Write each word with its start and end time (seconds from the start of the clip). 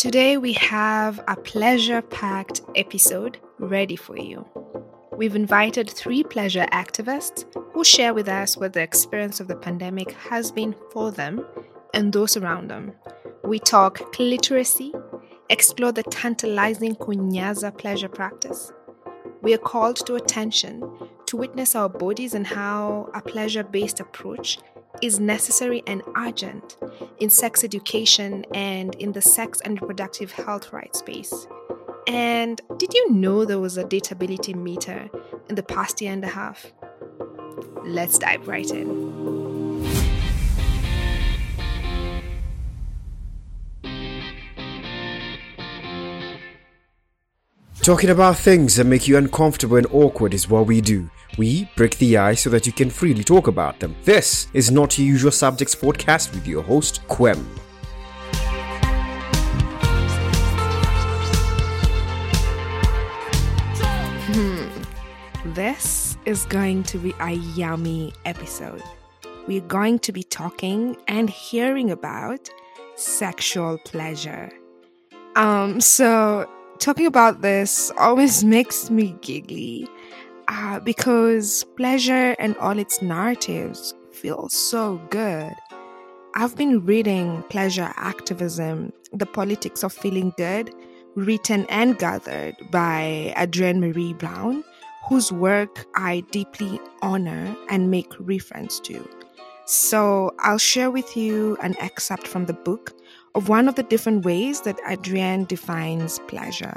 Today, 0.00 0.38
we 0.38 0.54
have 0.54 1.22
a 1.28 1.36
pleasure 1.36 2.00
packed 2.00 2.62
episode 2.74 3.36
ready 3.58 3.96
for 3.96 4.16
you. 4.16 4.48
We've 5.12 5.36
invited 5.36 5.90
three 5.90 6.24
pleasure 6.24 6.64
activists 6.72 7.44
who 7.74 7.84
share 7.84 8.14
with 8.14 8.26
us 8.26 8.56
what 8.56 8.72
the 8.72 8.80
experience 8.80 9.40
of 9.40 9.48
the 9.48 9.56
pandemic 9.56 10.12
has 10.12 10.50
been 10.50 10.74
for 10.90 11.10
them 11.10 11.44
and 11.92 12.14
those 12.14 12.38
around 12.38 12.70
them. 12.70 12.92
We 13.44 13.58
talk 13.58 13.98
cliteracy, 14.14 14.90
explore 15.50 15.92
the 15.92 16.04
tantalizing 16.04 16.96
kunyaza 16.96 17.76
pleasure 17.76 18.08
practice. 18.08 18.72
We 19.42 19.52
are 19.52 19.58
called 19.58 19.96
to 20.06 20.14
attention 20.14 20.80
to 21.26 21.36
witness 21.36 21.74
our 21.74 21.90
bodies 21.90 22.32
and 22.32 22.46
how 22.46 23.10
a 23.12 23.20
pleasure 23.20 23.64
based 23.64 24.00
approach 24.00 24.60
is 25.02 25.20
necessary 25.20 25.82
and 25.86 26.02
urgent 26.16 26.78
in 27.20 27.30
sex 27.30 27.62
education 27.62 28.44
and 28.54 28.94
in 28.96 29.12
the 29.12 29.22
sex 29.22 29.60
and 29.64 29.80
reproductive 29.80 30.32
health 30.32 30.72
rights 30.72 30.98
space. 30.98 31.46
And 32.06 32.60
did 32.78 32.94
you 32.94 33.12
know 33.12 33.44
there 33.44 33.58
was 33.58 33.76
a 33.76 33.84
dateability 33.84 34.54
meter 34.54 35.08
in 35.48 35.54
the 35.54 35.62
past 35.62 36.00
year 36.00 36.12
and 36.12 36.24
a 36.24 36.28
half? 36.28 36.72
Let's 37.84 38.18
dive 38.18 38.48
right 38.48 38.70
in. 38.70 39.49
Talking 47.82 48.10
about 48.10 48.36
things 48.36 48.76
that 48.76 48.84
make 48.84 49.08
you 49.08 49.16
uncomfortable 49.16 49.78
and 49.78 49.86
awkward 49.86 50.34
is 50.34 50.50
what 50.50 50.66
we 50.66 50.82
do. 50.82 51.08
We 51.38 51.66
break 51.76 51.96
the 51.96 52.18
ice 52.18 52.42
so 52.42 52.50
that 52.50 52.66
you 52.66 52.74
can 52.74 52.90
freely 52.90 53.24
talk 53.24 53.46
about 53.46 53.80
them. 53.80 53.96
This 54.04 54.48
is 54.52 54.70
not 54.70 54.98
your 54.98 55.08
usual 55.08 55.30
subjects 55.30 55.74
podcast 55.74 56.34
with 56.34 56.46
your 56.46 56.62
host, 56.62 57.00
Quem. 57.08 57.38
Hmm. 64.26 64.68
This 65.54 66.18
is 66.26 66.44
going 66.44 66.82
to 66.82 66.98
be 66.98 67.14
a 67.18 67.30
yummy 67.30 68.12
episode. 68.26 68.82
We're 69.48 69.62
going 69.62 70.00
to 70.00 70.12
be 70.12 70.22
talking 70.22 70.98
and 71.08 71.30
hearing 71.30 71.90
about 71.90 72.50
sexual 72.96 73.78
pleasure. 73.78 74.50
Um, 75.34 75.80
so 75.80 76.46
talking 76.80 77.06
about 77.06 77.42
this 77.42 77.92
always 77.98 78.42
makes 78.56 78.90
me 78.90 79.14
giggly 79.20 79.86
uh, 80.48 80.80
because 80.80 81.64
pleasure 81.76 82.34
and 82.38 82.56
all 82.56 82.78
its 82.78 83.00
narratives 83.02 83.94
feel 84.12 84.48
so 84.48 85.00
good. 85.10 85.52
I've 86.34 86.56
been 86.56 86.84
reading 86.84 87.42
Pleasure 87.50 87.92
Activism, 87.96 88.92
The 89.12 89.26
Politics 89.26 89.82
of 89.82 89.92
Feeling 89.92 90.32
Good, 90.36 90.72
written 91.16 91.66
and 91.68 91.98
gathered 91.98 92.54
by 92.70 93.34
Adrienne 93.36 93.80
Maree 93.80 94.16
Brown, 94.16 94.64
whose 95.08 95.32
work 95.32 95.86
I 95.96 96.20
deeply 96.30 96.80
honor 97.02 97.54
and 97.68 97.90
make 97.90 98.12
reference 98.20 98.78
to. 98.80 99.08
So 99.66 100.34
I'll 100.38 100.58
share 100.58 100.90
with 100.90 101.16
you 101.16 101.56
an 101.62 101.76
excerpt 101.80 102.28
from 102.28 102.46
the 102.46 102.52
book 102.52 102.92
of 103.34 103.48
one 103.48 103.68
of 103.68 103.74
the 103.74 103.82
different 103.82 104.24
ways 104.24 104.62
that 104.62 104.78
Adrienne 104.88 105.44
defines 105.44 106.18
pleasure. 106.20 106.76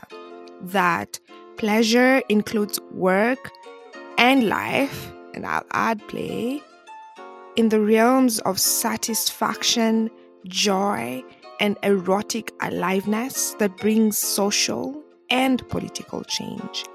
That 0.62 1.20
pleasure 1.58 2.22
includes 2.30 2.80
work 2.92 3.52
and 4.18 4.48
life, 4.48 5.12
and 5.34 5.46
I'll 5.46 5.66
add 5.72 6.06
play, 6.08 6.62
in 7.56 7.70
the 7.70 7.82
realms 7.82 8.40
of 8.40 8.60
satisfaction, 8.60 10.10
joy, 10.48 11.24
and 11.60 11.78
erotic 11.84 12.52
aliveness 12.62 13.56
that 13.60 13.78
brings 13.78 14.18
social 14.18 15.02
and 15.30 15.68
political 15.70 16.24
change. 16.24 16.86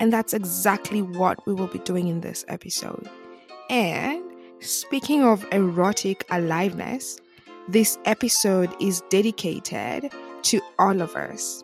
And 0.00 0.12
that's 0.12 0.32
exactly 0.32 1.02
what 1.02 1.44
we 1.46 1.52
will 1.52 1.66
be 1.66 1.78
doing 1.80 2.08
in 2.08 2.20
this 2.20 2.44
episode. 2.48 3.08
And 3.70 4.22
speaking 4.60 5.22
of 5.22 5.46
erotic 5.52 6.24
aliveness, 6.30 7.18
this 7.68 7.98
episode 8.06 8.74
is 8.80 9.02
dedicated 9.10 10.10
to 10.40 10.60
all 10.78 11.02
of 11.02 11.14
us. 11.14 11.62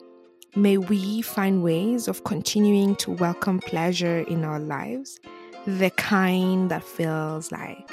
May 0.55 0.77
we 0.77 1.23
find 1.23 1.63
ways 1.63 2.09
of 2.09 2.25
continuing 2.25 2.95
to 2.97 3.13
welcome 3.13 3.59
pleasure 3.59 4.19
in 4.19 4.45
our 4.45 4.61
lives, 4.61 5.19
the 5.67 5.89
kind 5.91 6.71
that 6.71 6.85
feels 6.85 7.51
like 7.51 7.91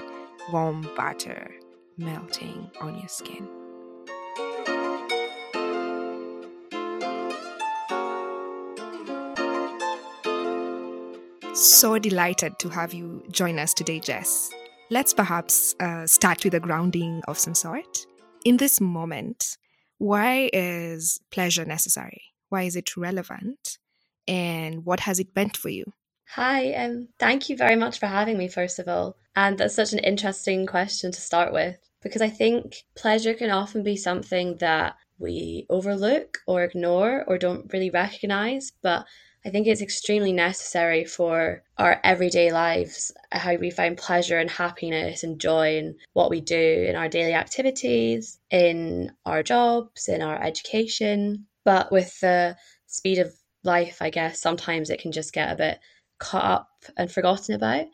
warm 0.51 0.85
butter 0.97 1.51
melting 1.97 2.69
on 2.81 2.97
your 2.97 3.07
skin. 3.07 3.47
So 11.53 11.97
delighted 11.97 12.59
to 12.59 12.69
have 12.69 12.93
you 12.93 13.23
join 13.31 13.57
us 13.57 13.73
today, 13.73 13.99
Jess. 13.99 14.51
Let's 14.91 15.13
perhaps 15.13 15.73
uh, 15.79 16.05
start 16.05 16.43
with 16.43 16.53
a 16.53 16.59
grounding 16.59 17.21
of 17.25 17.39
some 17.39 17.55
sort. 17.55 18.05
In 18.43 18.57
this 18.57 18.81
moment, 18.81 19.57
why 19.99 20.49
is 20.51 21.17
pleasure 21.31 21.63
necessary? 21.63 22.23
Why 22.49 22.63
is 22.63 22.75
it 22.75 22.97
relevant? 22.97 23.77
And 24.27 24.83
what 24.83 24.99
has 24.99 25.17
it 25.17 25.33
meant 25.33 25.55
for 25.55 25.69
you? 25.69 25.85
Hi, 26.31 26.73
um, 26.73 27.07
thank 27.19 27.47
you 27.47 27.55
very 27.55 27.77
much 27.77 27.99
for 27.99 28.07
having 28.07 28.37
me, 28.37 28.49
first 28.49 28.79
of 28.79 28.89
all. 28.89 29.15
And 29.33 29.57
that's 29.57 29.75
such 29.75 29.93
an 29.93 29.99
interesting 29.99 30.67
question 30.67 31.13
to 31.13 31.21
start 31.21 31.53
with 31.53 31.77
because 32.03 32.21
I 32.21 32.29
think 32.29 32.83
pleasure 32.93 33.33
can 33.33 33.49
often 33.49 33.83
be 33.83 33.95
something 33.95 34.57
that 34.57 34.97
we 35.17 35.67
overlook 35.69 36.39
or 36.47 36.65
ignore 36.65 37.23
or 37.29 37.37
don't 37.37 37.71
really 37.71 37.91
recognize. 37.91 38.73
But 38.83 39.05
I 39.43 39.49
think 39.49 39.65
it's 39.65 39.81
extremely 39.81 40.33
necessary 40.33 41.03
for 41.03 41.63
our 41.77 41.99
everyday 42.03 42.51
lives, 42.51 43.11
how 43.31 43.55
we 43.55 43.71
find 43.71 43.97
pleasure 43.97 44.37
and 44.37 44.49
happiness 44.49 45.23
and 45.23 45.41
joy 45.41 45.77
in 45.77 45.95
what 46.13 46.29
we 46.29 46.41
do 46.41 46.85
in 46.87 46.95
our 46.95 47.09
daily 47.09 47.33
activities, 47.33 48.39
in 48.51 49.11
our 49.25 49.41
jobs, 49.41 50.07
in 50.07 50.21
our 50.21 50.39
education. 50.41 51.47
But 51.65 51.91
with 51.91 52.19
the 52.19 52.55
speed 52.85 53.17
of 53.17 53.33
life, 53.63 53.97
I 53.99 54.11
guess 54.11 54.39
sometimes 54.39 54.89
it 54.89 55.01
can 55.01 55.11
just 55.11 55.33
get 55.33 55.51
a 55.51 55.55
bit 55.55 55.79
caught 56.19 56.45
up 56.45 56.69
and 56.95 57.11
forgotten 57.11 57.55
about. 57.55 57.87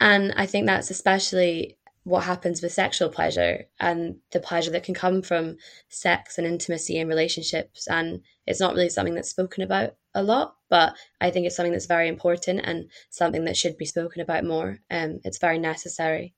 And 0.00 0.32
I 0.36 0.46
think 0.46 0.66
that's 0.66 0.90
especially 0.90 1.78
what 2.04 2.24
happens 2.24 2.60
with 2.60 2.72
sexual 2.72 3.08
pleasure 3.08 3.66
and 3.78 4.16
the 4.32 4.40
pleasure 4.40 4.72
that 4.72 4.82
can 4.82 4.94
come 4.94 5.22
from 5.22 5.58
sex 5.88 6.38
and 6.38 6.46
intimacy 6.46 6.98
and 6.98 7.08
relationships. 7.08 7.86
And 7.86 8.22
it's 8.46 8.60
not 8.60 8.74
really 8.74 8.88
something 8.88 9.14
that's 9.14 9.30
spoken 9.30 9.62
about 9.62 9.94
a 10.14 10.22
lot, 10.22 10.56
but 10.68 10.94
I 11.20 11.30
think 11.30 11.46
it's 11.46 11.56
something 11.56 11.72
that's 11.72 11.86
very 11.86 12.08
important 12.08 12.60
and 12.64 12.90
something 13.10 13.44
that 13.44 13.56
should 13.56 13.78
be 13.78 13.86
spoken 13.86 14.20
about 14.20 14.44
more. 14.44 14.80
Um, 14.90 15.20
it's 15.24 15.38
very 15.38 15.58
necessary. 15.58 16.34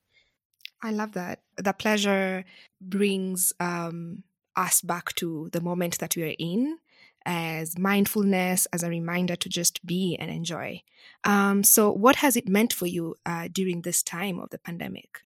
I 0.82 0.90
love 0.90 1.12
that. 1.12 1.40
The 1.56 1.72
pleasure 1.72 2.44
brings 2.80 3.52
um, 3.58 4.22
us 4.54 4.82
back 4.82 5.14
to 5.16 5.48
the 5.52 5.62
moment 5.62 5.98
that 5.98 6.14
we 6.16 6.24
are 6.24 6.34
in 6.38 6.78
as 7.26 7.78
mindfulness, 7.78 8.66
as 8.66 8.82
a 8.82 8.90
reminder 8.90 9.34
to 9.34 9.48
just 9.48 9.84
be 9.86 10.16
and 10.20 10.30
enjoy. 10.30 10.82
Um, 11.24 11.64
so, 11.64 11.90
what 11.90 12.16
has 12.16 12.36
it 12.36 12.48
meant 12.48 12.72
for 12.72 12.86
you 12.86 13.16
uh, 13.24 13.48
during 13.50 13.80
this 13.82 14.02
time 14.02 14.38
of 14.38 14.50
the 14.50 14.58
pandemic? 14.58 15.23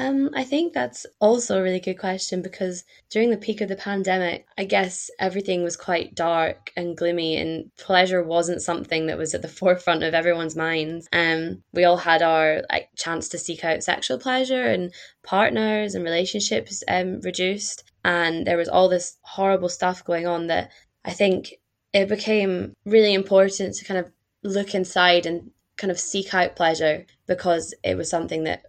Um, 0.00 0.30
I 0.32 0.44
think 0.44 0.72
that's 0.72 1.04
also 1.20 1.58
a 1.58 1.62
really 1.62 1.78
good 1.78 1.98
question 1.98 2.40
because 2.40 2.84
during 3.10 3.28
the 3.28 3.36
peak 3.36 3.60
of 3.60 3.68
the 3.68 3.76
pandemic, 3.76 4.46
I 4.56 4.64
guess 4.64 5.10
everything 5.18 5.62
was 5.62 5.76
quite 5.76 6.14
dark 6.14 6.72
and 6.74 6.96
gloomy, 6.96 7.36
and 7.36 7.70
pleasure 7.76 8.24
wasn't 8.24 8.62
something 8.62 9.06
that 9.06 9.18
was 9.18 9.34
at 9.34 9.42
the 9.42 9.48
forefront 9.60 10.02
of 10.02 10.14
everyone's 10.14 10.56
minds. 10.56 11.06
Um, 11.12 11.62
we 11.74 11.84
all 11.84 11.98
had 11.98 12.22
our 12.22 12.62
like 12.72 12.88
chance 12.96 13.28
to 13.28 13.38
seek 13.38 13.62
out 13.62 13.82
sexual 13.82 14.18
pleasure, 14.18 14.64
and 14.64 14.90
partners 15.22 15.94
and 15.94 16.02
relationships 16.02 16.82
um, 16.88 17.20
reduced, 17.20 17.84
and 18.02 18.46
there 18.46 18.56
was 18.56 18.70
all 18.70 18.88
this 18.88 19.18
horrible 19.20 19.68
stuff 19.68 20.02
going 20.02 20.26
on 20.26 20.46
that 20.46 20.70
I 21.04 21.10
think 21.10 21.56
it 21.92 22.08
became 22.08 22.72
really 22.86 23.12
important 23.12 23.74
to 23.74 23.84
kind 23.84 24.00
of 24.00 24.10
look 24.42 24.74
inside 24.74 25.26
and 25.26 25.50
kind 25.76 25.90
of 25.90 26.00
seek 26.00 26.32
out 26.32 26.56
pleasure 26.56 27.04
because 27.26 27.74
it 27.84 27.98
was 27.98 28.08
something 28.08 28.44
that 28.44 28.62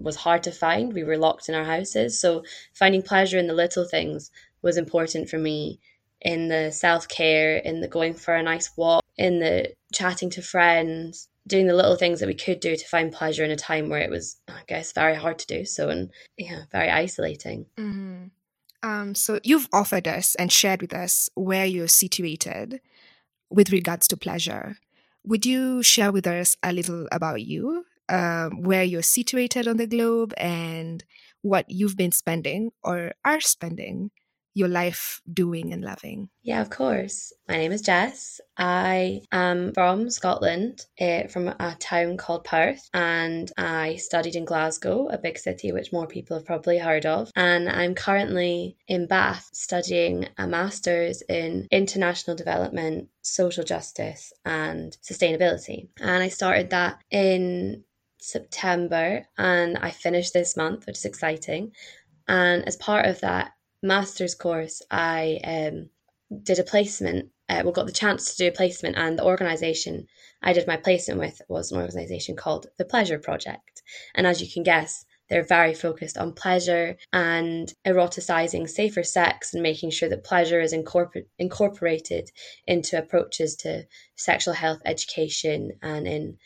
was 0.00 0.16
hard 0.16 0.42
to 0.44 0.52
find. 0.52 0.92
We 0.92 1.04
were 1.04 1.18
locked 1.18 1.48
in 1.48 1.54
our 1.54 1.64
houses. 1.64 2.20
So 2.20 2.44
finding 2.74 3.02
pleasure 3.02 3.38
in 3.38 3.46
the 3.46 3.54
little 3.54 3.84
things 3.84 4.30
was 4.62 4.76
important 4.76 5.28
for 5.28 5.38
me 5.38 5.80
in 6.20 6.48
the 6.48 6.72
self 6.72 7.08
care, 7.08 7.56
in 7.56 7.80
the 7.80 7.88
going 7.88 8.14
for 8.14 8.34
a 8.34 8.42
nice 8.42 8.70
walk, 8.76 9.04
in 9.16 9.38
the 9.40 9.72
chatting 9.92 10.30
to 10.30 10.42
friends, 10.42 11.28
doing 11.46 11.66
the 11.66 11.74
little 11.74 11.96
things 11.96 12.20
that 12.20 12.26
we 12.26 12.34
could 12.34 12.60
do 12.60 12.76
to 12.76 12.86
find 12.86 13.12
pleasure 13.12 13.44
in 13.44 13.50
a 13.50 13.56
time 13.56 13.88
where 13.88 14.00
it 14.00 14.10
was, 14.10 14.36
I 14.48 14.62
guess, 14.66 14.92
very 14.92 15.14
hard 15.14 15.38
to 15.40 15.46
do 15.46 15.64
so 15.64 15.88
and 15.88 16.10
yeah, 16.36 16.62
very 16.70 16.90
isolating. 16.90 17.66
Mm-hmm. 17.76 18.24
Um, 18.82 19.14
so 19.14 19.40
you've 19.42 19.68
offered 19.72 20.06
us 20.06 20.34
and 20.36 20.52
shared 20.52 20.80
with 20.80 20.94
us 20.94 21.28
where 21.34 21.66
you're 21.66 21.88
situated 21.88 22.80
with 23.50 23.70
regards 23.70 24.06
to 24.08 24.16
pleasure. 24.16 24.76
Would 25.24 25.44
you 25.44 25.82
share 25.82 26.12
with 26.12 26.26
us 26.26 26.56
a 26.62 26.72
little 26.72 27.08
about 27.10 27.42
you 27.42 27.84
um, 28.08 28.62
where 28.62 28.84
you're 28.84 29.02
situated 29.02 29.68
on 29.68 29.76
the 29.76 29.86
globe 29.86 30.34
and 30.36 31.04
what 31.42 31.66
you've 31.68 31.96
been 31.96 32.12
spending 32.12 32.70
or 32.82 33.12
are 33.24 33.40
spending 33.40 34.10
your 34.58 34.68
life 34.68 35.20
doing 35.32 35.72
and 35.72 35.84
loving? 35.84 36.28
Yeah, 36.42 36.60
of 36.60 36.68
course. 36.70 37.32
My 37.48 37.56
name 37.56 37.72
is 37.72 37.82
Jess. 37.82 38.40
I 38.56 39.22
am 39.30 39.72
from 39.72 40.10
Scotland, 40.10 40.84
uh, 41.00 41.28
from 41.28 41.48
a 41.48 41.76
town 41.78 42.16
called 42.16 42.44
Perth, 42.44 42.88
and 42.92 43.50
I 43.56 43.96
studied 43.96 44.34
in 44.34 44.44
Glasgow, 44.44 45.08
a 45.08 45.18
big 45.18 45.38
city 45.38 45.70
which 45.70 45.92
more 45.92 46.06
people 46.06 46.36
have 46.36 46.46
probably 46.46 46.78
heard 46.78 47.06
of. 47.06 47.30
And 47.36 47.68
I'm 47.68 47.94
currently 47.94 48.76
in 48.88 49.06
Bath 49.06 49.48
studying 49.52 50.26
a 50.36 50.46
master's 50.46 51.22
in 51.22 51.68
international 51.70 52.36
development, 52.36 53.08
social 53.22 53.62
justice, 53.64 54.32
and 54.44 54.96
sustainability. 55.02 55.88
And 56.00 56.22
I 56.22 56.28
started 56.28 56.70
that 56.70 56.98
in 57.10 57.84
September 58.18 59.26
and 59.36 59.78
I 59.78 59.90
finished 59.90 60.32
this 60.32 60.56
month, 60.56 60.86
which 60.86 60.98
is 60.98 61.04
exciting. 61.04 61.72
And 62.26 62.66
as 62.66 62.76
part 62.76 63.06
of 63.06 63.20
that 63.20 63.52
master's 63.82 64.34
course, 64.34 64.82
I 64.90 65.40
um, 65.44 65.90
did 66.42 66.58
a 66.58 66.64
placement. 66.64 67.30
Uh, 67.48 67.62
well, 67.64 67.72
got 67.72 67.86
the 67.86 67.92
chance 67.92 68.30
to 68.30 68.44
do 68.44 68.48
a 68.48 68.56
placement, 68.56 68.96
and 68.98 69.18
the 69.18 69.24
organisation 69.24 70.06
I 70.42 70.52
did 70.52 70.66
my 70.66 70.76
placement 70.76 71.18
with 71.18 71.40
was 71.48 71.72
an 71.72 71.80
organisation 71.80 72.36
called 72.36 72.66
the 72.76 72.84
Pleasure 72.84 73.18
Project. 73.18 73.82
And 74.14 74.26
as 74.26 74.42
you 74.42 74.48
can 74.52 74.62
guess, 74.62 75.06
they're 75.28 75.42
very 75.42 75.74
focused 75.74 76.18
on 76.18 76.32
pleasure 76.32 76.96
and 77.12 77.72
eroticizing 77.86 78.68
safer 78.68 79.02
sex 79.02 79.54
and 79.54 79.62
making 79.62 79.90
sure 79.90 80.08
that 80.08 80.24
pleasure 80.24 80.60
is 80.60 80.74
incorpor- 80.74 81.26
incorporated 81.38 82.30
into 82.66 82.98
approaches 82.98 83.56
to 83.56 83.86
sexual 84.16 84.54
health 84.54 84.80
education 84.84 85.72
and 85.82 86.06
in 86.06 86.38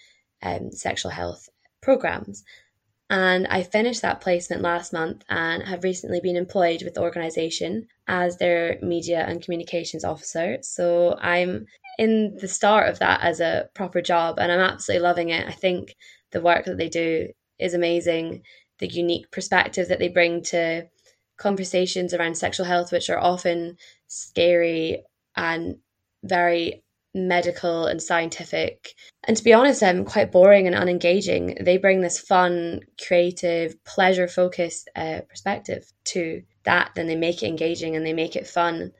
um, 0.42 0.72
sexual 0.72 1.12
health 1.12 1.48
programs. 1.82 2.44
And 3.10 3.46
I 3.48 3.62
finished 3.62 4.00
that 4.00 4.22
placement 4.22 4.62
last 4.62 4.92
month 4.94 5.22
and 5.28 5.62
have 5.64 5.84
recently 5.84 6.20
been 6.20 6.36
employed 6.36 6.82
with 6.82 6.94
the 6.94 7.02
organisation 7.02 7.88
as 8.08 8.38
their 8.38 8.78
media 8.80 9.22
and 9.28 9.42
communications 9.42 10.02
officer. 10.02 10.56
So 10.62 11.18
I'm 11.20 11.66
in 11.98 12.38
the 12.40 12.48
start 12.48 12.88
of 12.88 13.00
that 13.00 13.20
as 13.20 13.40
a 13.40 13.68
proper 13.74 14.00
job 14.00 14.38
and 14.38 14.50
I'm 14.50 14.60
absolutely 14.60 15.02
loving 15.02 15.28
it. 15.28 15.46
I 15.46 15.52
think 15.52 15.94
the 16.30 16.40
work 16.40 16.64
that 16.64 16.78
they 16.78 16.88
do 16.88 17.28
is 17.58 17.74
amazing. 17.74 18.44
The 18.78 18.88
unique 18.88 19.30
perspective 19.30 19.88
that 19.88 19.98
they 19.98 20.08
bring 20.08 20.42
to 20.44 20.88
conversations 21.36 22.14
around 22.14 22.36
sexual 22.36 22.64
health, 22.64 22.92
which 22.92 23.10
are 23.10 23.18
often 23.18 23.76
scary 24.06 25.04
and 25.36 25.76
very 26.24 26.81
medical 27.14 27.86
and 27.86 28.02
scientific. 28.02 28.94
And 29.24 29.36
to 29.36 29.44
be 29.44 29.52
honest, 29.52 29.82
um, 29.82 30.04
quite 30.04 30.32
boring 30.32 30.66
and 30.66 30.76
unengaging. 30.76 31.62
They 31.64 31.76
bring 31.76 32.00
this 32.00 32.18
fun, 32.18 32.80
creative, 33.06 33.82
pleasure 33.84 34.28
focused 34.28 34.88
uh, 34.96 35.20
perspective 35.28 35.92
to 36.04 36.42
that. 36.64 36.92
Then 36.94 37.06
they 37.06 37.16
make 37.16 37.42
it 37.42 37.48
engaging 37.48 37.96
and 37.96 38.06
they 38.06 38.12
make 38.12 38.36
it 38.36 38.46
fun. 38.46 38.92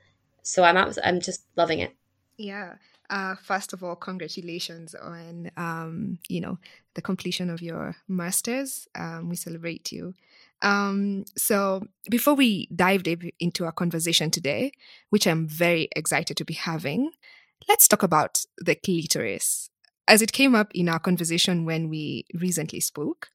So 0.43 0.63
I'm 0.63 0.77
I'm 1.03 1.19
just 1.19 1.45
loving 1.55 1.79
it. 1.79 1.95
Yeah. 2.37 2.75
Uh, 3.09 3.35
first 3.35 3.73
of 3.73 3.83
all, 3.83 3.95
congratulations 3.95 4.95
on 4.95 5.51
um, 5.57 6.19
you 6.29 6.41
know 6.41 6.57
the 6.95 7.01
completion 7.01 7.49
of 7.49 7.61
your 7.61 7.95
masters. 8.07 8.87
Um, 8.95 9.29
we 9.29 9.35
celebrate 9.35 9.91
you. 9.91 10.13
Um, 10.61 11.25
so 11.35 11.85
before 12.09 12.35
we 12.35 12.69
dive 12.73 13.03
deep 13.03 13.35
into 13.39 13.65
our 13.65 13.71
conversation 13.73 14.31
today, 14.31 14.71
which 15.09 15.27
I'm 15.27 15.47
very 15.47 15.89
excited 15.95 16.37
to 16.37 16.45
be 16.45 16.53
having, 16.53 17.11
Let's 17.67 17.87
talk 17.87 18.03
about 18.03 18.45
the 18.57 18.75
clitoris, 18.75 19.69
as 20.07 20.21
it 20.21 20.33
came 20.33 20.55
up 20.55 20.71
in 20.73 20.89
our 20.89 20.99
conversation 20.99 21.65
when 21.65 21.89
we 21.89 22.25
recently 22.33 22.79
spoke. 22.79 23.29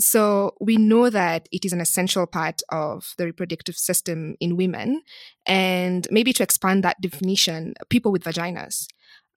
So, 0.00 0.54
we 0.60 0.76
know 0.76 1.10
that 1.10 1.48
it 1.50 1.64
is 1.64 1.72
an 1.72 1.80
essential 1.80 2.24
part 2.26 2.62
of 2.68 3.14
the 3.18 3.24
reproductive 3.24 3.76
system 3.76 4.36
in 4.38 4.56
women. 4.56 5.02
And 5.44 6.06
maybe 6.10 6.32
to 6.34 6.42
expand 6.44 6.84
that 6.84 7.00
definition, 7.00 7.74
people 7.90 8.12
with 8.12 8.22
vaginas. 8.22 8.86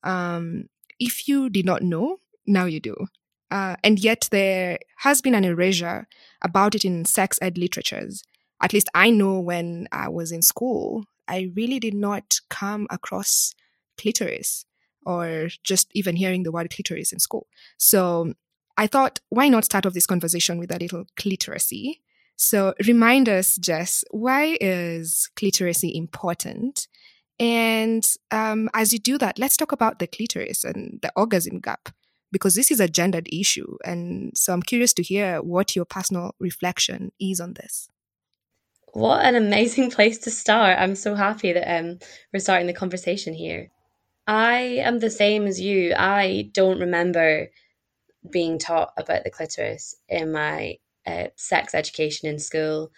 Um, 0.03 0.65
if 0.99 1.27
you 1.27 1.49
did 1.49 1.65
not 1.65 1.81
know, 1.81 2.19
now 2.45 2.65
you 2.65 2.79
do. 2.79 2.95
Uh, 3.49 3.75
and 3.83 3.97
yet, 3.99 4.29
there 4.31 4.77
has 4.99 5.19
been 5.21 5.33
an 5.33 5.45
erasure 5.45 6.07
about 6.43 6.75
it 6.75 6.85
in 6.85 7.05
sex 7.05 7.39
ed 7.41 7.57
literatures. 7.57 8.23
At 8.61 8.71
least 8.71 8.87
I 8.93 9.09
know 9.09 9.39
when 9.39 9.87
I 9.91 10.09
was 10.09 10.31
in 10.31 10.43
school, 10.43 11.05
I 11.27 11.49
really 11.55 11.79
did 11.79 11.95
not 11.95 12.39
come 12.49 12.85
across 12.91 13.55
clitoris 14.01 14.65
or 15.05 15.49
just 15.63 15.89
even 15.93 16.15
hearing 16.15 16.43
the 16.43 16.51
word 16.51 16.69
clitoris 16.69 17.11
in 17.11 17.19
school. 17.19 17.47
So 17.77 18.33
I 18.77 18.87
thought, 18.87 19.19
why 19.29 19.47
not 19.47 19.65
start 19.65 19.85
off 19.85 19.93
this 19.93 20.07
conversation 20.07 20.57
with 20.57 20.71
a 20.71 20.79
little 20.79 21.05
cliteracy? 21.19 21.99
So 22.35 22.73
remind 22.87 23.29
us, 23.29 23.57
Jess, 23.57 24.03
why 24.11 24.57
is 24.59 25.29
cliteracy 25.35 25.93
important? 25.93 26.87
And 27.39 28.07
um, 28.31 28.69
as 28.73 28.93
you 28.93 28.99
do 28.99 29.17
that, 29.17 29.39
let's 29.39 29.57
talk 29.57 29.71
about 29.71 29.99
the 29.99 30.07
clitoris 30.07 30.63
and 30.63 30.99
the 31.01 31.11
orgasm 31.15 31.59
gap, 31.59 31.89
because 32.31 32.55
this 32.55 32.71
is 32.71 32.79
a 32.79 32.87
gendered 32.87 33.27
issue. 33.31 33.77
And 33.85 34.31
so 34.35 34.53
I'm 34.53 34.61
curious 34.61 34.93
to 34.93 35.03
hear 35.03 35.41
what 35.41 35.75
your 35.75 35.85
personal 35.85 36.35
reflection 36.39 37.11
is 37.19 37.39
on 37.39 37.53
this. 37.53 37.89
What 38.93 39.23
an 39.25 39.35
amazing 39.35 39.91
place 39.97 40.17
to 40.19 40.31
start. 40.31 40.77
I'm 40.79 40.95
so 40.95 41.15
happy 41.15 41.53
that 41.53 41.79
um, 41.79 41.99
we're 42.33 42.39
starting 42.39 42.67
the 42.67 42.73
conversation 42.73 43.33
here. 43.33 43.69
I 44.27 44.59
am 44.83 44.99
the 44.99 45.09
same 45.09 45.47
as 45.47 45.59
you. 45.59 45.93
I 45.95 46.49
don't 46.53 46.79
remember 46.79 47.49
being 48.29 48.59
taught 48.59 48.93
about 48.97 49.23
the 49.23 49.31
clitoris 49.31 49.95
in 50.07 50.31
my 50.31 50.77
uh, 51.05 51.27
sex 51.35 51.73
education 51.75 52.29
in 52.29 52.39
school. 52.39 52.91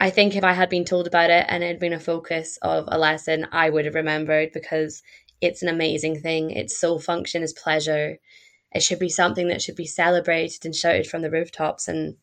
I 0.00 0.10
think 0.10 0.36
if 0.36 0.44
I 0.44 0.52
had 0.52 0.68
been 0.68 0.84
told 0.84 1.06
about 1.06 1.30
it 1.30 1.46
and 1.48 1.64
it 1.64 1.68
had 1.68 1.78
been 1.80 1.92
a 1.92 2.00
focus 2.00 2.58
of 2.62 2.84
a 2.88 2.98
lesson, 2.98 3.46
I 3.52 3.70
would 3.70 3.84
have 3.86 3.94
remembered 3.94 4.52
because 4.52 5.02
it's 5.40 5.62
an 5.62 5.68
amazing 5.68 6.20
thing. 6.20 6.50
Its 6.50 6.78
sole 6.78 6.98
function 6.98 7.42
is 7.42 7.52
pleasure. 7.52 8.18
It 8.72 8.82
should 8.82 8.98
be 8.98 9.08
something 9.08 9.48
that 9.48 9.62
should 9.62 9.76
be 9.76 9.86
celebrated 9.86 10.64
and 10.64 10.74
shouted 10.74 11.06
from 11.06 11.22
the 11.22 11.30
rooftops. 11.30 11.88
And 11.88 12.16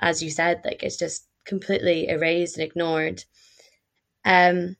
as 0.00 0.22
you 0.22 0.30
said, 0.30 0.62
like 0.64 0.82
it's 0.82 0.96
just 0.96 1.26
completely 1.44 2.08
erased 2.08 2.56
and 2.58 2.64
ignored. 2.64 3.24
Um, 4.24 4.76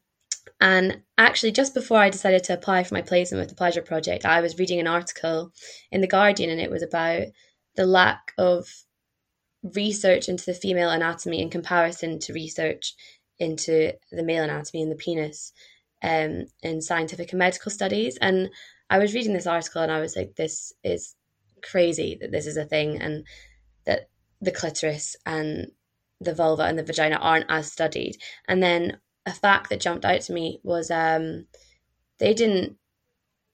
and 0.61 1.03
actually, 1.19 1.53
just 1.53 1.75
before 1.75 1.99
I 1.99 2.11
decided 2.11 2.45
to 2.45 2.55
apply 2.55 2.85
for 2.85 2.95
my 2.95 3.03
placement 3.03 3.41
with 3.41 3.49
the 3.49 3.55
Pleasure 3.55 3.83
Project, 3.83 4.25
I 4.25 4.41
was 4.41 4.59
reading 4.59 4.81
an 4.81 4.87
article 4.87 5.53
in 5.91 6.01
The 6.01 6.07
Guardian, 6.07 6.51
and 6.51 6.61
it 6.61 6.71
was 6.71 6.83
about 6.83 7.27
the 7.77 7.87
lack 7.87 8.33
of 8.39 8.67
research 9.75 10.29
into 10.29 10.47
the 10.47 10.55
female 10.55 10.91
anatomy 10.91 11.41
in 11.41 11.51
comparison 11.51 12.19
to 12.21 12.33
research 12.33 12.95
into 13.39 13.93
the 14.13 14.23
male 14.23 14.45
anatomy 14.45 14.83
and 14.83 14.91
the 14.91 14.97
penis 14.97 15.53
um, 16.03 16.47
in 16.63 16.81
scientific 16.81 17.33
and 17.33 17.39
medical 17.39 17.71
studies. 17.71 18.17
And 18.21 18.51
I 18.89 18.99
was 18.99 19.15
reading 19.15 19.33
this 19.33 19.47
article 19.47 19.83
and 19.83 19.93
I 19.93 20.01
was 20.01 20.17
like, 20.17 20.37
this 20.37 20.73
is 20.83 21.15
crazy 21.63 22.17
that 22.21 22.31
this 22.31 22.47
is 22.47 22.57
a 22.57 22.65
thing 22.65 23.01
and 23.01 23.27
that 23.85 24.09
the 24.41 24.53
clitoris 24.53 25.17
and 25.27 25.71
the 26.21 26.35
vulva 26.35 26.63
and 26.63 26.79
the 26.79 26.85
vagina 26.85 27.17
aren't 27.17 27.47
as 27.49 27.71
studied. 27.71 28.17
And 28.49 28.63
then 28.63 28.99
a 29.27 29.33
fact 29.33 29.69
that 29.71 29.81
jumped 29.81 30.05
out 30.05 30.23
to 30.23 30.33
me 30.33 30.61
was 30.63 30.91
um, 30.91 31.47
they 32.19 32.33
didn't. 32.33 32.77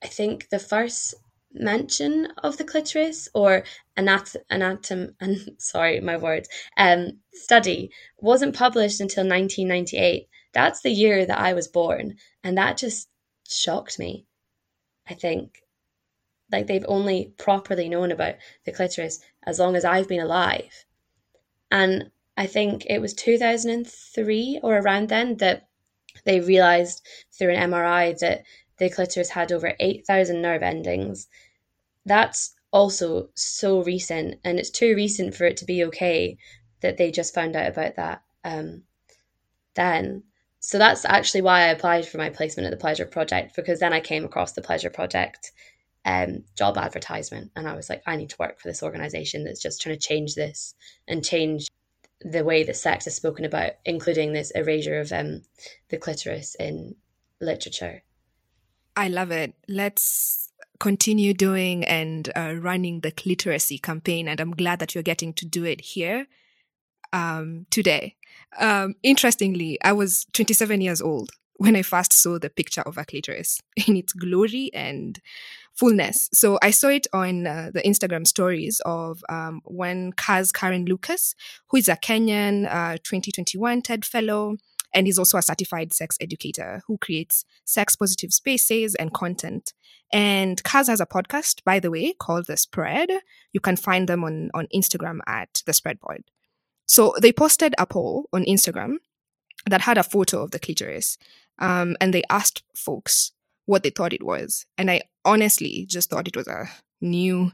I 0.03 0.07
think 0.07 0.49
the 0.49 0.59
first 0.59 1.15
mention 1.53 2.27
of 2.43 2.57
the 2.57 2.63
clitoris 2.63 3.29
or 3.33 3.63
anat- 3.97 4.35
anatom 4.51 5.13
and 5.21 5.51
sorry 5.59 5.99
my 5.99 6.17
words 6.17 6.49
um 6.77 7.11
study 7.33 7.91
wasn't 8.19 8.55
published 8.55 8.99
until 8.99 9.21
1998 9.23 10.27
that's 10.51 10.81
the 10.81 10.89
year 10.89 11.25
that 11.25 11.39
i 11.39 11.53
was 11.53 11.67
born 11.67 12.15
and 12.43 12.57
that 12.57 12.77
just 12.77 13.07
shocked 13.47 13.99
me 13.99 14.25
i 15.07 15.13
think 15.13 15.59
like 16.51 16.67
they've 16.67 16.85
only 16.87 17.33
properly 17.37 17.87
known 17.87 18.11
about 18.11 18.35
the 18.65 18.71
clitoris 18.71 19.19
as 19.45 19.59
long 19.59 19.75
as 19.75 19.85
i've 19.85 20.07
been 20.07 20.21
alive 20.21 20.85
and 21.69 22.09
I 22.35 22.47
think 22.47 22.85
it 22.89 22.99
was 22.99 23.13
2003 23.13 24.59
or 24.63 24.77
around 24.77 25.09
then 25.09 25.37
that 25.37 25.67
they 26.25 26.39
realized 26.39 27.05
through 27.31 27.53
an 27.53 27.71
MRI 27.71 28.17
that 28.19 28.43
the 28.77 28.89
clitoris 28.89 29.29
had 29.29 29.51
over 29.51 29.73
8,000 29.79 30.41
nerve 30.41 30.63
endings. 30.63 31.27
That's 32.05 32.53
also 32.71 33.29
so 33.35 33.83
recent, 33.83 34.39
and 34.43 34.59
it's 34.59 34.69
too 34.69 34.95
recent 34.95 35.35
for 35.35 35.45
it 35.45 35.57
to 35.57 35.65
be 35.65 35.83
okay 35.85 36.37
that 36.81 36.97
they 36.97 37.11
just 37.11 37.33
found 37.33 37.55
out 37.55 37.67
about 37.67 37.95
that 37.95 38.21
um, 38.43 38.83
then. 39.75 40.23
So 40.59 40.77
that's 40.77 41.05
actually 41.05 41.41
why 41.41 41.61
I 41.61 41.67
applied 41.67 42.07
for 42.07 42.17
my 42.17 42.29
placement 42.29 42.65
at 42.65 42.71
the 42.71 42.77
Pleasure 42.77 43.05
Project 43.05 43.55
because 43.55 43.79
then 43.79 43.93
I 43.93 43.99
came 43.99 44.25
across 44.25 44.53
the 44.53 44.61
Pleasure 44.61 44.89
Project 44.89 45.51
um, 46.05 46.43
job 46.57 46.77
advertisement 46.77 47.51
and 47.55 47.67
I 47.67 47.75
was 47.75 47.89
like, 47.89 48.01
I 48.05 48.15
need 48.15 48.29
to 48.29 48.37
work 48.39 48.59
for 48.59 48.69
this 48.69 48.83
organization 48.83 49.43
that's 49.43 49.61
just 49.61 49.81
trying 49.81 49.95
to 49.95 50.01
change 50.01 50.35
this 50.35 50.73
and 51.07 51.23
change 51.23 51.67
the 52.23 52.43
way 52.43 52.63
that 52.63 52.75
sex 52.75 53.07
is 53.07 53.15
spoken 53.15 53.45
about, 53.45 53.71
including 53.85 54.33
this 54.33 54.51
erasure 54.51 54.99
of 54.99 55.11
um, 55.11 55.41
the 55.89 55.97
clitoris 55.97 56.55
in 56.55 56.95
literature. 57.41 58.03
I 58.95 59.07
love 59.07 59.31
it. 59.31 59.53
Let's 59.67 60.51
continue 60.79 61.33
doing 61.33 61.83
and 61.85 62.29
uh, 62.35 62.55
running 62.59 63.01
the 63.01 63.11
cliteracy 63.11 63.81
campaign, 63.81 64.27
and 64.27 64.39
I'm 64.39 64.51
glad 64.51 64.79
that 64.79 64.93
you're 64.93 65.03
getting 65.03 65.33
to 65.33 65.45
do 65.45 65.63
it 65.65 65.81
here. 65.81 66.27
um, 67.13 67.65
today. 67.69 68.15
Um, 68.59 68.95
interestingly, 69.03 69.77
I 69.83 69.93
was 69.93 70.25
27 70.33 70.81
years 70.81 71.01
old 71.01 71.31
when 71.57 71.75
I 71.75 71.83
first 71.83 72.11
saw 72.11 72.39
the 72.39 72.49
picture 72.49 72.81
of 72.81 72.97
a 72.97 73.05
clitoris 73.05 73.61
in 73.87 73.95
its 73.95 74.11
glory 74.11 74.71
and 74.73 75.21
fullness. 75.75 76.29
So 76.33 76.59
I 76.61 76.71
saw 76.71 76.89
it 76.89 77.07
on 77.13 77.47
uh, 77.47 77.71
the 77.73 77.81
Instagram 77.81 78.27
stories 78.27 78.81
of 78.85 79.23
um, 79.29 79.61
when 79.65 80.13
Kaz 80.13 80.53
Karen 80.53 80.85
Lucas, 80.85 81.35
who 81.69 81.77
is 81.77 81.87
a 81.89 81.95
Kenyan 81.95 82.65
uh, 82.65 82.97
2021 83.03 83.81
TED 83.81 84.05
Fellow, 84.05 84.55
and 84.93 85.07
he's 85.07 85.17
also 85.17 85.37
a 85.37 85.41
certified 85.41 85.91
sex 85.91 86.17
educator 86.21 86.81
who 86.87 86.97
creates 86.99 87.45
sex 87.65 87.95
positive 87.95 88.31
spaces 88.31 88.95
and 88.95 89.13
content. 89.13 89.73
And 90.11 90.63
Kaz 90.63 90.87
has 90.87 91.01
a 91.01 91.07
podcast, 91.07 91.63
by 91.63 91.79
the 91.79 91.89
way, 91.89 92.13
called 92.13 92.45
The 92.45 92.57
Spread. 92.57 93.09
You 93.51 93.59
can 93.59 93.75
find 93.75 94.07
them 94.07 94.23
on, 94.23 94.51
on 94.53 94.67
Instagram 94.73 95.19
at 95.25 95.63
The 95.65 95.73
Spread 95.73 95.99
Pod. 95.99 96.21
So 96.85 97.15
they 97.19 97.33
posted 97.33 97.73
a 97.79 97.87
poll 97.87 98.29
on 98.31 98.43
Instagram 98.45 98.97
that 99.65 99.81
had 99.81 99.97
a 99.97 100.03
photo 100.03 100.43
of 100.43 100.51
the 100.51 100.59
clitoris. 100.59 101.17
Um, 101.57 101.95
and 101.99 102.13
they 102.13 102.23
asked 102.29 102.63
folks 102.75 103.31
what 103.65 103.83
they 103.83 103.89
thought 103.89 104.13
it 104.13 104.23
was. 104.23 104.65
And 104.77 104.91
I 104.91 105.01
honestly 105.25 105.85
just 105.87 106.09
thought 106.09 106.27
it 106.27 106.35
was 106.35 106.47
a 106.47 106.69
new, 107.01 107.51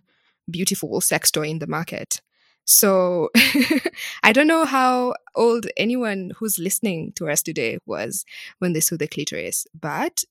beautiful 0.49 1.01
sex 1.01 1.31
toy 1.31 1.47
in 1.47 1.59
the 1.59 1.67
market. 1.67 2.21
So 2.65 3.29
I 4.23 4.31
don't 4.31 4.47
know 4.47 4.65
how 4.65 5.15
old 5.35 5.67
anyone 5.75 6.31
who's 6.37 6.59
listening 6.59 7.13
to 7.15 7.29
us 7.29 7.41
today 7.41 7.79
was 7.85 8.25
when 8.59 8.73
they 8.73 8.79
saw 8.79 8.95
the 8.95 9.07
clitoris, 9.07 9.65
but 9.79 10.23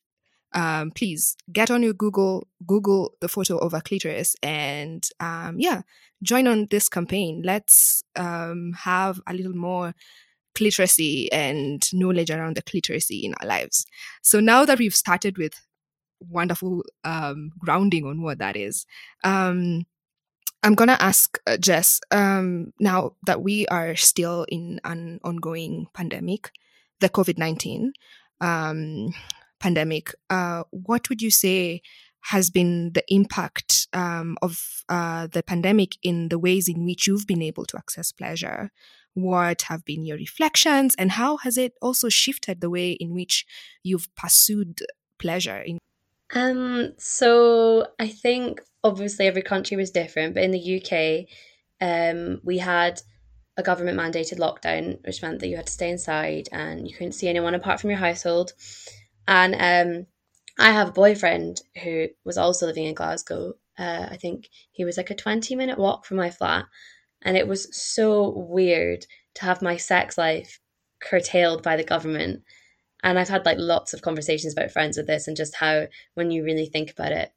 um, 0.55 0.93
please 0.93 1.37
get 1.53 1.71
on 1.71 1.83
your 1.83 1.93
Google, 1.93 2.47
Google 2.65 3.15
the 3.21 3.29
photo 3.29 3.59
of 3.59 3.75
a 3.75 3.81
clitoris, 3.81 4.35
and 4.43 5.07
um, 5.21 5.57
yeah, 5.59 5.83
join 6.23 6.47
on 6.47 6.69
this 6.71 6.89
campaign. 6.89 7.43
Let's 7.45 8.03
um, 8.17 8.73
have 8.85 9.21
a 9.27 9.35
little 9.35 9.55
more 9.55 9.95
cliteracy 10.57 11.29
and 11.31 11.83
knowledge 11.93 12.31
around 12.31 12.57
the 12.57 12.63
cliteracy 12.63 13.23
in 13.23 13.35
our 13.41 13.47
lives. 13.47 13.85
So 14.23 14.41
now 14.41 14.65
that 14.65 14.79
we've 14.79 14.95
started 14.95 15.39
with 15.39 15.55
wonderful 16.21 16.85
um, 17.05 17.51
grounding 17.59 18.05
on 18.05 18.23
what 18.23 18.39
that 18.39 18.57
is, 18.57 18.87
um, 19.25 19.87
I'm 20.63 20.75
going 20.75 20.89
to 20.89 21.03
ask 21.03 21.39
uh, 21.47 21.57
Jess 21.57 22.01
um, 22.11 22.73
now 22.81 23.13
that 23.27 23.43
we 23.43 23.67
are 23.69 23.95
still 23.95 24.45
in 24.49 24.81
an 24.85 25.21
ongoing 25.23 25.87
pandemic, 25.95 26.51
the 27.01 27.09
COVID 27.09 27.39
19 27.39 27.93
um, 28.41 29.15
pandemic, 29.61 30.15
uh, 30.31 30.65
what 30.71 31.09
would 31.09 31.23
you 31.23 31.31
say 31.31 31.83
has 32.23 32.51
been 32.51 32.93
the 32.93 33.05
impact 33.09 33.87
um, 33.93 34.37
of 34.43 34.83
uh, 34.89 35.29
the 35.29 35.43
pandemic 35.43 35.97
in 36.03 36.29
the 36.29 36.39
ways 36.39 36.69
in 36.69 36.85
which 36.85 37.07
you've 37.07 37.27
been 37.27 37.43
able 37.43 37.65
to 37.67 37.77
access 37.77 38.11
pleasure? 38.11 38.71
What 39.15 39.63
have 39.63 39.85
been 39.85 40.05
your 40.05 40.17
reflections, 40.17 40.95
and 40.97 41.13
how 41.13 41.39
has 41.39 41.57
it 41.57 41.73
also 41.81 42.09
shifted 42.09 42.61
the 42.61 42.71
way 42.71 42.93
in 42.93 43.15
which 43.15 43.47
you've 43.83 44.15
pursued 44.15 44.81
pleasure 45.19 45.59
in 45.59 45.79
um, 46.35 46.93
so 46.99 47.89
I 47.99 48.09
think 48.09 48.61
obviously 48.85 49.27
every 49.27 49.43
country 49.43 49.77
was 49.77 49.91
different, 49.91 50.35
but 50.35 50.43
in 50.43 50.51
the 50.51 50.81
UK, 50.81 51.27
um, 51.81 52.41
we 52.45 52.59
had 52.59 53.01
a 53.57 53.63
government 53.63 53.99
mandated 53.99 54.39
lockdown, 54.39 55.05
which 55.05 55.23
meant 55.23 55.41
that 55.41 55.49
you 55.49 55.57
had 55.57 55.67
to 55.67 55.73
stay 55.73 55.91
inside 55.91 56.49
and 56.53 56.87
you 56.87 56.95
couldn't 56.95 57.13
see 57.13 57.29
anyone 57.29 57.55
apart 57.55 57.81
from 57.81 57.91
your 57.91 57.99
household. 57.99 58.53
And 59.27 59.55
um, 59.55 60.07
I 60.59 60.71
have 60.71 60.89
a 60.89 60.93
boyfriend 60.93 61.63
who 61.83 62.09
was 62.25 62.39
also 62.39 62.67
living 62.67 62.85
in 62.85 62.95
Glasgow. 62.95 63.55
Uh, 63.79 64.07
I 64.11 64.17
think 64.17 64.49
he 64.71 64.85
was 64.85 64.97
like 64.97 65.11
a 65.11 65.15
20 65.15 65.55
minute 65.57 65.79
walk 65.79 66.05
from 66.05 66.19
my 66.19 66.31
flat. 66.31 66.67
And 67.23 67.37
it 67.37 67.49
was 67.49 67.75
so 67.77 68.31
weird 68.31 69.07
to 69.35 69.45
have 69.45 69.61
my 69.61 69.77
sex 69.77 70.17
life 70.17 70.61
curtailed 71.01 71.63
by 71.63 71.77
the 71.77 71.85
government 71.85 72.43
and 73.03 73.19
I've 73.19 73.29
had 73.29 73.47
like 73.47 73.59
lots 73.59 73.95
of 73.95 74.03
conversations 74.03 74.53
about 74.53 74.71
friends 74.71 74.97
with 74.97 75.07
this 75.07 75.29
and 75.29 75.37
just 75.37 75.57
how 75.57 75.87
when 76.15 76.31
you 76.31 76.45
really 76.45 76.67
think 76.67 76.91
about 76.91 77.13
it, 77.13 77.33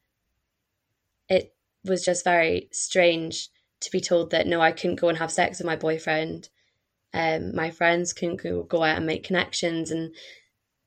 it 1.30 1.54
was 1.84 2.04
just 2.04 2.24
very 2.24 2.68
strange 2.72 3.50
to 3.82 3.92
be 3.92 4.00
told 4.00 4.32
that 4.32 4.48
no, 4.48 4.62
I 4.62 4.72
couldn't 4.72 5.00
go 5.00 5.10
and 5.10 5.18
have 5.18 5.32
sex 5.32 5.60
with 5.60 5.66
my 5.68 5.76
boyfriend. 5.76 6.50
Um, 7.14 7.56
my 7.56 7.72
friends 7.72 8.14
couldn't 8.14 8.42
go, 8.42 8.84
out 8.84 8.98
and 8.98 9.06
make 9.06 9.24
connections 9.24 9.92
and 9.92 10.14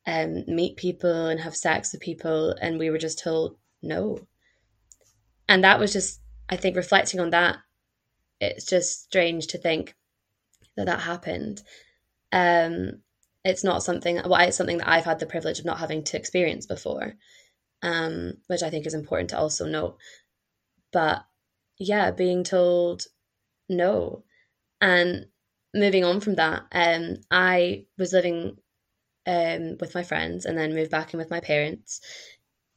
um, 0.06 0.44
meet 0.46 0.76
people 0.76 1.26
and 1.26 1.40
have 1.40 1.56
sex 1.56 1.92
with 1.92 2.00
people, 2.00 2.54
and 2.60 2.78
we 2.78 2.90
were 2.90 2.98
just 2.98 3.18
told 3.18 3.56
no. 3.82 4.18
And 5.48 5.62
that 5.64 5.78
was 5.78 5.92
just, 5.92 6.20
I 6.48 6.56
think, 6.56 6.76
reflecting 6.76 7.20
on 7.20 7.30
that, 7.30 7.58
it's 8.40 8.64
just 8.64 9.04
strange 9.04 9.46
to 9.48 9.58
think 9.58 9.94
that 10.76 10.86
that 10.86 11.00
happened. 11.00 11.62
Um, 12.32 13.02
it's 13.44 13.64
not 13.64 13.82
something 13.82 14.20
well 14.26 14.40
it's 14.40 14.56
something 14.56 14.78
that 14.78 14.88
i've 14.88 15.04
had 15.04 15.18
the 15.18 15.26
privilege 15.26 15.58
of 15.58 15.64
not 15.64 15.78
having 15.78 16.02
to 16.02 16.16
experience 16.16 16.66
before 16.66 17.14
um, 17.84 18.34
which 18.46 18.62
i 18.62 18.70
think 18.70 18.86
is 18.86 18.94
important 18.94 19.30
to 19.30 19.38
also 19.38 19.66
note. 19.66 19.98
But 20.92 21.24
yeah 21.78 22.10
being 22.10 22.42
told 22.42 23.04
no. 23.68 24.24
And 24.80 25.26
moving 25.74 26.04
on 26.04 26.20
from 26.20 26.36
that 26.36 26.62
um, 26.72 27.16
i 27.30 27.84
was 27.98 28.12
living 28.12 28.56
um, 29.26 29.76
with 29.80 29.94
my 29.94 30.02
friends 30.02 30.44
and 30.44 30.56
then 30.58 30.74
moved 30.74 30.90
back 30.90 31.12
in 31.12 31.18
with 31.18 31.30
my 31.30 31.40
parents. 31.40 32.00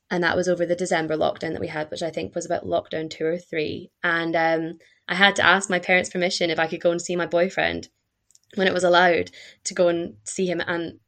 And 0.10 0.24
that 0.24 0.38
was 0.38 0.48
over 0.48 0.66
the 0.66 0.76
december 0.76 1.16
lockdown 1.16 1.54
that 1.54 1.62
we 1.62 1.68
had 1.68 1.90
which 1.90 2.04
i 2.04 2.10
think 2.10 2.36
was 2.36 2.46
about 2.46 2.66
lockdown 2.66 3.10
two 3.10 3.26
or 3.26 3.38
three. 3.38 3.92
And 4.04 4.36
um, 4.36 4.80
i 5.08 5.16
had 5.16 5.36
to 5.38 5.46
ask 5.46 5.70
my 5.70 5.80
parents 5.80 6.10
permission 6.10 6.50
if 6.50 6.60
i 6.60 6.68
could 6.68 6.82
go 6.82 6.92
and 6.92 7.02
see 7.02 7.16
my 7.16 7.26
boyfriend 7.26 7.90
when 8.56 8.68
it 8.68 8.74
was 8.74 8.84
allowed 8.84 9.32
to 9.66 9.74
go 9.74 9.88
and 9.88 10.16
see 10.24 10.46
him 10.46 10.62
and 10.66 11.00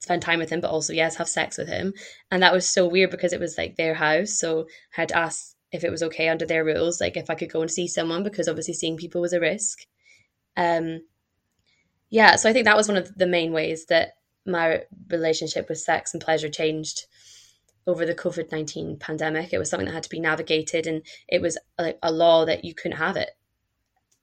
spend 0.00 0.22
time 0.22 0.38
with 0.38 0.50
him, 0.50 0.60
but 0.60 0.70
also, 0.70 0.92
yes, 0.92 1.16
have 1.16 1.28
sex 1.28 1.58
with 1.58 1.68
him. 1.68 1.92
And 2.30 2.42
that 2.42 2.52
was 2.52 2.68
so 2.68 2.86
weird 2.86 3.10
because 3.10 3.32
it 3.32 3.40
was 3.40 3.58
like 3.58 3.76
their 3.76 3.94
house. 3.94 4.38
So 4.38 4.66
I 4.96 5.00
had 5.00 5.08
to 5.08 5.18
ask 5.18 5.54
if 5.72 5.84
it 5.84 5.90
was 5.90 6.02
okay 6.02 6.28
under 6.28 6.46
their 6.46 6.64
rules, 6.64 7.00
like 7.00 7.16
if 7.16 7.28
I 7.30 7.34
could 7.34 7.52
go 7.52 7.60
and 7.60 7.70
see 7.70 7.88
someone, 7.88 8.22
because 8.22 8.48
obviously 8.48 8.74
seeing 8.74 8.96
people 8.96 9.20
was 9.20 9.32
a 9.32 9.40
risk. 9.40 9.80
Um, 10.56 11.02
yeah, 12.10 12.36
so 12.36 12.48
I 12.48 12.52
think 12.52 12.64
that 12.64 12.76
was 12.76 12.88
one 12.88 12.96
of 12.96 13.14
the 13.16 13.26
main 13.26 13.52
ways 13.52 13.86
that 13.86 14.14
my 14.46 14.82
relationship 15.10 15.68
with 15.68 15.78
sex 15.78 16.14
and 16.14 16.22
pleasure 16.22 16.48
changed 16.48 17.06
over 17.86 18.06
the 18.06 18.14
COVID 18.14 18.50
19 18.50 18.98
pandemic. 18.98 19.52
It 19.52 19.58
was 19.58 19.68
something 19.70 19.86
that 19.86 19.94
had 19.94 20.02
to 20.04 20.10
be 20.10 20.20
navigated, 20.20 20.86
and 20.86 21.02
it 21.28 21.42
was 21.42 21.58
like 21.78 21.98
a 22.02 22.12
law 22.12 22.44
that 22.46 22.64
you 22.64 22.74
couldn't 22.74 22.98
have 22.98 23.16
it. 23.16 23.30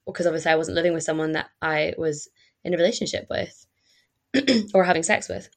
Because 0.06 0.26
obviously, 0.26 0.52
I 0.52 0.56
wasn't 0.56 0.76
living 0.76 0.94
with 0.94 1.04
someone 1.04 1.34
that 1.34 1.50
I 1.62 1.94
was 1.98 2.28
in 2.66 2.74
a 2.74 2.78
relationship 2.78 3.28
with 3.30 3.66
or 4.74 4.84
having 4.84 5.04
sex 5.04 5.30
with. 5.30 5.50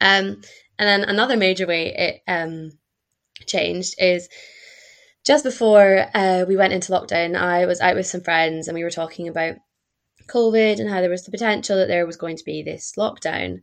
Um, 0.00 0.42
and 0.78 0.88
then 0.88 1.04
another 1.04 1.36
major 1.36 1.66
way 1.66 1.94
it 1.94 2.22
um, 2.26 2.72
changed 3.46 3.94
is 3.98 4.28
just 5.24 5.44
before 5.44 6.06
uh, 6.14 6.44
we 6.46 6.56
went 6.56 6.72
into 6.72 6.92
lockdown, 6.92 7.36
I 7.36 7.66
was 7.66 7.80
out 7.80 7.96
with 7.96 8.06
some 8.06 8.20
friends 8.20 8.68
and 8.68 8.74
we 8.74 8.84
were 8.84 8.90
talking 8.90 9.28
about 9.28 9.56
COVID 10.28 10.80
and 10.80 10.88
how 10.88 11.00
there 11.00 11.10
was 11.10 11.24
the 11.24 11.30
potential 11.30 11.76
that 11.76 11.88
there 11.88 12.06
was 12.06 12.16
going 12.16 12.36
to 12.36 12.44
be 12.44 12.62
this 12.62 12.92
lockdown. 12.98 13.60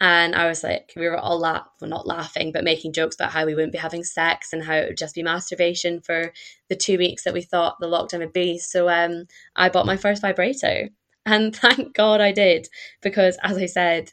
And 0.00 0.34
I 0.34 0.48
was 0.48 0.64
like, 0.64 0.92
we 0.96 1.06
were 1.06 1.16
all 1.16 1.38
laugh, 1.38 1.66
well, 1.80 1.88
not 1.88 2.06
laughing, 2.06 2.50
but 2.52 2.64
making 2.64 2.92
jokes 2.92 3.14
about 3.14 3.30
how 3.30 3.46
we 3.46 3.54
wouldn't 3.54 3.72
be 3.72 3.78
having 3.78 4.02
sex 4.02 4.52
and 4.52 4.62
how 4.62 4.74
it 4.74 4.88
would 4.88 4.98
just 4.98 5.14
be 5.14 5.22
masturbation 5.22 6.00
for 6.00 6.32
the 6.68 6.76
two 6.76 6.98
weeks 6.98 7.24
that 7.24 7.32
we 7.32 7.42
thought 7.42 7.76
the 7.80 7.86
lockdown 7.86 8.18
would 8.18 8.32
be. 8.32 8.58
So 8.58 8.88
um, 8.88 9.26
I 9.54 9.68
bought 9.68 9.86
my 9.86 9.96
first 9.96 10.20
vibrator 10.20 10.88
and 11.26 11.54
thank 11.56 11.94
God 11.94 12.20
I 12.20 12.32
did, 12.32 12.68
because 13.02 13.38
as 13.42 13.56
I 13.56 13.66
said, 13.66 14.12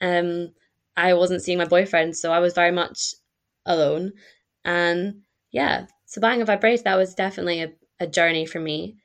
um, 0.00 0.52
I 0.96 1.14
wasn't 1.14 1.42
seeing 1.42 1.58
my 1.58 1.64
boyfriend, 1.66 2.16
so 2.16 2.32
I 2.32 2.40
was 2.40 2.54
very 2.54 2.72
much 2.72 3.14
alone. 3.66 4.12
And 4.64 5.22
yeah, 5.52 5.86
so 6.06 6.20
buying 6.20 6.42
a 6.42 6.44
vibrator, 6.44 6.82
that 6.84 6.96
was 6.96 7.14
definitely 7.14 7.62
a, 7.62 7.72
a 8.00 8.06
journey 8.06 8.46
for 8.46 8.60
me. 8.60 8.96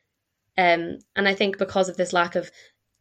Um, 0.57 0.99
and 1.15 1.27
I 1.27 1.35
think 1.35 1.57
because 1.57 1.89
of 1.89 1.97
this 1.97 2.13
lack 2.13 2.35
of 2.35 2.51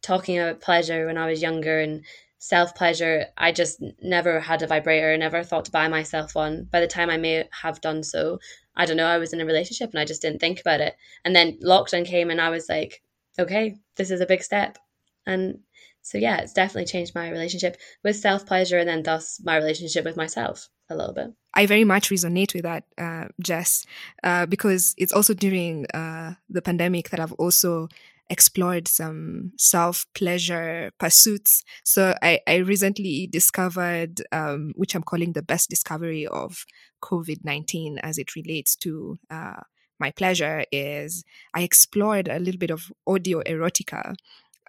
talking 0.01 0.39
about 0.39 0.61
pleasure 0.61 1.07
when 1.07 1.17
I 1.17 1.27
was 1.27 1.41
younger 1.41 1.79
and 1.79 2.05
self 2.37 2.75
pleasure, 2.75 3.27
I 3.37 3.51
just 3.51 3.81
never 4.01 4.39
had 4.39 4.61
a 4.61 4.67
vibrator, 4.67 5.17
never 5.17 5.43
thought 5.43 5.65
to 5.65 5.71
buy 5.71 5.87
myself 5.87 6.35
one. 6.35 6.67
By 6.71 6.79
the 6.79 6.87
time 6.87 7.09
I 7.09 7.17
may 7.17 7.45
have 7.61 7.81
done 7.81 8.03
so, 8.03 8.39
I 8.75 8.85
don't 8.85 8.97
know, 8.97 9.07
I 9.07 9.17
was 9.17 9.33
in 9.33 9.41
a 9.41 9.45
relationship 9.45 9.89
and 9.91 9.99
I 9.99 10.05
just 10.05 10.21
didn't 10.21 10.39
think 10.39 10.59
about 10.61 10.81
it. 10.81 10.95
And 11.23 11.35
then 11.35 11.57
lockdown 11.63 12.05
came 12.05 12.29
and 12.29 12.41
I 12.41 12.49
was 12.49 12.69
like, 12.69 13.01
okay, 13.39 13.77
this 13.95 14.11
is 14.11 14.21
a 14.21 14.25
big 14.25 14.43
step. 14.43 14.77
And 15.25 15.59
so, 16.01 16.17
yeah, 16.17 16.37
it's 16.37 16.53
definitely 16.53 16.85
changed 16.85 17.15
my 17.15 17.29
relationship 17.29 17.77
with 18.03 18.15
self 18.15 18.45
pleasure 18.45 18.77
and 18.77 18.87
then 18.87 19.03
thus 19.03 19.41
my 19.43 19.55
relationship 19.57 20.05
with 20.05 20.17
myself 20.17 20.69
a 20.89 20.95
little 20.95 21.13
bit. 21.13 21.33
I 21.53 21.65
very 21.65 21.83
much 21.83 22.09
resonate 22.09 22.53
with 22.53 22.63
that, 22.63 22.83
uh, 22.97 23.29
Jess, 23.41 23.85
uh, 24.23 24.45
because 24.45 24.93
it's 24.97 25.13
also 25.13 25.33
during 25.33 25.87
uh, 25.87 26.35
the 26.49 26.61
pandemic 26.61 27.09
that 27.09 27.19
I've 27.19 27.33
also 27.33 27.87
explored 28.29 28.87
some 28.87 29.51
self 29.57 30.05
pleasure 30.13 30.91
pursuits. 30.99 31.63
So 31.83 32.15
I, 32.21 32.39
I 32.47 32.57
recently 32.57 33.27
discovered, 33.27 34.21
um, 34.31 34.73
which 34.75 34.95
I'm 34.95 35.03
calling 35.03 35.33
the 35.33 35.41
best 35.43 35.69
discovery 35.69 36.27
of 36.27 36.65
COVID 37.01 37.43
19 37.43 37.99
as 37.99 38.17
it 38.17 38.35
relates 38.35 38.75
to 38.77 39.17
uh, 39.29 39.61
my 39.99 40.11
pleasure 40.11 40.65
is 40.71 41.23
I 41.53 41.61
explored 41.61 42.27
a 42.27 42.39
little 42.39 42.59
bit 42.59 42.71
of 42.71 42.91
audio 43.07 43.41
erotica. 43.43 44.15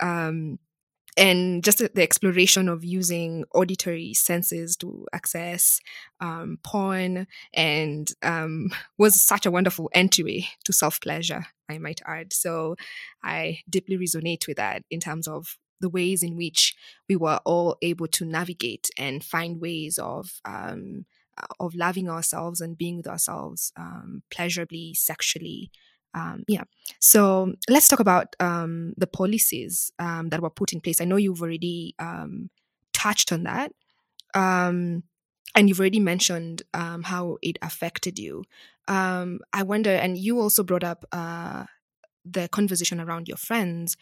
Um, 0.00 0.58
and 1.16 1.64
just 1.64 1.78
the 1.78 2.02
exploration 2.02 2.68
of 2.68 2.84
using 2.84 3.44
auditory 3.54 4.12
senses 4.12 4.76
to 4.76 5.06
access 5.14 5.80
um, 6.20 6.58
porn 6.62 7.26
and 7.54 8.12
um, 8.22 8.68
was 8.98 9.22
such 9.22 9.46
a 9.46 9.50
wonderful 9.50 9.90
entry 9.94 10.48
to 10.64 10.72
self 10.72 11.00
pleasure, 11.00 11.46
I 11.70 11.78
might 11.78 12.02
add. 12.06 12.32
So 12.32 12.76
I 13.22 13.60
deeply 13.68 13.96
resonate 13.96 14.46
with 14.46 14.58
that 14.58 14.82
in 14.90 15.00
terms 15.00 15.26
of 15.26 15.56
the 15.80 15.88
ways 15.88 16.22
in 16.22 16.36
which 16.36 16.74
we 17.08 17.16
were 17.16 17.40
all 17.44 17.76
able 17.82 18.08
to 18.08 18.24
navigate 18.24 18.88
and 18.98 19.24
find 19.24 19.60
ways 19.60 19.98
of 19.98 20.40
um, 20.44 21.06
of 21.60 21.74
loving 21.74 22.08
ourselves 22.08 22.60
and 22.60 22.78
being 22.78 22.96
with 22.96 23.06
ourselves 23.06 23.72
um, 23.76 24.22
pleasurably, 24.30 24.94
sexually, 24.94 25.70
um, 26.16 26.44
yeah. 26.48 26.64
So 26.98 27.52
let's 27.68 27.88
talk 27.88 28.00
about 28.00 28.34
um, 28.40 28.94
the 28.96 29.06
policies 29.06 29.92
um, 29.98 30.30
that 30.30 30.40
were 30.40 30.50
put 30.50 30.72
in 30.72 30.80
place. 30.80 31.00
I 31.00 31.04
know 31.04 31.16
you've 31.16 31.42
already 31.42 31.94
um, 31.98 32.48
touched 32.94 33.32
on 33.32 33.42
that. 33.44 33.72
Um, 34.34 35.04
and 35.54 35.68
you've 35.68 35.80
already 35.80 36.00
mentioned 36.00 36.62
how 36.74 37.38
it 37.42 37.58
affected 37.62 38.18
you. 38.18 38.44
I 38.88 39.62
wonder, 39.62 39.90
and 39.90 40.18
you 40.18 40.38
also 40.40 40.62
brought 40.62 40.84
up 40.84 41.04
uh, 41.12 41.64
the 42.24 42.48
conversation 42.48 43.00
around 43.00 43.28
your 43.28 43.38
friends. 43.38 43.96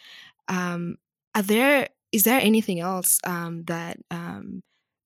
are 0.49 1.43
there 1.43 1.89
is 2.11 2.23
there 2.25 2.41
anything 2.41 2.81
else 2.81 3.21
that 3.25 3.99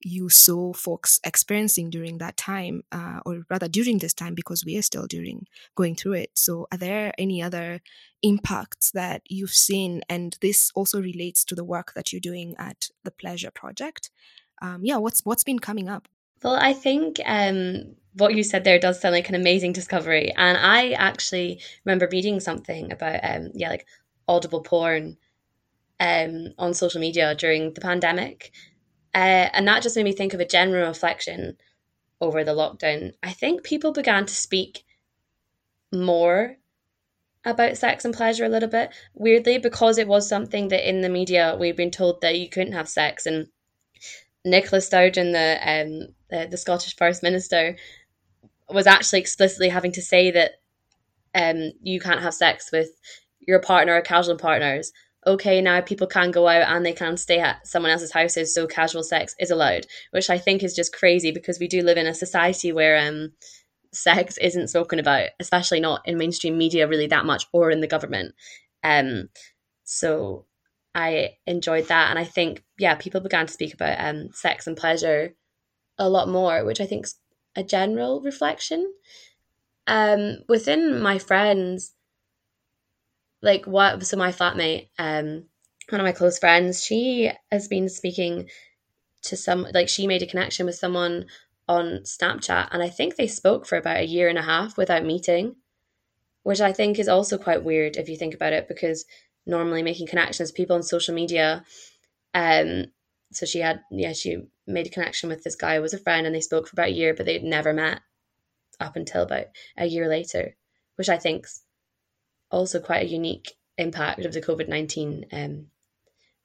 you 0.01 0.29
saw 0.29 0.73
folks 0.73 1.21
experiencing 1.25 1.91
during 1.91 2.19
that 2.19 2.37
time, 2.37 2.83
uh, 2.93 3.21
or 3.27 3.45
rather 3.51 3.69
during 3.69 3.99
this 3.99 4.15
time, 4.15 4.35
because 4.35 4.65
we 4.65 4.77
are 4.77 4.83
still 4.83 5.07
during 5.07 5.47
going 5.75 5.95
through 5.95 6.15
it. 6.15 6.31
So, 6.35 6.67
are 6.73 6.79
there 6.79 7.13
any 7.19 7.43
other 7.43 7.81
impacts 8.23 8.91
that 8.93 9.23
you've 9.29 9.51
seen? 9.51 10.03
And 10.09 10.37
this 10.41 10.71
also 10.75 11.01
relates 11.01 11.45
to 11.47 11.55
the 11.55 11.65
work 11.65 11.93
that 11.95 12.13
you're 12.13 12.21
doing 12.21 12.55
at 12.59 12.89
the 13.05 13.11
Pleasure 13.11 13.51
Project. 13.51 14.11
Um, 14.63 14.81
yeah, 14.85 14.97
what's 14.97 15.21
what's 15.25 15.45
been 15.45 15.59
coming 15.59 15.89
up? 15.89 16.09
Well, 16.43 16.57
I 16.57 16.73
think 16.73 17.21
um, 17.27 17.97
what 18.15 18.35
you 18.35 18.45
said 18.45 18.65
there 18.65 18.79
does 18.79 19.01
sound 19.01 19.15
like 19.15 19.29
an 19.29 19.35
amazing 19.35 19.73
discovery, 19.73 20.33
and 20.37 20.57
I 20.57 20.93
actually 20.93 21.61
remember 21.85 22.09
reading 22.11 22.41
something 22.41 22.93
about 22.93 23.21
um, 23.23 23.51
yeah, 23.55 23.71
like 23.71 23.87
audible 24.29 24.63
porn 24.63 25.17
um, 26.01 26.55
on 26.59 26.75
social 26.75 27.01
media 27.01 27.35
during 27.35 27.73
the 27.75 27.81
pandemic 27.81 28.53
uh, 29.19 29.51
and 29.53 29.67
that 29.67 29.83
just 29.83 29.97
made 29.97 30.05
me 30.05 30.13
think 30.13 30.33
of 30.33 30.39
a 30.39 30.47
general 30.47 30.87
reflection 30.87 31.57
over 32.21 32.45
the 32.45 32.53
lockdown. 32.55 33.15
I 33.21 33.33
think 33.33 33.65
people 33.65 33.91
began 33.91 34.27
to 34.27 34.33
speak 34.33 34.85
more 35.93 36.55
about 37.45 37.77
sex 37.77 38.05
and 38.05 38.15
pleasure 38.15 38.45
a 38.45 38.49
little 38.49 38.69
bit, 38.69 38.91
weirdly, 39.15 39.59
because 39.59 39.99
it 39.99 40.07
was 40.07 40.29
something 40.29 40.69
that 40.69 40.89
in 40.89 41.01
the 41.01 41.09
media 41.09 41.57
we've 41.59 41.77
been 41.77 41.91
told 41.91 42.21
that 42.21 42.39
you 42.39 42.49
couldn't 42.49 42.75
have 42.75 42.89
sex. 42.89 43.27
And 43.27 43.49
Nicola 44.45 44.81
Sturgeon, 44.81 45.33
the, 45.33 45.59
um, 45.69 46.15
the, 46.31 46.47
the 46.49 46.57
Scottish 46.57 46.95
First 46.95 47.25
Minister, 47.25 47.75
was 48.71 48.87
actually 48.87 49.19
explicitly 49.19 49.69
having 49.69 49.91
to 49.93 50.03
say 50.03 50.31
that 50.31 50.53
um, 51.35 51.73
you 51.83 51.99
can't 51.99 52.23
have 52.23 52.35
sex 52.35 52.71
with 52.71 52.91
your 53.41 53.59
partner 53.59 53.97
or 53.97 54.01
casual 54.01 54.37
partners 54.37 54.93
okay, 55.29 55.61
now 55.61 55.81
people 55.83 56.07
can 56.07 56.31
go 56.31 56.49
out 56.49 56.75
and 56.75 56.85
they 56.85 56.93
can 56.93 57.17
stay 57.17 57.39
at 57.39 57.67
someone 57.67 57.93
else's 57.93 58.13
houses, 58.13 58.55
so 58.55 58.67
casual 58.67 59.03
sex 59.03 59.35
is 59.39 59.51
allowed, 59.51 59.87
which 60.11 60.31
I 60.31 60.39
think 60.39 60.63
is 60.63 60.75
just 60.75 60.95
crazy 60.97 61.31
because 61.31 61.61
we 61.61 61.69
do 61.69 61.83
live 61.83 61.99
in 61.99 62.07
a 62.07 62.15
society 62.15 62.73
where 62.73 63.07
um, 63.07 63.33
sex 63.93 64.39
isn't 64.39 64.69
spoken 64.69 64.99
about, 64.99 65.29
especially 65.39 65.81
not 65.81 66.01
in 66.07 66.17
mainstream 66.17 66.57
media 66.57 66.89
really 66.89 67.07
that 67.09 67.27
much 67.27 67.47
or 67.53 67.71
in 67.71 67.81
the 67.81 67.87
government. 67.87 68.35
Um, 68.83 69.29
so 69.85 70.47
I 70.95 71.37
enjoyed 71.47 71.89
that, 71.89 72.09
and 72.09 72.19
I 72.19 72.25
think 72.25 72.65
yeah, 72.79 72.95
people 72.95 73.21
began 73.21 73.47
to 73.47 73.53
speak 73.53 73.75
about 73.75 73.99
um, 74.01 74.31
sex 74.33 74.67
and 74.67 74.77
pleasure 74.77 75.35
a 75.99 76.09
lot 76.09 76.29
more, 76.29 76.65
which 76.65 76.81
I 76.81 76.87
think 76.87 77.05
is 77.05 77.17
a 77.55 77.63
general 77.63 78.23
reflection. 78.23 78.95
Um, 79.87 80.39
within 80.49 81.01
my 81.01 81.19
friends, 81.19 81.95
like 83.43 83.67
what 83.67 84.05
so 84.05 84.17
my 84.17 84.33
flatmate 84.33 84.89
um 84.99 85.45
one 85.91 86.01
of 86.01 86.05
my 86.05 86.13
close 86.13 86.39
friends 86.39 86.85
she 86.85 87.31
has 87.51 87.69
been 87.69 87.89
speaking 87.89 88.49
to 89.23 89.37
some 89.37 89.67
like 89.75 89.89
she 89.89 90.07
made 90.07 90.23
a 90.23 90.27
connection 90.27 90.67
with 90.67 90.75
someone 90.75 91.27
on 91.69 92.01
snapchat 92.05 92.69
and 92.73 92.83
i 92.83 92.89
think 92.89 93.17
they 93.17 93.27
spoke 93.27 93.67
for 93.67 93.77
about 93.77 93.99
a 93.99 94.07
year 94.07 94.29
and 94.29 94.39
a 94.39 94.43
half 94.43 94.77
without 94.77 95.05
meeting 95.05 95.57
which 96.43 96.61
i 96.61 96.73
think 96.73 96.99
is 96.99 97.09
also 97.09 97.39
quite 97.39 97.65
weird 97.65 97.97
if 97.97 98.09
you 98.09 98.17
think 98.17 98.35
about 98.35 98.53
it 98.53 98.69
because 98.69 99.05
normally 99.47 99.83
making 99.83 100.07
connections 100.07 100.53
people 100.53 100.77
on 100.77 100.83
social 100.83 101.15
media 101.15 101.65
um 102.35 102.85
so 103.33 103.47
she 103.47 103.61
had 103.61 103.81
yeah 103.91 104.13
she 104.13 104.39
made 104.67 104.87
a 104.87 104.91
connection 104.91 105.29
with 105.29 105.43
this 105.45 105.57
guy 105.57 105.77
who 105.77 105.83
was 105.83 105.95
a 105.95 105.99
friend 105.99 106.27
and 106.27 106.35
they 106.35 106.41
spoke 106.41 106.67
for 106.67 106.75
about 106.75 106.89
a 106.89 106.95
year 106.95 107.15
but 107.15 107.27
they'd 107.27 107.43
never 107.43 107.73
met 107.73 108.01
up 108.81 108.97
until 108.97 109.23
about 109.23 109.47
a 109.77 109.87
year 109.87 110.09
later 110.09 110.57
which 110.97 111.09
i 111.09 111.17
think's 111.17 111.63
also 112.51 112.81
quite 112.81 113.07
a 113.07 113.11
unique 113.11 113.53
impact 113.77 114.25
of 114.25 114.33
the 114.33 114.41
COVID 114.41 114.69
19 114.69 115.27
um, 115.33 115.67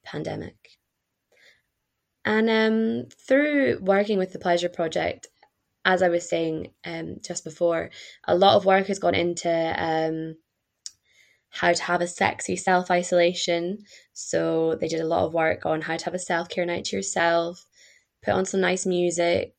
pandemic. 0.03 0.55
And 2.25 2.49
um, 2.49 3.09
through 3.27 3.79
working 3.81 4.17
with 4.17 4.31
the 4.31 4.39
Pleasure 4.39 4.69
Project, 4.69 5.27
as 5.85 6.01
I 6.01 6.09
was 6.09 6.29
saying 6.29 6.69
um, 6.85 7.17
just 7.21 7.43
before, 7.43 7.89
a 8.25 8.35
lot 8.35 8.55
of 8.55 8.65
work 8.65 8.87
has 8.87 8.99
gone 8.99 9.15
into 9.15 9.49
um, 9.77 10.35
how 11.49 11.73
to 11.73 11.83
have 11.83 12.01
a 12.01 12.07
sexy 12.07 12.55
self 12.55 12.89
isolation. 12.89 13.79
So 14.13 14.75
they 14.79 14.87
did 14.87 15.01
a 15.01 15.07
lot 15.07 15.25
of 15.25 15.33
work 15.33 15.65
on 15.65 15.81
how 15.81 15.97
to 15.97 16.05
have 16.05 16.13
a 16.13 16.19
self 16.19 16.49
care 16.49 16.65
night 16.65 16.85
to 16.85 16.95
yourself, 16.95 17.65
put 18.23 18.33
on 18.33 18.45
some 18.45 18.61
nice 18.61 18.85
music, 18.85 19.53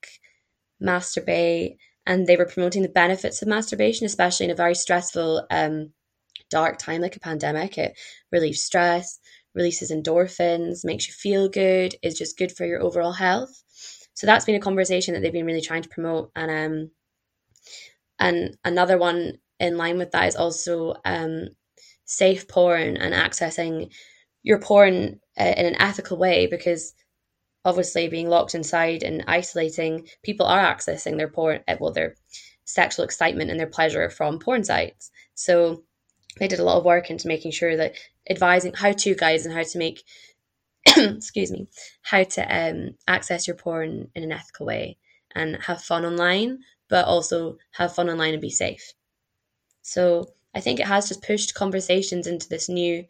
masturbate, 0.83 1.77
and 2.07 2.27
they 2.27 2.37
were 2.37 2.47
promoting 2.47 2.83
the 2.83 2.89
benefits 2.89 3.43
of 3.43 3.49
masturbation, 3.49 4.07
especially 4.07 4.45
in 4.45 4.53
a 4.53 4.57
very 4.57 4.75
stressful 4.75 5.47
um, 5.51 5.93
dark 6.55 6.79
time 6.79 7.01
like 7.01 7.17
a 7.17 7.21
pandemic. 7.29 7.77
It 7.79 7.99
relieves 8.31 8.63
stress, 8.63 9.19
releases 9.55 9.91
endorphins, 9.91 10.85
makes 10.85 11.09
you 11.09 11.15
feel 11.15 11.49
good, 11.49 11.97
is 12.03 12.19
just 12.19 12.39
good 12.39 12.53
for 12.57 12.65
your 12.65 12.81
overall 12.83 13.13
health. 13.13 13.63
So 14.15 14.27
that's 14.27 14.45
been 14.45 14.55
a 14.55 14.61
conversation 14.69 15.15
that 15.15 15.23
they've 15.23 15.33
been 15.33 15.47
really 15.47 15.61
trying 15.69 15.83
to 15.83 15.89
promote. 15.89 16.31
And 16.37 16.51
um 16.51 16.91
and 18.19 18.57
another 18.65 18.99
one 18.99 19.39
in 19.59 19.77
line 19.77 19.99
with 19.99 20.13
that 20.13 20.29
is 20.29 20.37
also 20.37 20.95
um 21.05 21.49
safe 22.05 22.47
porn 22.49 22.97
and 22.97 23.15
accessing 23.15 23.91
your 24.43 24.61
porn 24.61 25.21
uh, 25.41 25.55
in 25.57 25.67
an 25.67 25.81
ethical 25.81 26.17
way 26.19 26.47
because 26.47 26.95
obviously 27.65 28.09
being 28.09 28.29
locked 28.29 28.55
inside 28.55 29.03
and 29.03 29.25
isolating 29.27 30.07
people 30.23 30.47
are 30.47 30.75
accessing 30.75 31.17
their 31.17 31.29
porn 31.29 31.61
uh, 31.67 31.77
well 31.81 31.93
their 31.93 32.15
sexual 32.65 33.05
excitement 33.05 33.51
and 33.51 33.59
their 33.59 33.75
pleasure 33.79 34.09
from 34.11 34.39
porn 34.39 34.63
sites 34.65 35.11
so 35.35 35.83
they 36.39 36.49
did 36.49 36.59
a 36.59 36.65
lot 36.65 36.79
of 36.79 36.85
work 36.85 37.11
into 37.11 37.29
making 37.29 37.53
sure 37.53 37.77
that 37.77 37.95
advising 38.29 38.73
how 38.73 38.93
to 38.93 39.15
guides 39.15 39.47
and 39.47 39.55
how 39.55 39.63
to 39.63 39.79
make 39.79 40.03
excuse 40.97 41.51
me 41.51 41.69
how 42.03 42.23
to 42.23 42.43
um, 42.43 42.95
access 43.07 43.47
your 43.47 43.57
porn 43.57 44.09
in 44.15 44.23
an 44.23 44.33
ethical 44.33 44.67
way 44.67 44.99
and 45.35 45.57
have 45.63 45.83
fun 45.83 46.05
online 46.05 46.59
but 46.89 47.07
also 47.07 47.57
have 47.73 47.95
fun 47.95 48.11
online 48.11 48.35
and 48.35 48.43
be 48.43 48.51
safe. 48.51 48.93
So 49.83 50.29
i 50.55 50.61
think 50.61 50.81
it 50.81 50.87
has 50.87 51.09
just 51.09 51.23
pushed 51.23 51.55
conversations 51.55 52.27
into 52.27 52.49
this 52.49 52.69
new 52.69 53.05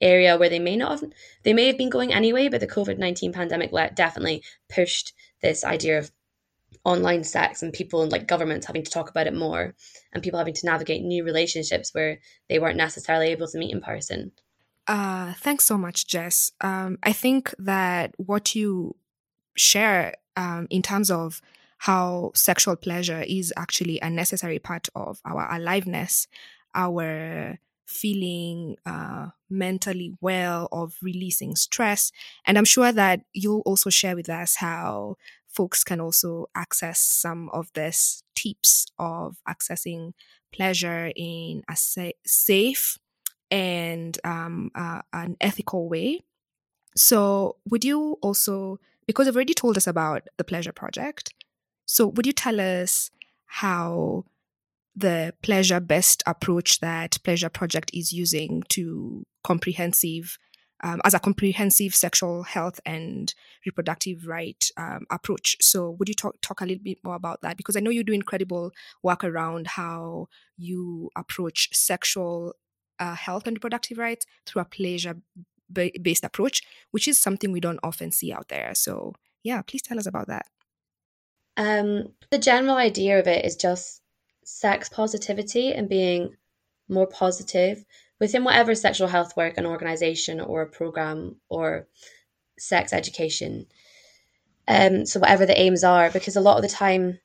area 0.00 0.36
where 0.36 0.48
they 0.48 0.58
may 0.58 0.76
not 0.76 0.90
have 0.90 1.10
they 1.42 1.52
may 1.52 1.66
have 1.66 1.78
been 1.78 1.90
going 1.90 2.12
anyway 2.12 2.48
but 2.48 2.60
the 2.60 2.66
covid-19 2.66 3.32
pandemic 3.32 3.70
definitely 3.94 4.42
pushed 4.68 5.14
this 5.40 5.64
idea 5.64 5.98
of 5.98 6.10
online 6.86 7.24
sex 7.24 7.62
and 7.62 7.72
people 7.72 8.00
and 8.00 8.12
like 8.12 8.28
governments 8.28 8.64
having 8.64 8.84
to 8.84 8.90
talk 8.90 9.10
about 9.10 9.26
it 9.26 9.34
more 9.34 9.74
and 10.12 10.22
people 10.22 10.38
having 10.38 10.54
to 10.54 10.66
navigate 10.66 11.02
new 11.02 11.24
relationships 11.24 11.92
where 11.92 12.20
they 12.48 12.60
weren't 12.60 12.76
necessarily 12.76 13.26
able 13.26 13.48
to 13.48 13.58
meet 13.58 13.72
in 13.72 13.80
person. 13.80 14.30
Uh, 14.86 15.32
thanks 15.34 15.64
so 15.64 15.76
much, 15.76 16.06
Jess. 16.06 16.52
Um, 16.60 16.96
I 17.02 17.12
think 17.12 17.52
that 17.58 18.14
what 18.18 18.54
you 18.54 18.94
share 19.56 20.14
um, 20.36 20.68
in 20.70 20.80
terms 20.80 21.10
of 21.10 21.42
how 21.78 22.30
sexual 22.34 22.76
pleasure 22.76 23.24
is 23.26 23.52
actually 23.56 23.98
a 24.00 24.08
necessary 24.08 24.60
part 24.60 24.88
of 24.94 25.20
our 25.24 25.52
aliveness, 25.52 26.28
our 26.72 27.58
feeling 27.84 28.76
uh, 28.86 29.28
mentally 29.50 30.12
well, 30.20 30.68
of 30.70 30.96
releasing 31.02 31.56
stress. 31.56 32.12
And 32.44 32.56
I'm 32.56 32.64
sure 32.64 32.92
that 32.92 33.22
you'll 33.32 33.60
also 33.60 33.90
share 33.90 34.14
with 34.14 34.28
us 34.28 34.56
how 34.56 35.16
folks 35.56 35.82
can 35.82 36.00
also 36.00 36.46
access 36.54 37.00
some 37.00 37.48
of 37.50 37.70
these 37.74 38.22
tips 38.34 38.86
of 38.98 39.36
accessing 39.48 40.12
pleasure 40.52 41.10
in 41.16 41.62
a 41.68 41.74
sa- 41.74 42.18
safe 42.26 42.98
and 43.50 44.18
um, 44.24 44.70
uh, 44.74 45.00
an 45.12 45.36
ethical 45.40 45.88
way. 45.88 46.20
So, 46.94 47.56
would 47.70 47.84
you 47.84 48.18
also, 48.22 48.78
because 49.06 49.26
you've 49.26 49.36
already 49.36 49.54
told 49.54 49.76
us 49.76 49.86
about 49.86 50.28
the 50.36 50.44
Pleasure 50.44 50.72
Project, 50.72 51.32
so 51.86 52.06
would 52.06 52.26
you 52.26 52.32
tell 52.32 52.60
us 52.60 53.10
how 53.46 54.24
the 54.94 55.34
pleasure 55.42 55.80
best 55.80 56.22
approach 56.26 56.80
that 56.80 57.18
Pleasure 57.22 57.50
Project 57.50 57.90
is 57.94 58.12
using 58.12 58.62
to 58.70 59.24
comprehensive 59.44 60.38
um, 60.82 61.00
as 61.04 61.14
a 61.14 61.18
comprehensive 61.18 61.94
sexual 61.94 62.42
health 62.42 62.80
and 62.84 63.34
reproductive 63.64 64.26
right 64.26 64.70
um, 64.76 65.06
approach. 65.10 65.56
So, 65.60 65.90
would 65.98 66.08
you 66.08 66.14
talk 66.14 66.40
talk 66.42 66.60
a 66.60 66.66
little 66.66 66.82
bit 66.82 66.98
more 67.02 67.14
about 67.14 67.42
that? 67.42 67.56
Because 67.56 67.76
I 67.76 67.80
know 67.80 67.90
you 67.90 68.04
do 68.04 68.12
incredible 68.12 68.72
work 69.02 69.24
around 69.24 69.66
how 69.68 70.28
you 70.56 71.10
approach 71.16 71.70
sexual 71.72 72.54
uh, 72.98 73.14
health 73.14 73.46
and 73.46 73.56
reproductive 73.56 73.98
rights 73.98 74.26
through 74.46 74.62
a 74.62 74.66
pleasure 74.66 75.16
based 75.72 76.24
approach, 76.24 76.62
which 76.90 77.08
is 77.08 77.20
something 77.20 77.52
we 77.52 77.60
don't 77.60 77.80
often 77.82 78.10
see 78.10 78.32
out 78.32 78.48
there. 78.48 78.72
So, 78.74 79.14
yeah, 79.42 79.62
please 79.62 79.82
tell 79.82 79.98
us 79.98 80.06
about 80.06 80.28
that. 80.28 80.46
Um, 81.56 82.12
the 82.30 82.38
general 82.38 82.76
idea 82.76 83.18
of 83.18 83.26
it 83.26 83.44
is 83.44 83.56
just 83.56 84.02
sex 84.44 84.88
positivity 84.88 85.72
and 85.72 85.88
being 85.88 86.36
more 86.88 87.06
positive 87.06 87.84
within 88.20 88.44
whatever 88.44 88.74
sexual 88.74 89.08
health 89.08 89.36
work, 89.36 89.58
an 89.58 89.66
organization 89.66 90.40
or 90.40 90.62
a 90.62 90.68
program 90.68 91.36
or 91.48 91.86
sex 92.58 92.92
education. 92.92 93.66
Um, 94.68 95.06
so 95.06 95.20
whatever 95.20 95.46
the 95.46 95.58
aims 95.58 95.84
are, 95.84 96.10
because 96.10 96.36
a 96.36 96.40
lot 96.40 96.56
of 96.56 96.62
the 96.62 96.68
time 96.68 97.18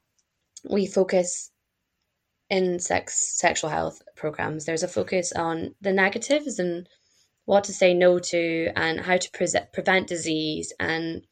we 0.69 0.85
focus 0.85 1.49
in 2.49 2.79
sex 2.79 3.37
sexual 3.37 3.69
health 3.69 4.01
programs, 4.15 4.65
there's 4.65 4.83
a 4.83 4.87
focus 4.87 5.31
on 5.31 5.73
the 5.81 5.93
negatives 5.93 6.59
and 6.59 6.87
what 7.45 7.63
to 7.65 7.73
say 7.73 7.93
no 7.93 8.19
to 8.19 8.71
and 8.75 8.99
how 8.99 9.17
to 9.17 9.31
pre- 9.31 9.47
prevent 9.73 10.07
disease 10.07 10.73
and 10.79 11.25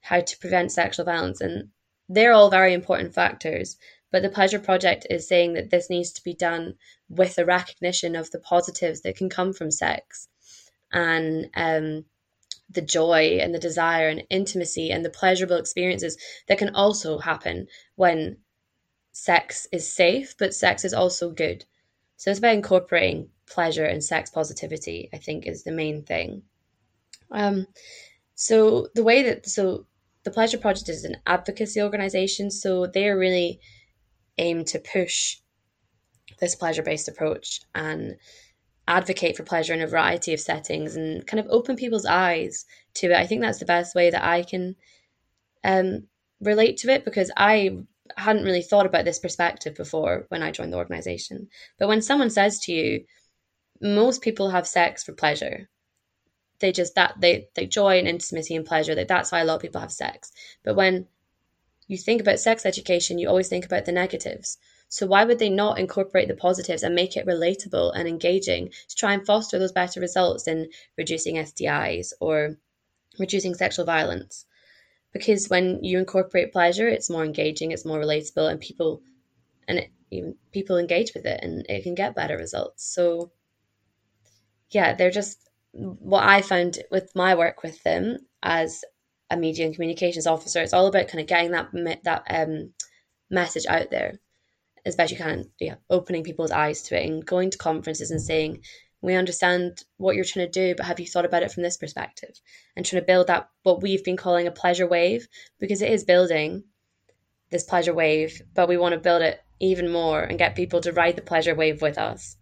how 0.00 0.20
to 0.20 0.38
prevent 0.38 0.72
sexual 0.72 1.04
violence 1.04 1.40
and 1.40 1.68
they're 2.08 2.32
all 2.32 2.50
very 2.50 2.72
important 2.72 3.14
factors 3.14 3.76
but 4.10 4.22
the 4.22 4.28
Pleasure 4.28 4.58
Project 4.58 5.06
is 5.08 5.28
saying 5.28 5.52
that 5.54 5.70
this 5.70 5.88
needs 5.88 6.12
to 6.12 6.24
be 6.24 6.34
done 6.34 6.74
with 7.10 7.36
a 7.38 7.44
recognition 7.44 8.16
of 8.16 8.30
the 8.30 8.38
positives 8.38 9.02
that 9.02 9.16
can 9.16 9.28
come 9.28 9.52
from 9.52 9.70
sex 9.70 10.28
and 10.92 11.50
um, 11.54 12.04
the 12.70 12.80
joy 12.80 13.38
and 13.40 13.52
the 13.52 13.58
desire 13.58 14.08
and 14.08 14.22
intimacy 14.30 14.90
and 14.90 15.04
the 15.04 15.10
pleasurable 15.10 15.56
experiences 15.56 16.16
that 16.46 16.58
can 16.58 16.74
also 16.74 17.18
happen 17.18 17.66
when 17.96 18.36
sex 19.12 19.66
is 19.72 19.92
safe, 19.92 20.36
but 20.38 20.54
sex 20.54 20.84
is 20.84 20.94
also 20.94 21.30
good. 21.30 21.64
So 22.16 22.30
it's 22.30 22.38
about 22.38 22.54
incorporating 22.54 23.30
pleasure 23.46 23.84
and 23.84 24.02
sex 24.02 24.30
positivity, 24.30 25.08
I 25.12 25.18
think, 25.18 25.46
is 25.46 25.64
the 25.64 25.72
main 25.72 26.04
thing. 26.04 26.42
Um, 27.32 27.66
so 28.34 28.88
the 28.94 29.04
way 29.04 29.22
that 29.24 29.46
so 29.46 29.86
the 30.22 30.30
Pleasure 30.30 30.58
Project 30.58 30.88
is 30.88 31.04
an 31.04 31.16
advocacy 31.26 31.82
organization, 31.82 32.50
so 32.50 32.86
they 32.86 33.08
are 33.08 33.18
really 33.18 33.60
aim 34.38 34.64
to 34.66 34.78
push 34.78 35.38
this 36.40 36.54
pleasure 36.54 36.82
based 36.82 37.08
approach 37.08 37.60
and 37.74 38.16
advocate 38.88 39.36
for 39.36 39.44
pleasure 39.44 39.72
in 39.72 39.82
a 39.82 39.86
variety 39.86 40.32
of 40.34 40.40
settings 40.40 40.96
and 40.96 41.26
kind 41.26 41.38
of 41.38 41.46
open 41.48 41.76
people's 41.76 42.06
eyes 42.06 42.64
to 42.94 43.06
it. 43.10 43.16
I 43.16 43.26
think 43.26 43.40
that's 43.40 43.58
the 43.58 43.64
best 43.64 43.94
way 43.94 44.10
that 44.10 44.24
I 44.24 44.42
can 44.42 44.74
um, 45.62 46.08
relate 46.40 46.78
to 46.78 46.90
it 46.90 47.04
because 47.04 47.30
I 47.36 47.84
hadn't 48.16 48.44
really 48.44 48.62
thought 48.62 48.86
about 48.86 49.04
this 49.04 49.18
perspective 49.18 49.74
before 49.76 50.26
when 50.28 50.42
I 50.42 50.50
joined 50.50 50.72
the 50.72 50.78
organization. 50.78 51.48
But 51.78 51.88
when 51.88 52.02
someone 52.02 52.30
says 52.30 52.58
to 52.60 52.72
you, 52.72 53.04
most 53.80 54.22
people 54.22 54.50
have 54.50 54.66
sex 54.66 55.04
for 55.04 55.12
pleasure. 55.12 55.68
They 56.58 56.72
just 56.72 56.94
that 56.96 57.14
they 57.20 57.48
they 57.54 57.66
joy 57.66 57.98
and 57.98 58.08
intimacy 58.08 58.54
and 58.54 58.66
pleasure. 58.66 58.94
That 58.94 59.08
that's 59.08 59.32
why 59.32 59.40
a 59.40 59.44
lot 59.44 59.56
of 59.56 59.62
people 59.62 59.80
have 59.80 59.92
sex. 59.92 60.32
But 60.62 60.76
when 60.76 61.06
you 61.86 61.96
think 61.96 62.20
about 62.20 62.38
sex 62.38 62.66
education, 62.66 63.18
you 63.18 63.28
always 63.28 63.48
think 63.48 63.64
about 63.64 63.84
the 63.84 63.92
negatives. 63.92 64.58
So 64.90 65.06
why 65.06 65.24
would 65.24 65.38
they 65.38 65.48
not 65.48 65.78
incorporate 65.78 66.26
the 66.26 66.34
positives 66.34 66.82
and 66.82 66.96
make 66.96 67.16
it 67.16 67.24
relatable 67.24 67.92
and 67.94 68.08
engaging 68.08 68.70
to 68.88 68.96
try 68.96 69.12
and 69.14 69.24
foster 69.24 69.56
those 69.56 69.70
better 69.70 70.00
results 70.00 70.48
in 70.48 70.68
reducing 70.98 71.36
STIs 71.36 72.12
or 72.20 72.56
reducing 73.16 73.54
sexual 73.54 73.84
violence? 73.84 74.46
Because 75.12 75.48
when 75.48 75.84
you 75.84 76.00
incorporate 76.00 76.52
pleasure, 76.52 76.88
it's 76.88 77.08
more 77.08 77.24
engaging, 77.24 77.70
it's 77.70 77.84
more 77.84 78.00
relatable, 78.00 78.50
and 78.50 78.60
people 78.60 79.00
and 79.68 79.78
it, 80.10 80.36
people 80.50 80.76
engage 80.76 81.14
with 81.14 81.24
it, 81.24 81.38
and 81.40 81.64
it 81.68 81.84
can 81.84 81.94
get 81.94 82.16
better 82.16 82.36
results. 82.36 82.84
So 82.84 83.30
yeah, 84.70 84.94
they're 84.94 85.12
just 85.12 85.48
what 85.70 86.24
I 86.24 86.42
found 86.42 86.80
with 86.90 87.14
my 87.14 87.36
work 87.36 87.62
with 87.62 87.80
them 87.84 88.18
as 88.42 88.84
a 89.30 89.36
media 89.36 89.66
and 89.66 89.74
communications 89.74 90.26
officer. 90.26 90.60
It's 90.60 90.72
all 90.72 90.88
about 90.88 91.06
kind 91.06 91.20
of 91.20 91.28
getting 91.28 91.52
that 91.52 91.70
that 92.02 92.24
um, 92.28 92.72
message 93.30 93.66
out 93.66 93.90
there 93.92 94.18
as 94.84 94.96
best 94.96 95.12
you 95.12 95.18
can, 95.18 95.50
yeah, 95.58 95.76
opening 95.88 96.24
people's 96.24 96.50
eyes 96.50 96.82
to 96.82 97.00
it 97.00 97.08
and 97.08 97.24
going 97.24 97.50
to 97.50 97.58
conferences 97.58 98.10
and 98.10 98.20
saying, 98.20 98.62
"We 99.00 99.14
understand 99.14 99.84
what 99.96 100.16
you're 100.16 100.24
trying 100.24 100.46
to 100.46 100.52
do, 100.52 100.74
but 100.74 100.86
have 100.86 101.00
you 101.00 101.06
thought 101.06 101.24
about 101.24 101.42
it 101.42 101.52
from 101.52 101.62
this 101.62 101.76
perspective?" 101.76 102.40
And 102.76 102.84
trying 102.84 103.02
to 103.02 103.06
build 103.06 103.26
that 103.28 103.48
what 103.62 103.82
we've 103.82 104.04
been 104.04 104.16
calling 104.16 104.46
a 104.46 104.52
pleasure 104.52 104.86
wave 104.86 105.28
because 105.58 105.82
it 105.82 105.90
is 105.90 106.04
building 106.04 106.64
this 107.50 107.64
pleasure 107.64 107.94
wave, 107.94 108.42
but 108.54 108.68
we 108.68 108.76
want 108.76 108.94
to 108.94 109.00
build 109.00 109.22
it 109.22 109.40
even 109.58 109.90
more 109.90 110.22
and 110.22 110.38
get 110.38 110.56
people 110.56 110.80
to 110.80 110.92
ride 110.92 111.16
the 111.16 111.22
pleasure 111.22 111.54
wave 111.54 111.82
with 111.82 111.98
us. 111.98 112.36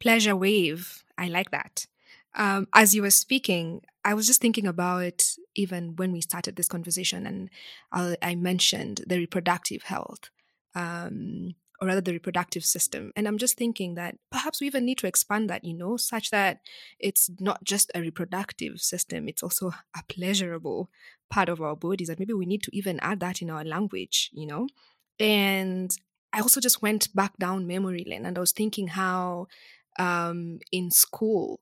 Pleasure 0.00 0.36
wave, 0.36 1.04
I 1.16 1.28
like 1.28 1.50
that. 1.50 1.86
Um, 2.34 2.66
as 2.74 2.94
you 2.94 3.02
were 3.02 3.10
speaking, 3.10 3.82
I 4.04 4.14
was 4.14 4.26
just 4.26 4.40
thinking 4.40 4.66
about 4.66 5.36
even 5.54 5.96
when 5.96 6.12
we 6.12 6.20
started 6.20 6.56
this 6.56 6.68
conversation, 6.68 7.26
and 7.26 7.48
I, 7.92 8.16
I 8.20 8.34
mentioned 8.34 9.02
the 9.06 9.18
reproductive 9.18 9.84
health, 9.84 10.30
um, 10.74 11.54
or 11.80 11.88
rather 11.88 12.00
the 12.00 12.12
reproductive 12.12 12.64
system. 12.64 13.12
And 13.16 13.26
I'm 13.26 13.38
just 13.38 13.56
thinking 13.56 13.94
that 13.94 14.16
perhaps 14.30 14.60
we 14.60 14.66
even 14.66 14.84
need 14.84 14.98
to 14.98 15.06
expand 15.06 15.50
that, 15.50 15.64
you 15.64 15.74
know, 15.74 15.96
such 15.96 16.30
that 16.30 16.60
it's 16.98 17.30
not 17.40 17.64
just 17.64 17.90
a 17.94 18.00
reproductive 18.00 18.80
system, 18.80 19.28
it's 19.28 19.42
also 19.42 19.72
a 19.96 20.02
pleasurable 20.08 20.90
part 21.30 21.48
of 21.48 21.60
our 21.60 21.76
bodies. 21.76 22.08
And 22.08 22.18
maybe 22.18 22.32
we 22.32 22.46
need 22.46 22.62
to 22.62 22.76
even 22.76 23.00
add 23.00 23.20
that 23.20 23.42
in 23.42 23.50
our 23.50 23.64
language, 23.64 24.30
you 24.32 24.46
know? 24.46 24.68
And 25.18 25.90
I 26.32 26.40
also 26.40 26.60
just 26.60 26.82
went 26.82 27.14
back 27.14 27.36
down 27.38 27.66
memory 27.66 28.04
lane 28.06 28.26
and 28.26 28.36
I 28.36 28.40
was 28.40 28.52
thinking 28.52 28.88
how 28.88 29.46
um, 29.98 30.58
in 30.72 30.90
school, 30.90 31.60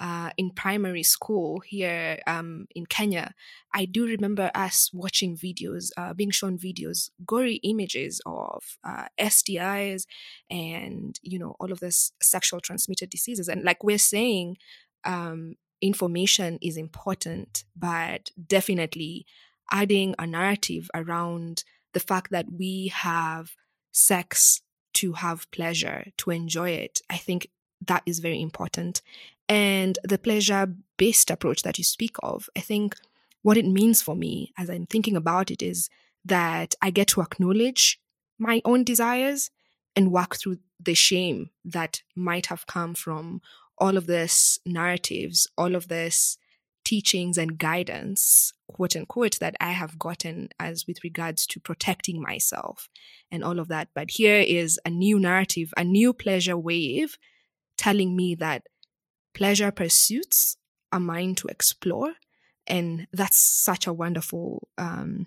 uh, 0.00 0.30
in 0.36 0.50
primary 0.50 1.02
school 1.02 1.60
here 1.60 2.18
um, 2.26 2.66
in 2.74 2.86
Kenya, 2.86 3.34
I 3.72 3.84
do 3.84 4.06
remember 4.06 4.50
us 4.54 4.90
watching 4.92 5.36
videos, 5.36 5.90
uh, 5.96 6.14
being 6.14 6.30
shown 6.30 6.58
videos, 6.58 7.10
gory 7.24 7.56
images 7.62 8.20
of 8.26 8.78
uh, 8.82 9.06
STIs 9.20 10.06
and 10.50 11.18
you 11.22 11.38
know 11.38 11.54
all 11.60 11.70
of 11.70 11.80
this 11.80 12.12
sexual 12.20 12.60
transmitted 12.60 13.10
diseases. 13.10 13.48
And 13.48 13.62
like 13.62 13.84
we're 13.84 13.98
saying, 13.98 14.56
um, 15.04 15.54
information 15.80 16.58
is 16.60 16.76
important, 16.76 17.64
but 17.76 18.30
definitely 18.46 19.26
adding 19.70 20.14
a 20.18 20.26
narrative 20.26 20.90
around 20.94 21.64
the 21.92 22.00
fact 22.00 22.30
that 22.30 22.46
we 22.50 22.88
have 22.88 23.52
sex 23.92 24.62
to 24.94 25.12
have 25.12 25.50
pleasure, 25.50 26.06
to 26.18 26.30
enjoy 26.30 26.70
it, 26.70 27.00
I 27.10 27.16
think 27.16 27.48
that 27.86 28.02
is 28.06 28.18
very 28.20 28.40
important 28.40 29.02
and 29.48 29.98
the 30.04 30.18
pleasure 30.18 30.74
based 30.96 31.30
approach 31.30 31.62
that 31.62 31.78
you 31.78 31.84
speak 31.84 32.16
of, 32.22 32.48
I 32.56 32.60
think 32.60 32.94
what 33.42 33.56
it 33.56 33.66
means 33.66 34.00
for 34.00 34.16
me 34.16 34.52
as 34.56 34.70
I'm 34.70 34.86
thinking 34.86 35.16
about 35.16 35.50
it 35.50 35.62
is 35.62 35.90
that 36.24 36.74
I 36.80 36.90
get 36.90 37.08
to 37.08 37.20
acknowledge 37.20 38.00
my 38.38 38.62
own 38.64 38.84
desires 38.84 39.50
and 39.94 40.10
work 40.10 40.36
through 40.36 40.58
the 40.80 40.94
shame 40.94 41.50
that 41.64 42.02
might 42.16 42.46
have 42.46 42.66
come 42.66 42.94
from 42.94 43.40
all 43.78 43.96
of 43.96 44.06
this 44.06 44.58
narratives, 44.64 45.48
all 45.58 45.74
of 45.74 45.88
this 45.88 46.38
teachings 46.84 47.38
and 47.38 47.58
guidance, 47.58 48.52
quote 48.68 48.94
unquote, 48.94 49.38
that 49.40 49.56
I 49.60 49.70
have 49.72 49.98
gotten 49.98 50.50
as 50.60 50.86
with 50.86 51.02
regards 51.02 51.46
to 51.48 51.60
protecting 51.60 52.20
myself 52.20 52.88
and 53.30 53.42
all 53.42 53.58
of 53.58 53.68
that. 53.68 53.88
But 53.94 54.12
here 54.12 54.38
is 54.38 54.78
a 54.84 54.90
new 54.90 55.18
narrative, 55.18 55.72
a 55.76 55.84
new 55.84 56.12
pleasure 56.12 56.56
wave 56.56 57.18
telling 57.76 58.14
me 58.16 58.34
that 58.36 58.64
pleasure 59.34 59.70
pursuits 59.70 60.56
are 60.92 61.00
mine 61.00 61.34
to 61.36 61.48
explore. 61.48 62.14
And 62.66 63.06
that's 63.12 63.36
such 63.36 63.86
a 63.86 63.92
wonderful 63.92 64.68
um, 64.78 65.26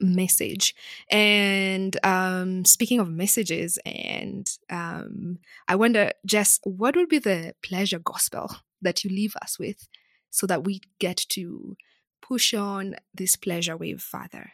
message. 0.00 0.74
And 1.10 1.96
um, 2.04 2.64
speaking 2.64 3.00
of 3.00 3.08
messages, 3.08 3.78
and 3.86 4.50
um, 4.68 5.38
I 5.68 5.76
wonder, 5.76 6.12
Jess, 6.24 6.60
what 6.64 6.96
would 6.96 7.08
be 7.08 7.18
the 7.18 7.54
pleasure 7.62 7.98
gospel 7.98 8.50
that 8.82 9.04
you 9.04 9.10
leave 9.10 9.36
us 9.40 9.58
with 9.58 9.88
so 10.30 10.46
that 10.46 10.64
we 10.64 10.80
get 10.98 11.16
to 11.30 11.76
push 12.20 12.52
on 12.52 12.96
this 13.14 13.36
pleasure 13.36 13.76
wave 13.76 14.02
further? 14.02 14.52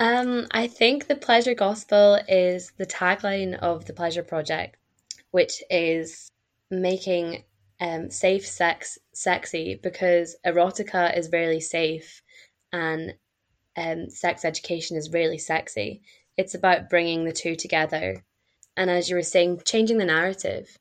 Um, 0.00 0.46
I 0.52 0.68
think 0.68 1.08
the 1.08 1.16
pleasure 1.16 1.54
gospel 1.54 2.20
is 2.28 2.72
the 2.76 2.86
tagline 2.86 3.58
of 3.58 3.86
the 3.86 3.92
pleasure 3.92 4.22
project, 4.22 4.76
which 5.32 5.62
is 5.70 6.30
making 6.70 7.42
um, 7.80 8.10
safe 8.10 8.46
sex 8.46 8.98
sexy 9.12 9.78
because 9.82 10.36
erotica 10.44 11.16
is 11.16 11.30
really 11.32 11.60
safe 11.60 12.22
and 12.72 13.14
um, 13.76 14.10
sex 14.10 14.44
education 14.44 14.96
is 14.96 15.12
really 15.12 15.38
sexy. 15.38 16.02
It's 16.36 16.54
about 16.54 16.90
bringing 16.90 17.24
the 17.24 17.32
two 17.32 17.56
together. 17.56 18.24
And 18.76 18.90
as 18.90 19.08
you 19.08 19.16
were 19.16 19.22
saying, 19.22 19.62
changing 19.64 19.98
the 19.98 20.04
narrative. 20.04 20.76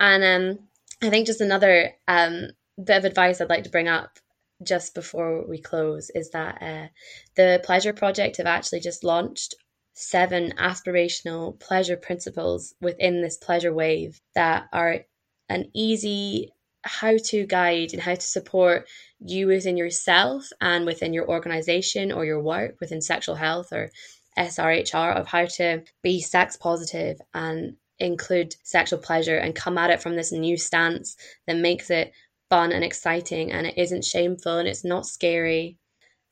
And 0.00 0.24
um, 0.24 0.68
I 1.02 1.10
think 1.10 1.26
just 1.26 1.40
another 1.40 1.92
um, 2.08 2.48
bit 2.82 2.96
of 2.96 3.04
advice 3.04 3.40
I'd 3.40 3.48
like 3.48 3.64
to 3.64 3.70
bring 3.70 3.88
up 3.88 4.18
just 4.62 4.94
before 4.94 5.44
we 5.46 5.58
close 5.58 6.10
is 6.10 6.30
that 6.30 6.62
uh, 6.62 6.88
the 7.34 7.60
Pleasure 7.64 7.92
Project 7.92 8.36
have 8.36 8.46
actually 8.46 8.80
just 8.80 9.04
launched 9.04 9.54
seven 9.94 10.52
aspirational 10.58 11.58
pleasure 11.60 11.96
principles 11.96 12.74
within 12.80 13.20
this 13.20 13.36
pleasure 13.36 13.72
wave 13.72 14.20
that 14.34 14.68
are 14.72 15.04
an 15.48 15.70
easy 15.74 16.52
how 16.84 17.16
to 17.16 17.46
guide 17.46 17.92
and 17.92 18.02
how 18.02 18.14
to 18.14 18.20
support 18.20 18.88
you 19.20 19.46
within 19.46 19.76
yourself 19.76 20.48
and 20.60 20.84
within 20.84 21.12
your 21.12 21.28
organization 21.28 22.10
or 22.10 22.24
your 22.24 22.40
work 22.40 22.76
within 22.80 23.00
sexual 23.00 23.36
health 23.36 23.72
or 23.72 23.90
SRHR 24.36 25.14
of 25.14 25.26
how 25.28 25.44
to 25.44 25.82
be 26.02 26.20
sex 26.20 26.56
positive 26.56 27.20
and 27.34 27.76
include 27.98 28.56
sexual 28.64 28.98
pleasure 28.98 29.36
and 29.36 29.54
come 29.54 29.78
at 29.78 29.90
it 29.90 30.02
from 30.02 30.16
this 30.16 30.32
new 30.32 30.56
stance 30.56 31.16
that 31.46 31.56
makes 31.56 31.90
it 31.90 32.12
fun 32.50 32.72
and 32.72 32.84
exciting 32.84 33.52
and 33.52 33.66
it 33.66 33.78
isn't 33.78 34.04
shameful 34.04 34.58
and 34.58 34.66
it's 34.66 34.84
not 34.84 35.06
scary. 35.06 35.78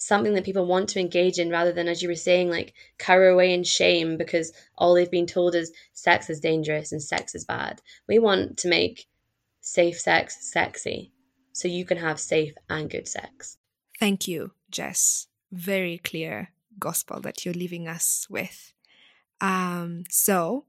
Something 0.02 0.32
that 0.34 0.46
people 0.46 0.64
want 0.64 0.88
to 0.90 1.00
engage 1.00 1.38
in 1.38 1.50
rather 1.50 1.72
than, 1.72 1.86
as 1.86 2.02
you 2.02 2.08
were 2.08 2.14
saying, 2.14 2.48
like 2.48 2.72
cower 2.98 3.28
away 3.28 3.52
in 3.52 3.64
shame 3.64 4.16
because 4.16 4.50
all 4.78 4.94
they've 4.94 5.10
been 5.10 5.26
told 5.26 5.54
is 5.54 5.72
sex 5.92 6.30
is 6.30 6.40
dangerous 6.40 6.90
and 6.90 7.02
sex 7.02 7.34
is 7.34 7.44
bad. 7.44 7.82
We 8.08 8.18
want 8.18 8.56
to 8.58 8.68
make 8.68 9.06
safe 9.60 10.00
sex 10.00 10.38
sexy 10.50 11.12
so 11.52 11.68
you 11.68 11.84
can 11.84 11.98
have 11.98 12.18
safe 12.18 12.54
and 12.70 12.88
good 12.88 13.06
sex. 13.06 13.58
Thank 13.98 14.26
you, 14.26 14.52
Jess. 14.70 15.26
Very 15.52 15.98
clear 15.98 16.52
gospel 16.78 17.20
that 17.20 17.44
you're 17.44 17.52
leaving 17.52 17.86
us 17.86 18.26
with. 18.30 18.72
Um, 19.42 20.04
so 20.08 20.64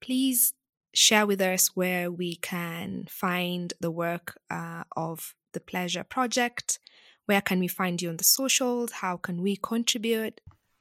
please 0.00 0.54
share 0.94 1.26
with 1.26 1.40
us 1.40 1.74
where 1.74 2.10
we 2.10 2.36
can 2.36 3.06
find 3.08 3.72
the 3.80 3.90
work 3.90 4.38
uh, 4.50 4.84
of 4.96 5.34
the 5.52 5.60
Pleasure 5.60 6.04
Project. 6.04 6.78
Where 7.26 7.40
can 7.40 7.60
we 7.60 7.68
find 7.68 8.02
you 8.02 8.08
on 8.10 8.16
the 8.16 8.24
socials? 8.24 8.92
How 8.92 9.16
can 9.16 9.42
we 9.42 9.56
contribute? 9.56 10.40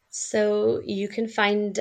So 0.10 0.82
you 0.86 1.08
can 1.08 1.27
find 1.27 1.80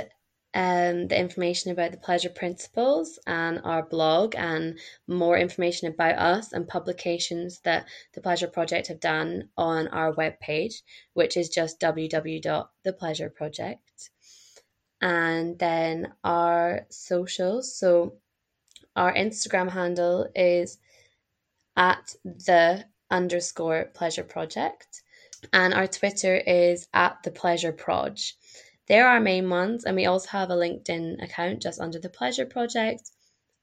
um, 0.55 1.09
the 1.09 1.19
information 1.19 1.71
about 1.71 1.93
the 1.93 1.99
pleasure 1.99 2.29
principles 2.29 3.19
and 3.27 3.61
our 3.63 3.83
blog 3.85 4.35
and 4.37 4.79
more 5.07 5.39
information 5.39 5.89
about 5.89 6.19
us 6.19 6.53
and 6.53 6.67
publications 6.67 7.61
that 7.61 7.87
the 8.15 8.21
pleasure 8.21 8.49
project 8.49 8.89
have 8.89 8.99
done 8.99 9.49
on 9.57 9.87
our 9.89 10.13
webpage 10.13 10.83
which 11.15 11.37
is 11.37 11.51
just 11.51 11.79
www.thepleasureproject 11.81 13.77
and 15.01 15.57
then 15.59 16.13
our 16.25 16.85
socials 16.89 17.73
so 17.79 18.15
our 18.97 19.15
instagram 19.15 19.71
handle 19.71 20.27
is 20.35 20.79
at 21.77 22.17
the 22.25 22.85
underscore 23.11 23.87
pleasure 23.95 24.25
project 24.25 25.03
and 25.53 25.73
our 25.75 25.87
twitter 25.87 26.37
is 26.37 26.89
at 26.93 27.23
the 27.25 27.31
pleasure 27.31 27.73
proj 27.73 28.35
they're 28.91 29.07
our 29.07 29.21
main 29.21 29.49
ones, 29.49 29.85
and 29.85 29.95
we 29.95 30.07
also 30.07 30.27
have 30.31 30.51
a 30.51 30.57
LinkedIn 30.57 31.23
account 31.23 31.63
just 31.63 31.81
under 31.81 32.01
the 32.01 32.09
Pleasure 32.09 32.45
Project 32.45 33.13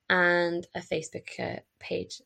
and 0.09 0.65
a 0.73 0.79
Facebook 0.79 1.27
uh, 1.37 1.59
page 1.81 2.21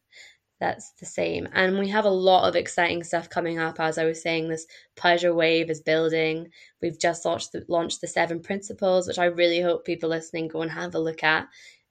that's 0.60 0.92
the 1.00 1.08
same. 1.08 1.50
And 1.54 1.80
we 1.80 1.90
have 1.90 2.06
a 2.06 2.10
lot 2.10 2.48
of 2.48 2.56
exciting 2.56 3.04
stuff 3.04 3.28
coming 3.28 3.58
up. 3.58 3.80
As 3.80 3.98
I 3.98 4.06
was 4.06 4.22
saying, 4.22 4.50
this 4.50 4.68
pleasure 4.96 5.34
wave 5.34 5.72
is 5.72 5.82
building. 5.82 6.50
We've 6.80 7.00
just 7.00 7.26
launched 7.26 7.54
the, 7.54 7.66
launched 7.68 8.02
the 8.02 8.08
seven 8.08 8.40
principles, 8.40 9.08
which 9.08 9.18
I 9.18 9.26
really 9.26 9.62
hope 9.62 9.84
people 9.84 10.10
listening 10.10 10.48
go 10.48 10.62
and 10.62 10.70
have 10.70 10.94
a 10.94 11.00
look 11.00 11.24
at, 11.24 11.48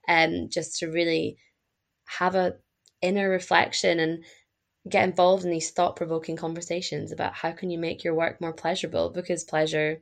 um, 0.07 0.49
just 0.49 0.79
to 0.79 0.93
really 0.93 1.38
have 2.07 2.37
a 2.37 2.55
inner 3.03 3.29
reflection 3.29 3.99
and 3.99 4.25
get 4.88 5.05
involved 5.05 5.45
in 5.45 5.51
these 5.51 5.71
thought 5.71 5.97
provoking 5.97 6.37
conversations 6.37 7.12
about 7.12 7.35
how 7.35 7.53
can 7.53 7.71
you 7.71 7.79
make 7.79 8.03
your 8.03 8.14
work 8.14 8.40
more 8.40 8.53
pleasurable 8.53 9.11
because 9.11 9.45
pleasure 9.45 10.01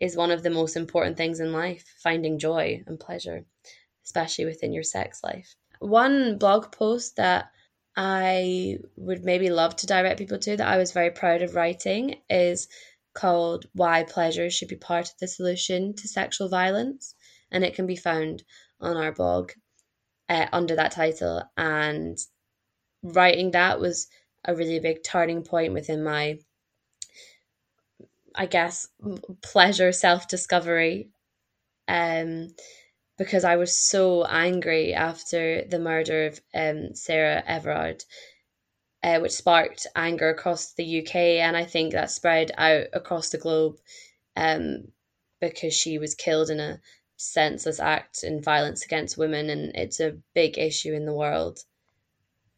is 0.00 0.16
one 0.16 0.30
of 0.30 0.42
the 0.42 0.50
most 0.50 0.76
important 0.76 1.16
things 1.16 1.40
in 1.40 1.52
life 1.52 1.84
finding 2.02 2.38
joy 2.38 2.82
and 2.86 3.00
pleasure, 3.00 3.44
especially 4.04 4.44
within 4.44 4.72
your 4.72 4.82
sex 4.82 5.22
life. 5.24 5.54
One 5.80 6.38
blog 6.38 6.72
post 6.72 7.16
that 7.16 7.50
I 7.96 8.78
would 8.96 9.24
maybe 9.24 9.50
love 9.50 9.76
to 9.76 9.86
direct 9.86 10.18
people 10.18 10.38
to 10.38 10.56
that 10.56 10.66
I 10.66 10.78
was 10.78 10.92
very 10.92 11.10
proud 11.10 11.42
of 11.42 11.54
writing 11.54 12.16
is 12.28 12.68
called 13.14 13.66
Why 13.72 14.02
Pleasure 14.02 14.50
Should 14.50 14.68
Be 14.68 14.76
Part 14.76 15.10
of 15.10 15.18
the 15.20 15.28
Solution 15.28 15.94
to 15.94 16.08
Sexual 16.08 16.48
Violence. 16.48 17.14
And 17.50 17.64
it 17.64 17.74
can 17.74 17.86
be 17.86 17.96
found 17.96 18.42
on 18.80 18.96
our 18.96 19.12
blog 19.12 19.52
uh, 20.28 20.46
under 20.52 20.74
that 20.74 20.90
title. 20.90 21.42
And 21.56 22.18
writing 23.04 23.52
that 23.52 23.80
was 23.80 24.08
a 24.46 24.56
really 24.56 24.80
big 24.80 25.04
turning 25.04 25.44
point 25.44 25.74
within 25.74 26.04
my 26.04 26.38
I 28.34 28.46
guess, 28.46 28.88
pleasure 29.42 29.92
self 29.92 30.28
discovery. 30.28 31.10
Um, 31.88 32.54
because 33.18 33.44
I 33.44 33.56
was 33.56 33.76
so 33.76 34.24
angry 34.24 34.94
after 34.94 35.64
the 35.64 35.78
murder 35.78 36.26
of 36.26 36.40
um, 36.54 36.94
Sarah 36.94 37.44
Everard, 37.46 38.04
uh, 39.04 39.20
which 39.20 39.32
sparked 39.32 39.86
anger 39.96 40.30
across 40.30 40.74
the 40.74 41.00
UK, 41.00 41.16
and 41.16 41.56
I 41.56 41.64
think 41.64 41.92
that 41.92 42.10
spread 42.10 42.52
out 42.58 42.86
across 42.92 43.30
the 43.30 43.38
globe 43.38 43.76
um, 44.36 44.88
because 45.40 45.74
she 45.74 45.98
was 45.98 46.14
killed 46.14 46.50
in 46.50 46.60
a 46.60 46.80
senseless 47.16 47.80
act 47.80 48.24
in 48.24 48.42
violence 48.42 48.84
against 48.84 49.18
women, 49.18 49.50
and 49.50 49.76
it's 49.76 50.00
a 50.00 50.18
big 50.34 50.58
issue 50.58 50.94
in 50.94 51.06
the 51.06 51.14
world. 51.14 51.60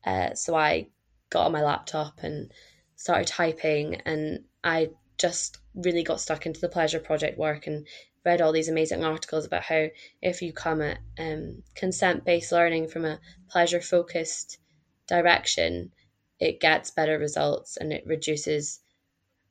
Uh, 0.07 0.35
so 0.35 0.55
I 0.55 0.89
got 1.31 1.47
on 1.47 1.53
my 1.53 1.63
laptop 1.63 2.21
and 2.23 2.53
started 2.95 3.27
typing, 3.27 3.97
and 4.07 4.45
I 4.63 4.91
just 5.19 5.59
really 5.75 6.03
got 6.03 6.21
stuck 6.21 6.47
into 6.47 6.61
the 6.61 6.69
pleasure 6.69 7.01
project 7.01 7.39
work 7.39 7.67
and 7.67 7.87
read 8.25 8.41
all 8.41 8.53
these 8.53 8.69
amazing 8.69 9.05
articles 9.05 9.47
about 9.47 9.63
how 9.63 9.87
if 10.23 10.43
you 10.43 10.53
come 10.53 10.83
at 10.83 10.99
um, 11.19 11.63
consent 11.75 12.25
based 12.25 12.53
learning 12.53 12.89
from 12.89 13.05
a 13.05 13.21
pleasure 13.49 13.81
focused 13.81 14.59
direction, 15.07 15.93
it 16.41 16.61
gets 16.61 16.91
better 16.91 17.19
results 17.19 17.77
and 17.77 17.93
it 17.93 18.05
reduces 18.07 18.81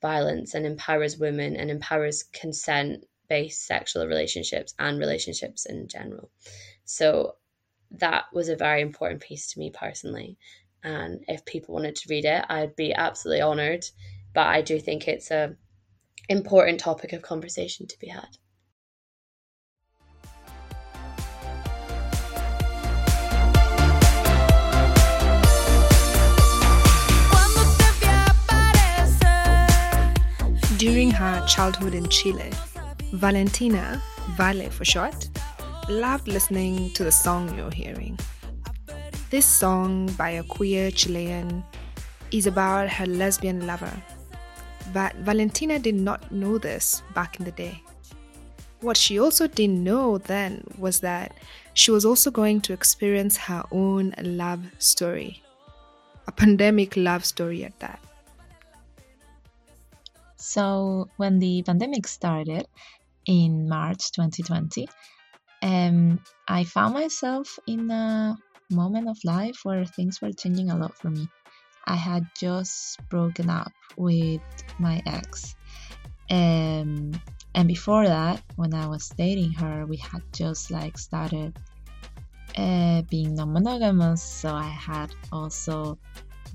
violence 0.02 0.54
and 0.54 0.65
empowers 0.65 1.18
women 1.18 1.56
and 1.56 1.72
empowers 1.72 2.24
consent 2.24 3.06
based 3.28 3.65
sexual 3.65 4.06
relationships 4.06 4.74
and 4.78 5.00
relationships 5.00 5.65
in 5.65 5.88
general. 5.88 6.30
So 6.84 7.36
that 8.00 8.26
was 8.34 8.50
a 8.50 8.56
very 8.56 8.82
important 8.82 9.22
piece 9.22 9.48
to 9.54 9.60
me 9.60 9.72
personally. 9.72 10.38
And 10.84 11.24
if 11.28 11.46
people 11.46 11.74
wanted 11.74 11.96
to 11.96 12.08
read 12.10 12.26
it, 12.26 12.46
I'd 12.50 12.76
be 12.76 12.94
absolutely 12.94 13.42
honored 13.42 13.86
but 14.36 14.48
I 14.48 14.62
do 14.62 14.80
think 14.80 15.08
it's 15.08 15.32
a 15.32 15.56
important 16.28 16.80
topic 16.80 17.14
of 17.14 17.22
conversation 17.22 17.88
to 17.88 17.98
be 18.00 18.08
had. 18.08 18.28
During 30.78 31.10
her 31.12 31.44
childhood 31.48 31.96
in 31.96 32.08
Chile, 32.10 32.52
Valentina, 33.14 34.04
Vale 34.36 34.70
for 34.70 34.84
short, 34.84 35.30
loved 35.89 36.28
listening 36.28 36.91
to 36.91 37.04
the 37.04 37.12
song 37.12 37.56
you're 37.58 37.71
hearing. 37.71 38.17
This 39.30 39.45
song 39.45 40.08
by 40.17 40.30
a 40.32 40.43
queer 40.43 40.91
Chilean 40.91 41.63
is 42.32 42.48
about 42.48 42.89
her 42.89 43.06
lesbian 43.06 43.65
lover 43.67 43.91
but 44.93 45.15
Valentina 45.17 45.80
did 45.80 45.95
not 45.95 46.32
know 46.32 46.58
this 46.58 47.02
back 47.13 47.38
in 47.39 47.45
the 47.45 47.52
day. 47.52 47.82
What 48.82 48.98
she 48.98 49.19
also 49.19 49.48
didn't 49.48 49.84
know 49.84 50.17
then 50.17 50.63
was 50.78 51.00
that 51.00 51.36
she 51.74 51.91
was 51.91 52.06
also 52.06 52.30
going 52.30 52.62
to 52.62 52.74
experience 52.74 53.36
her 53.38 53.63
own 53.71 54.13
love 54.21 54.63
story, 54.78 55.41
a 56.28 56.32
pandemic 56.32 56.95
love 56.95 57.26
story 57.26 57.63
at 57.65 57.78
that. 57.80 58.00
So, 60.38 61.10
when 61.17 61.39
the 61.39 61.63
pandemic 61.63 62.08
started 62.08 62.67
in 63.26 63.67
March 63.67 64.12
2020, 64.12 64.88
um, 65.65 66.19
I 66.47 66.63
found 66.63 66.93
myself 66.93 67.58
in 67.65 67.89
a 67.89 68.38
moment 68.69 69.10
of 69.10 69.17
life 69.25 69.58
where 69.63 69.84
things 69.84 70.21
were 70.21 70.32
changing 70.32 70.69
a 70.69 70.78
lot 70.78 70.95
for 70.95 71.10
me. 71.10 71.28
I 71.88 71.95
had 71.95 72.23
just 72.39 72.99
broken 73.10 73.49
up 73.49 73.71
with 73.97 74.41
my 74.80 75.01
ex. 75.08 75.56
Um, 76.30 77.12
and 77.56 77.67
before 77.67 78.06
that, 78.06 78.43
when 78.58 78.75
I 78.75 78.88
was 78.88 79.10
dating 79.17 79.54
her, 79.54 79.88
we 79.88 79.97
had 79.97 80.21
just 80.34 80.69
like 80.69 80.99
started 80.99 81.58
uh, 82.56 83.01
being 83.10 83.34
non 83.34 83.51
monogamous. 83.51 84.21
So 84.21 84.54
I 84.54 84.67
had 84.67 85.15
also 85.32 85.97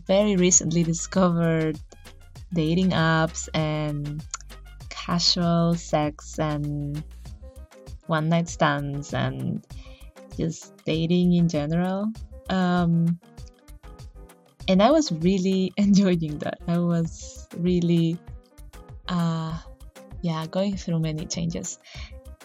very 0.06 0.36
recently 0.36 0.84
discovered 0.94 1.80
dating 2.54 2.90
apps 2.90 3.48
and 3.54 4.22
casual 4.88 5.74
sex 5.74 6.38
and 6.38 7.02
one 8.10 8.28
night 8.28 8.48
stands 8.48 9.14
and 9.14 9.64
just 10.36 10.76
dating 10.84 11.32
in 11.34 11.48
general. 11.48 12.12
Um, 12.50 13.18
and 14.68 14.82
I 14.82 14.90
was 14.90 15.12
really 15.12 15.72
enjoying 15.76 16.38
that. 16.38 16.58
I 16.66 16.78
was 16.78 17.46
really, 17.56 18.18
uh, 19.08 19.56
yeah, 20.22 20.46
going 20.50 20.76
through 20.76 20.98
many 20.98 21.24
changes. 21.26 21.78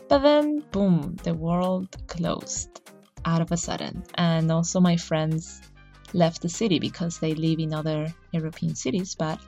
But 0.08 0.20
then, 0.20 0.64
boom, 0.72 1.18
the 1.24 1.34
world 1.34 1.90
closed 2.08 2.82
out 3.26 3.42
of 3.42 3.52
a 3.52 3.58
sudden. 3.58 4.04
And 4.16 4.52
also, 4.52 4.80
my 4.80 4.98
friends 4.98 5.62
left 6.14 6.44
the 6.44 6.50
city 6.50 6.78
because 6.80 7.18
they 7.18 7.34
live 7.34 7.60
in 7.60 7.74
other 7.74 8.14
European 8.32 8.76
cities. 8.76 9.16
But 9.16 9.40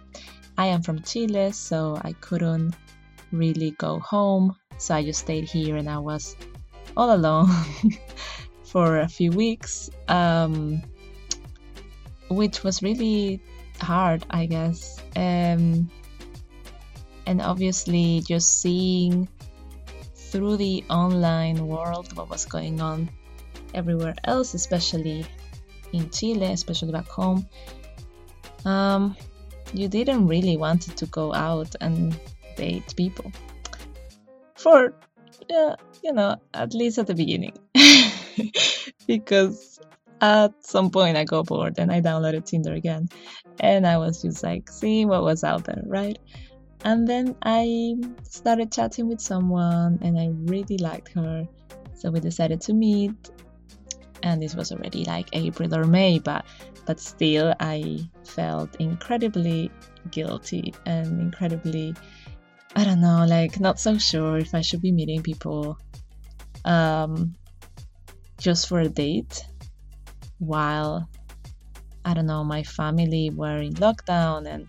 I 0.58 0.66
am 0.68 0.82
from 0.82 1.04
Chile, 1.04 1.52
so 1.52 2.00
I 2.02 2.14
couldn't 2.14 2.74
really 3.32 3.72
go 3.72 4.00
home. 4.00 4.56
So 4.78 4.96
I 4.96 5.04
just 5.04 5.22
stayed 5.22 5.46
here 5.46 5.76
and 5.76 5.90
I 5.90 5.98
was 5.98 6.36
all 6.96 7.14
alone 7.14 7.50
for 8.64 9.00
a 9.00 9.08
few 9.08 9.32
weeks, 9.32 9.90
um, 10.08 10.82
which 12.30 12.64
was 12.64 12.84
really 12.84 13.42
hard, 13.82 14.26
I 14.30 14.46
guess. 14.46 15.02
Um, 15.16 15.90
and 17.26 17.42
obviously, 17.42 18.22
just 18.22 18.62
seeing 18.62 19.28
through 20.16 20.58
the 20.58 20.84
online 20.90 21.68
world 21.68 22.16
what 22.16 22.30
was 22.30 22.46
going 22.46 22.82
on 22.82 23.10
everywhere 23.74 24.16
else, 24.26 24.54
especially 24.54 25.26
in 25.94 26.10
Chile, 26.10 26.52
especially 26.52 26.92
back 26.92 27.08
home. 27.08 27.46
Um, 28.66 29.16
you 29.74 29.88
didn't 29.88 30.28
really 30.28 30.58
want 30.58 30.82
to 30.96 31.06
go 31.08 31.34
out 31.34 31.76
and 31.82 32.18
date 32.58 32.94
people. 32.96 33.32
For 34.56 34.94
uh, 35.54 35.76
you 36.04 36.14
know 36.14 36.36
at 36.54 36.74
least 36.74 36.98
at 36.98 37.08
the 37.08 37.16
beginning. 37.16 37.58
Because 39.08 39.80
at 40.20 40.54
some 40.66 40.90
point 40.90 41.18
I 41.18 41.24
got 41.24 41.46
bored 41.46 41.76
and 41.78 41.92
I 41.92 42.02
downloaded 42.02 42.46
Tinder 42.46 42.74
again. 42.74 43.08
And 43.60 43.88
I 43.88 43.98
was 43.98 44.22
just 44.22 44.44
like 44.44 44.70
seeing 44.70 45.08
what 45.08 45.24
was 45.24 45.44
out 45.44 45.64
there 45.64 45.82
right? 45.86 46.20
And 46.84 47.08
then 47.08 47.36
I 47.42 47.96
started 48.24 48.72
chatting 48.72 49.08
with 49.08 49.22
someone 49.22 50.00
and 50.02 50.20
I 50.20 50.30
really 50.52 50.78
liked 50.78 51.14
her. 51.14 51.48
So 51.96 52.12
we 52.12 52.20
decided 52.20 52.62
to 52.62 52.74
meet. 52.74 53.32
And 54.24 54.42
this 54.42 54.56
was 54.56 54.72
already 54.72 55.04
like 55.06 55.30
April 55.34 55.74
or 55.74 55.86
May, 55.86 56.20
but 56.20 56.46
but 56.86 57.00
still 57.00 57.54
I 57.60 58.00
felt 58.24 58.76
incredibly 58.76 59.72
guilty 60.12 60.74
and 60.86 61.20
incredibly 61.20 61.96
I 62.78 62.84
don't 62.84 63.02
know, 63.02 63.26
like 63.28 63.60
not 63.60 63.80
so 63.80 63.98
sure 63.98 64.38
if 64.38 64.54
I 64.54 64.62
should 64.62 64.84
be 64.84 64.92
meeting 64.92 65.24
people 65.24 65.80
um 66.64 67.34
just 68.38 68.70
for 68.70 68.80
a 68.80 68.88
date 68.88 69.44
while 70.38 71.10
I 72.06 72.14
don't 72.14 72.28
know, 72.28 72.44
my 72.44 72.62
family 72.62 73.32
were 73.32 73.58
in 73.58 73.74
lockdown 73.74 74.46
and 74.46 74.68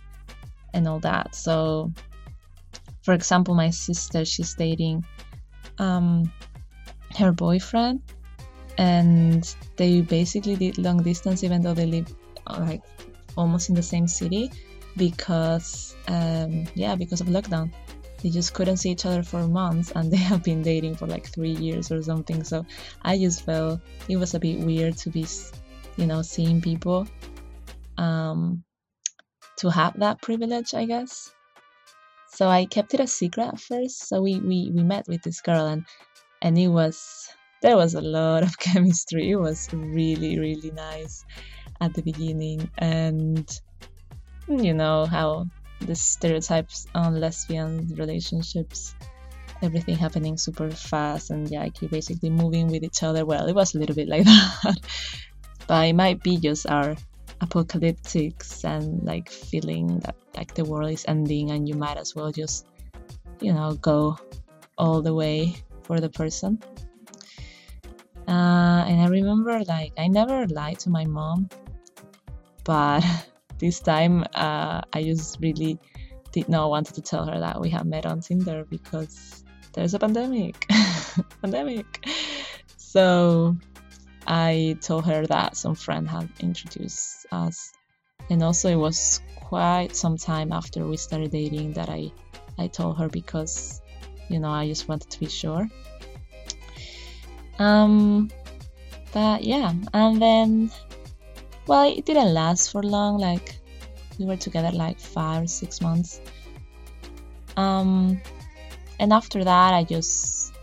and 0.72 0.88
all 0.88 1.00
that. 1.00 1.34
So 1.34 1.92
for 3.02 3.12
example, 3.12 3.54
my 3.54 3.68
sister 3.68 4.24
she's 4.24 4.54
dating 4.54 5.04
um 5.76 6.32
her 7.18 7.30
boyfriend 7.30 8.00
and 8.78 9.54
they 9.76 10.00
basically 10.00 10.56
did 10.56 10.78
long 10.78 11.02
distance 11.02 11.44
even 11.44 11.60
though 11.60 11.74
they 11.74 11.84
live 11.84 12.08
like 12.58 12.80
almost 13.36 13.68
in 13.68 13.74
the 13.74 13.82
same 13.82 14.08
city 14.08 14.50
because 14.96 15.94
um, 16.08 16.64
yeah 16.74 16.94
because 16.94 17.20
of 17.20 17.26
lockdown 17.28 17.70
they 18.22 18.30
just 18.30 18.54
couldn't 18.54 18.78
see 18.78 18.90
each 18.90 19.06
other 19.06 19.22
for 19.22 19.46
months 19.46 19.92
and 19.92 20.12
they 20.12 20.16
have 20.16 20.42
been 20.42 20.62
dating 20.62 20.94
for 20.94 21.06
like 21.06 21.26
three 21.26 21.52
years 21.52 21.90
or 21.90 22.02
something 22.02 22.44
so 22.44 22.64
i 23.02 23.16
just 23.16 23.44
felt 23.44 23.80
it 24.08 24.16
was 24.16 24.34
a 24.34 24.40
bit 24.40 24.58
weird 24.60 24.96
to 24.96 25.10
be 25.10 25.26
you 25.96 26.06
know 26.06 26.22
seeing 26.22 26.60
people 26.60 27.06
um, 27.96 28.62
to 29.56 29.68
have 29.68 29.98
that 29.98 30.22
privilege 30.22 30.74
i 30.74 30.84
guess 30.84 31.32
so 32.30 32.46
i 32.48 32.64
kept 32.64 32.94
it 32.94 33.00
a 33.00 33.06
secret 33.06 33.48
at 33.48 33.60
first 33.60 34.08
so 34.08 34.20
we 34.22 34.38
we, 34.40 34.70
we 34.74 34.82
met 34.82 35.06
with 35.08 35.22
this 35.22 35.40
girl 35.40 35.66
and 35.66 35.84
and 36.42 36.56
it 36.56 36.68
was 36.68 37.28
there 37.60 37.76
was 37.76 37.94
a 37.94 38.00
lot 38.00 38.42
of 38.42 38.58
chemistry. 38.58 39.30
It 39.30 39.36
was 39.36 39.68
really, 39.72 40.38
really 40.38 40.70
nice 40.72 41.24
at 41.80 41.94
the 41.94 42.02
beginning. 42.02 42.70
And 42.78 43.48
you 44.48 44.72
know 44.72 45.06
how 45.06 45.46
the 45.80 45.94
stereotypes 45.94 46.86
on 46.94 47.20
lesbian 47.20 47.86
relationships, 47.96 48.94
everything 49.62 49.96
happening 49.96 50.36
super 50.36 50.70
fast, 50.70 51.30
and 51.30 51.48
yeah, 51.50 51.62
like 51.62 51.78
basically 51.90 52.30
moving 52.30 52.68
with 52.68 52.82
each 52.82 53.02
other. 53.02 53.24
Well, 53.24 53.46
it 53.46 53.54
was 53.54 53.74
a 53.74 53.78
little 53.78 53.94
bit 53.94 54.08
like 54.08 54.24
that, 54.24 54.78
but 55.66 55.88
it 55.88 55.94
might 55.94 56.22
be 56.22 56.36
just 56.38 56.68
our 56.68 56.96
apocalyptics 57.40 58.64
and 58.64 59.04
like 59.04 59.30
feeling 59.30 60.00
that 60.00 60.16
like 60.36 60.54
the 60.54 60.64
world 60.64 60.90
is 60.90 61.04
ending, 61.08 61.50
and 61.50 61.68
you 61.68 61.74
might 61.74 61.96
as 61.96 62.14
well 62.14 62.32
just, 62.32 62.66
you 63.40 63.52
know, 63.52 63.74
go 63.80 64.18
all 64.76 65.02
the 65.02 65.14
way 65.14 65.54
for 65.82 66.00
the 66.00 66.08
person. 66.08 66.58
Uh, 68.28 68.84
and 68.84 69.00
I 69.00 69.06
remember, 69.08 69.64
like, 69.64 69.92
I 69.96 70.06
never 70.06 70.46
lied 70.48 70.78
to 70.80 70.90
my 70.90 71.06
mom, 71.06 71.48
but 72.62 73.02
this 73.58 73.80
time 73.80 74.24
uh, 74.34 74.82
I 74.92 75.02
just 75.02 75.38
really 75.40 75.78
did 76.32 76.48
not 76.48 76.70
want 76.70 76.86
to 76.94 77.02
tell 77.02 77.26
her 77.26 77.38
that 77.40 77.60
we 77.60 77.70
have 77.70 77.86
met 77.86 78.06
on 78.06 78.20
Tinder 78.20 78.64
because 78.68 79.44
there's 79.72 79.94
a 79.94 79.98
pandemic. 79.98 80.66
pandemic. 81.42 82.06
So 82.76 83.56
I 84.26 84.76
told 84.80 85.06
her 85.06 85.26
that 85.26 85.56
some 85.56 85.74
friend 85.74 86.08
had 86.08 86.28
introduced 86.40 87.26
us. 87.32 87.72
And 88.30 88.42
also, 88.42 88.68
it 88.68 88.76
was 88.76 89.20
quite 89.36 89.96
some 89.96 90.18
time 90.18 90.52
after 90.52 90.86
we 90.86 90.96
started 90.98 91.30
dating 91.30 91.72
that 91.72 91.88
I, 91.88 92.12
I 92.58 92.66
told 92.66 92.98
her 92.98 93.08
because, 93.08 93.80
you 94.28 94.38
know, 94.38 94.50
I 94.50 94.68
just 94.68 94.86
wanted 94.88 95.10
to 95.10 95.20
be 95.20 95.28
sure. 95.28 95.66
Um, 97.58 98.30
but 99.12 99.44
yeah, 99.44 99.72
and 99.94 100.20
then, 100.20 100.70
well, 101.68 101.88
it 101.88 102.04
didn't 102.04 102.34
last 102.34 102.72
for 102.72 102.82
long. 102.82 103.18
Like, 103.18 103.60
we 104.18 104.24
were 104.24 104.36
together 104.36 104.72
like 104.72 104.98
five 104.98 105.44
or 105.44 105.46
six 105.46 105.80
months. 105.80 106.20
Um, 107.56 108.20
and 108.98 109.12
after 109.12 109.44
that, 109.44 109.74
I 109.74 109.84
just 109.84 110.54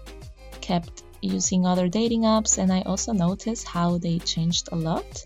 kept 0.61 1.03
using 1.21 1.65
other 1.65 1.87
dating 1.87 2.23
apps, 2.23 2.57
and 2.57 2.71
I 2.73 2.81
also 2.81 3.13
noticed 3.13 3.67
how 3.67 3.97
they 3.97 4.19
changed 4.19 4.69
a 4.71 4.75
lot. 4.75 5.25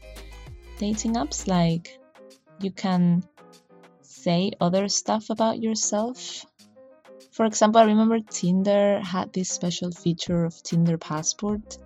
Dating 0.77 1.15
apps, 1.15 1.47
like, 1.47 1.97
you 2.61 2.71
can 2.71 3.23
say 4.01 4.51
other 4.61 4.87
stuff 4.89 5.29
about 5.29 5.61
yourself 5.61 6.45
for 7.39 7.45
example, 7.45 7.79
I 7.79 7.85
remember 7.85 8.19
Tinder 8.19 8.99
had 8.99 9.31
this 9.31 9.49
special 9.49 9.91
feature 9.91 10.43
of 10.43 10.61
Tinder 10.61 10.97
Passport 10.97 11.77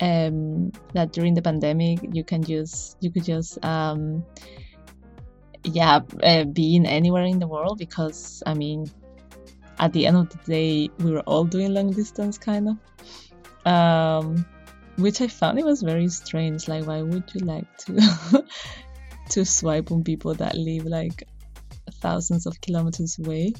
um, 0.00 0.72
that 0.92 1.12
during 1.12 1.34
the 1.34 1.42
pandemic 1.42 2.00
you 2.12 2.24
can 2.24 2.42
just 2.42 2.96
you 3.00 3.10
could 3.10 3.24
just 3.24 3.64
um, 3.64 4.24
yeah 5.64 6.00
uh, 6.22 6.44
be 6.44 6.76
in 6.76 6.86
anywhere 6.86 7.24
in 7.24 7.38
the 7.38 7.46
world 7.46 7.78
because 7.78 8.42
I 8.46 8.54
mean 8.54 8.90
at 9.78 9.92
the 9.92 10.06
end 10.06 10.16
of 10.16 10.28
the 10.30 10.38
day 10.50 10.90
we 10.98 11.10
were 11.10 11.20
all 11.20 11.44
doing 11.44 11.72
long 11.74 11.92
distance 11.92 12.38
kind 12.38 12.68
of. 12.68 12.76
Um, 13.66 14.46
which 14.96 15.20
I 15.20 15.28
found 15.28 15.58
it 15.58 15.64
was 15.64 15.82
very 15.82 16.08
strange. 16.08 16.68
Like 16.68 16.86
why 16.86 17.02
would 17.02 17.24
you 17.34 17.40
like 17.40 17.76
to 17.78 18.44
to 19.30 19.44
swipe 19.44 19.90
on 19.90 20.04
people 20.04 20.34
that 20.34 20.54
live 20.54 20.84
like 20.84 21.24
thousands 22.00 22.46
of 22.46 22.60
kilometers 22.60 23.18
away? 23.18 23.54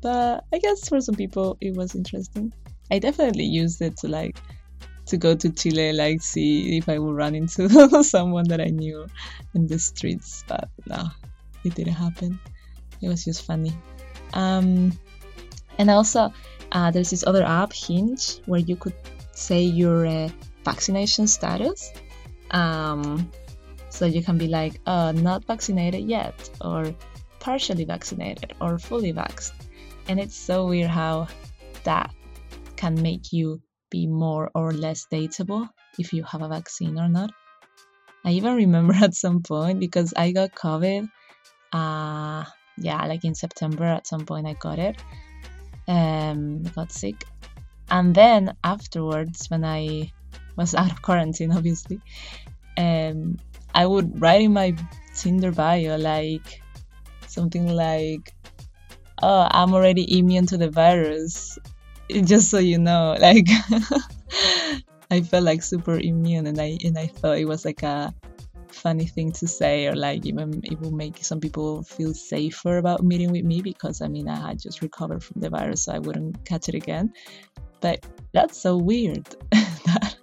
But 0.00 0.44
I 0.52 0.58
guess 0.58 0.88
for 0.88 1.00
some 1.00 1.14
people 1.14 1.58
it 1.60 1.74
was 1.76 1.94
interesting. 1.94 2.52
I 2.90 2.98
definitely 2.98 3.44
used 3.44 3.82
it 3.82 3.96
to 3.98 4.08
like 4.08 4.38
to 5.10 5.16
go 5.16 5.34
to 5.34 5.50
Chile, 5.50 5.92
like 5.92 6.22
see 6.22 6.78
if 6.78 6.88
I 6.88 6.98
would 6.98 7.14
run 7.14 7.34
into 7.34 7.68
someone 8.02 8.48
that 8.48 8.60
I 8.60 8.70
knew 8.70 9.06
in 9.54 9.66
the 9.66 9.78
streets, 9.78 10.44
but 10.48 10.68
no, 10.86 11.08
it 11.64 11.74
didn't 11.74 11.94
happen. 11.94 12.38
It 13.02 13.08
was 13.08 13.24
just 13.24 13.44
funny. 13.44 13.72
Um, 14.34 14.92
and 15.78 15.90
also, 15.90 16.32
uh, 16.72 16.90
there's 16.90 17.10
this 17.10 17.26
other 17.26 17.42
app, 17.42 17.72
Hinge, 17.72 18.38
where 18.46 18.60
you 18.60 18.76
could 18.76 18.94
say 19.32 19.62
your 19.62 20.06
uh, 20.06 20.28
vaccination 20.64 21.26
status. 21.26 21.92
Um, 22.50 23.30
so 23.88 24.06
you 24.06 24.22
can 24.22 24.38
be 24.38 24.46
like, 24.46 24.80
uh, 24.86 25.12
not 25.12 25.44
vaccinated 25.44 26.08
yet, 26.08 26.50
or 26.60 26.94
partially 27.40 27.84
vaccinated, 27.84 28.54
or 28.60 28.78
fully 28.78 29.12
vaxxed. 29.12 29.52
And 30.08 30.20
it's 30.20 30.36
so 30.36 30.66
weird 30.66 30.90
how 30.90 31.28
that 31.84 32.14
can 32.76 33.00
make 33.02 33.32
you 33.32 33.60
be 33.90 34.06
more 34.06 34.50
or 34.54 34.72
less 34.72 35.06
dateable 35.12 35.68
if 35.98 36.12
you 36.12 36.22
have 36.24 36.42
a 36.42 36.48
vaccine 36.48 36.98
or 36.98 37.08
not. 37.08 37.30
I 38.24 38.32
even 38.32 38.54
remember 38.54 38.94
at 39.02 39.14
some 39.14 39.42
point 39.42 39.80
because 39.80 40.14
I 40.16 40.32
got 40.32 40.54
COVID. 40.54 41.08
Uh, 41.72 42.44
yeah, 42.78 43.04
like 43.06 43.24
in 43.24 43.34
September 43.34 43.84
at 43.84 44.06
some 44.06 44.26
point 44.26 44.46
I 44.46 44.54
got 44.54 44.78
it. 44.78 44.96
Um, 45.88 46.62
got 46.62 46.92
sick, 46.92 47.24
and 47.90 48.14
then 48.14 48.54
afterwards 48.62 49.48
when 49.48 49.64
I 49.64 50.12
was 50.56 50.74
out 50.80 50.92
of 50.92 51.02
quarantine, 51.02 51.52
obviously, 51.52 52.00
um, 52.76 53.38
I 53.74 53.86
would 53.86 54.20
write 54.20 54.42
in 54.42 54.52
my 54.52 54.74
Tinder 55.16 55.50
bio 55.50 55.96
like 55.96 56.62
something 57.26 57.66
like, 57.68 58.32
"Oh, 59.22 59.48
I'm 59.50 59.74
already 59.74 60.18
immune 60.18 60.46
to 60.46 60.56
the 60.56 60.70
virus," 60.70 61.58
just 62.24 62.50
so 62.50 62.58
you 62.58 62.78
know. 62.78 63.16
Like, 63.18 63.46
I 65.10 65.20
felt 65.22 65.44
like 65.44 65.62
super 65.62 65.98
immune, 65.98 66.46
and 66.46 66.60
I 66.60 66.78
and 66.84 66.98
I 66.98 67.06
thought 67.06 67.38
it 67.38 67.46
was 67.46 67.64
like 67.64 67.82
a 67.82 68.14
funny 68.68 69.06
thing 69.06 69.32
to 69.32 69.46
say, 69.46 69.86
or 69.86 69.94
like 69.94 70.24
even 70.26 70.60
it 70.64 70.80
will 70.80 70.92
make 70.92 71.22
some 71.24 71.40
people 71.40 71.82
feel 71.82 72.14
safer 72.14 72.78
about 72.78 73.02
meeting 73.02 73.32
with 73.32 73.44
me 73.44 73.60
because 73.60 74.00
I 74.00 74.08
mean 74.08 74.28
I 74.28 74.48
had 74.48 74.60
just 74.60 74.82
recovered 74.82 75.22
from 75.22 75.40
the 75.40 75.50
virus, 75.50 75.84
so 75.84 75.92
I 75.92 75.98
wouldn't 75.98 76.44
catch 76.44 76.68
it 76.68 76.74
again. 76.74 77.12
But 77.80 78.06
that's 78.32 78.60
so 78.60 78.76
weird. 78.76 79.26
that 79.50 80.16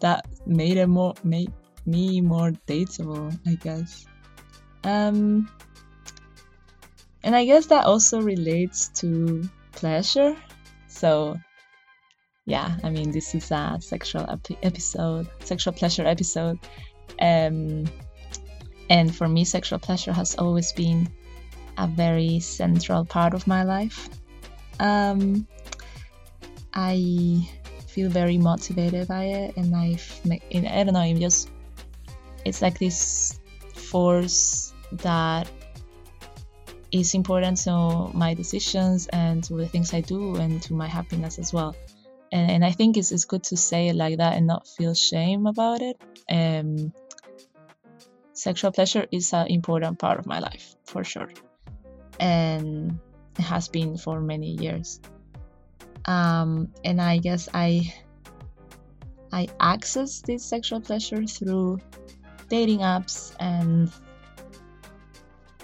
that 0.00 0.26
made 0.46 0.76
it 0.76 0.86
more 0.86 1.14
made 1.24 1.52
me 1.86 2.20
more 2.20 2.50
dateable, 2.66 3.38
I 3.46 3.54
guess. 3.54 4.06
Um, 4.84 5.48
and 7.22 7.36
I 7.36 7.44
guess 7.44 7.66
that 7.66 7.84
also 7.84 8.20
relates 8.20 8.88
to 9.00 9.48
pleasure. 9.72 10.36
So, 11.00 11.40
yeah, 12.44 12.76
I 12.84 12.90
mean, 12.90 13.10
this 13.10 13.34
is 13.34 13.50
a 13.50 13.78
sexual 13.80 14.28
ep- 14.28 14.58
episode, 14.62 15.26
sexual 15.42 15.72
pleasure 15.72 16.04
episode. 16.06 16.58
Um, 17.18 17.86
and 18.90 19.16
for 19.16 19.26
me, 19.26 19.44
sexual 19.44 19.78
pleasure 19.78 20.12
has 20.12 20.34
always 20.34 20.72
been 20.72 21.08
a 21.78 21.86
very 21.86 22.38
central 22.40 23.06
part 23.06 23.32
of 23.32 23.46
my 23.46 23.62
life. 23.62 24.10
Um, 24.78 25.46
I 26.74 27.48
feel 27.86 28.10
very 28.10 28.36
motivated 28.36 29.08
by 29.08 29.24
it, 29.24 29.56
and 29.56 29.74
I've, 29.74 30.20
I 30.30 30.84
don't 30.84 30.92
know, 30.92 31.00
I'm 31.00 31.18
just, 31.18 31.48
it's 32.44 32.60
like 32.60 32.78
this 32.78 33.40
force 33.74 34.74
that 34.92 35.48
is 36.92 37.14
important 37.14 37.58
to 37.58 38.10
my 38.14 38.34
decisions 38.34 39.06
and 39.08 39.44
to 39.44 39.54
the 39.54 39.66
things 39.66 39.94
I 39.94 40.00
do 40.00 40.36
and 40.36 40.62
to 40.62 40.74
my 40.74 40.86
happiness 40.86 41.38
as 41.38 41.52
well. 41.52 41.76
And, 42.32 42.50
and 42.50 42.64
I 42.64 42.72
think 42.72 42.96
it's, 42.96 43.12
it's 43.12 43.24
good 43.24 43.44
to 43.44 43.56
say 43.56 43.88
it 43.88 43.96
like 43.96 44.18
that 44.18 44.36
and 44.36 44.46
not 44.46 44.66
feel 44.68 44.94
shame 44.94 45.46
about 45.46 45.82
it. 45.82 46.00
Um, 46.28 46.92
sexual 48.32 48.72
pleasure 48.72 49.06
is 49.10 49.32
an 49.32 49.48
important 49.48 49.98
part 49.98 50.18
of 50.18 50.26
my 50.26 50.38
life 50.38 50.74
for 50.84 51.04
sure. 51.04 51.28
And 52.18 52.98
it 53.38 53.42
has 53.42 53.68
been 53.68 53.96
for 53.96 54.20
many 54.20 54.56
years. 54.56 55.00
Um, 56.06 56.72
and 56.84 57.00
I 57.00 57.18
guess 57.18 57.48
I 57.52 57.92
I 59.32 59.48
access 59.60 60.22
this 60.22 60.44
sexual 60.44 60.80
pleasure 60.80 61.24
through 61.24 61.78
dating 62.48 62.80
apps 62.80 63.34
and 63.38 63.90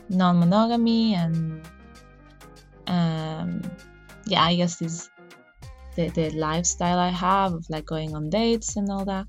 non-monogamy 0.08 1.14
and 1.14 1.68
um, 2.86 3.62
yeah 4.26 4.42
i 4.42 4.54
guess 4.54 4.76
this 4.76 5.10
the, 5.96 6.08
the 6.10 6.30
lifestyle 6.30 6.98
i 6.98 7.08
have 7.08 7.52
of 7.52 7.66
like 7.70 7.86
going 7.86 8.14
on 8.14 8.28
dates 8.28 8.76
and 8.76 8.90
all 8.90 9.04
that. 9.04 9.26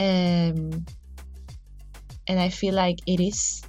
Um, 0.00 0.84
and 2.26 2.40
i 2.40 2.48
feel 2.48 2.74
like 2.74 2.98
it 3.06 3.20
is 3.20 3.62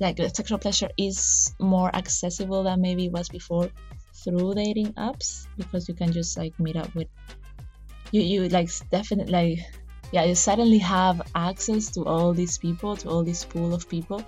like 0.00 0.18
sexual 0.34 0.58
pleasure 0.58 0.88
is 0.96 1.54
more 1.58 1.94
accessible 1.94 2.62
than 2.62 2.80
maybe 2.80 3.06
it 3.06 3.12
was 3.12 3.28
before 3.28 3.68
through 4.14 4.54
dating 4.54 4.92
apps 4.94 5.46
because 5.56 5.88
you 5.88 5.94
can 5.94 6.12
just 6.12 6.36
like 6.36 6.58
meet 6.58 6.76
up 6.76 6.94
with 6.94 7.08
you 8.12 8.22
you 8.22 8.48
like 8.48 8.70
definitely 8.90 9.32
like 9.32 9.58
yeah 10.12 10.24
you 10.24 10.34
suddenly 10.34 10.78
have 10.78 11.20
access 11.34 11.90
to 11.90 12.04
all 12.04 12.32
these 12.32 12.58
people 12.58 12.96
to 12.96 13.08
all 13.08 13.24
this 13.24 13.44
pool 13.44 13.74
of 13.74 13.88
people. 13.88 14.24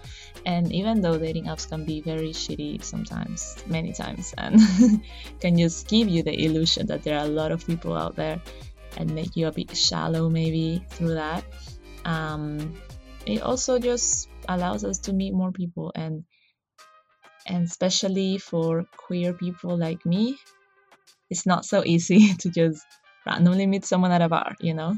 And 0.47 0.73
even 0.73 1.01
though 1.01 1.19
dating 1.19 1.47
apps 1.47 1.69
can 1.69 1.85
be 1.85 2.01
very 2.01 2.31
shitty 2.31 2.83
sometimes 2.83 3.57
many 3.67 3.93
times 3.93 4.35
and 4.39 4.61
can 5.41 5.57
just 5.57 5.89
give 5.89 6.09
you 6.09 6.23
the 6.23 6.45
illusion 6.45 6.87
that 6.87 7.03
there 7.03 7.19
are 7.19 7.25
a 7.25 7.29
lot 7.29 7.53
of 7.53 7.67
people 7.67 7.97
out 7.97 8.17
there 8.17 8.41
and 8.97 9.15
make 9.15 9.37
you 9.37 9.47
a 9.47 9.53
bit 9.53 9.77
shallow 9.77 10.29
maybe 10.29 10.85
through 10.91 11.15
that. 11.15 11.45
Um, 12.05 12.75
it 13.27 13.43
also 13.43 13.79
just 13.79 14.29
allows 14.49 14.85
us 14.85 14.99
to 14.99 15.13
meet 15.13 15.33
more 15.35 15.53
people 15.53 15.93
and 15.95 16.25
and 17.47 17.65
especially 17.67 18.39
for 18.39 18.85
queer 18.97 19.33
people 19.33 19.77
like 19.77 20.05
me 20.05 20.37
it's 21.31 21.47
not 21.47 21.65
so 21.65 21.83
easy 21.85 22.35
to 22.39 22.51
just 22.51 22.85
randomly 23.27 23.67
meet 23.67 23.85
someone 23.85 24.11
at 24.11 24.23
a 24.23 24.29
bar 24.29 24.55
you 24.61 24.75
know 24.75 24.97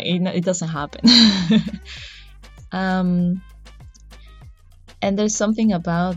it, 0.00 0.22
it 0.34 0.44
doesn't 0.44 0.68
happen. 0.68 1.08
um, 2.72 3.42
and 5.02 5.18
there's 5.18 5.36
something 5.36 5.72
about 5.72 6.16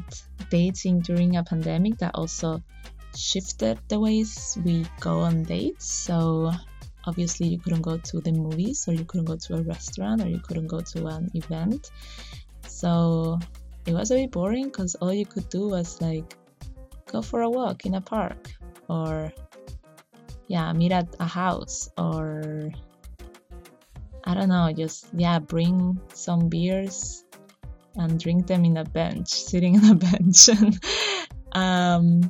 dating 0.49 1.01
during 1.01 1.35
a 1.37 1.43
pandemic 1.43 1.97
that 1.99 2.15
also 2.15 2.61
shifted 3.15 3.79
the 3.87 3.99
ways 3.99 4.57
we 4.63 4.85
go 4.99 5.19
on 5.19 5.43
dates. 5.43 5.91
So 5.91 6.51
obviously 7.05 7.47
you 7.47 7.59
couldn't 7.59 7.81
go 7.81 7.97
to 7.97 8.19
the 8.21 8.31
movies 8.31 8.87
or 8.87 8.93
you 8.93 9.05
couldn't 9.05 9.25
go 9.25 9.35
to 9.35 9.55
a 9.55 9.61
restaurant 9.63 10.21
or 10.21 10.27
you 10.27 10.39
couldn't 10.39 10.67
go 10.67 10.79
to 10.79 11.07
an 11.07 11.29
event. 11.33 11.91
So 12.67 13.39
it 13.85 13.93
was 13.93 14.11
a 14.11 14.15
bit 14.15 14.31
boring 14.31 14.65
because 14.65 14.95
all 14.95 15.13
you 15.13 15.25
could 15.25 15.49
do 15.49 15.69
was 15.69 16.01
like 16.01 16.35
go 17.11 17.21
for 17.21 17.41
a 17.41 17.49
walk 17.49 17.85
in 17.85 17.95
a 17.95 18.01
park 18.01 18.51
or 18.87 19.33
yeah, 20.47 20.73
meet 20.73 20.91
at 20.91 21.15
a 21.19 21.25
house 21.25 21.89
or 21.97 22.71
I 24.29 24.35
don't 24.35 24.49
know, 24.49 24.71
just 24.71 25.07
yeah, 25.17 25.39
bring 25.39 25.99
some 26.13 26.49
beers 26.49 27.25
and 27.95 28.19
drink 28.19 28.45
them 28.45 28.63
in 28.63 28.77
a 28.77 28.85
bench, 28.85 29.27
sitting 29.49 29.73
in 29.73 29.85
a 29.85 29.95
bench. 29.95 30.49
um, 31.53 32.29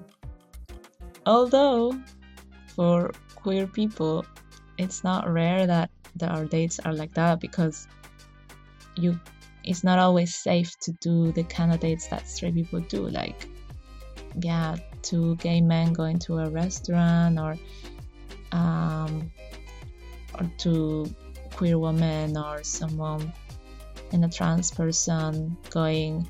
although 1.26 2.00
for 2.74 3.12
queer 3.36 3.68
people, 3.68 4.26
it's 4.78 5.04
not 5.04 5.30
rare 5.30 5.68
that, 5.68 5.92
our 6.22 6.44
dates 6.44 6.80
are 6.84 6.92
like 6.92 7.14
that 7.14 7.40
because 7.40 7.88
you 8.98 9.18
it's 9.64 9.86
not 9.86 10.00
always 10.00 10.36
safe 10.36 10.78
to 10.80 10.92
do 11.00 11.32
the 11.32 11.44
kind 11.44 11.72
of 11.72 11.80
dates 11.80 12.08
that 12.08 12.28
straight 12.28 12.56
people 12.56 12.82
do 12.82 13.08
like 13.08 13.48
yeah 14.42 14.76
two 15.02 15.38
gay 15.38 15.62
men 15.62 15.94
going 15.94 16.20
to 16.20 16.40
a 16.40 16.50
restaurant 16.50 17.40
or 17.40 17.56
um 18.52 19.32
or 20.38 20.52
to 20.58 21.06
queer 21.60 21.78
woman 21.78 22.38
or 22.38 22.64
someone 22.64 23.34
and 24.14 24.24
a 24.24 24.30
trans 24.30 24.72
person 24.72 25.58
going 25.70 26.26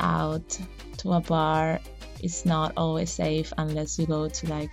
out 0.00 0.58
to 0.98 1.12
a 1.12 1.20
bar 1.20 1.78
is 2.24 2.44
not 2.44 2.72
always 2.76 3.08
safe 3.08 3.52
unless 3.56 4.00
you 4.00 4.04
go 4.04 4.28
to 4.28 4.48
like 4.48 4.70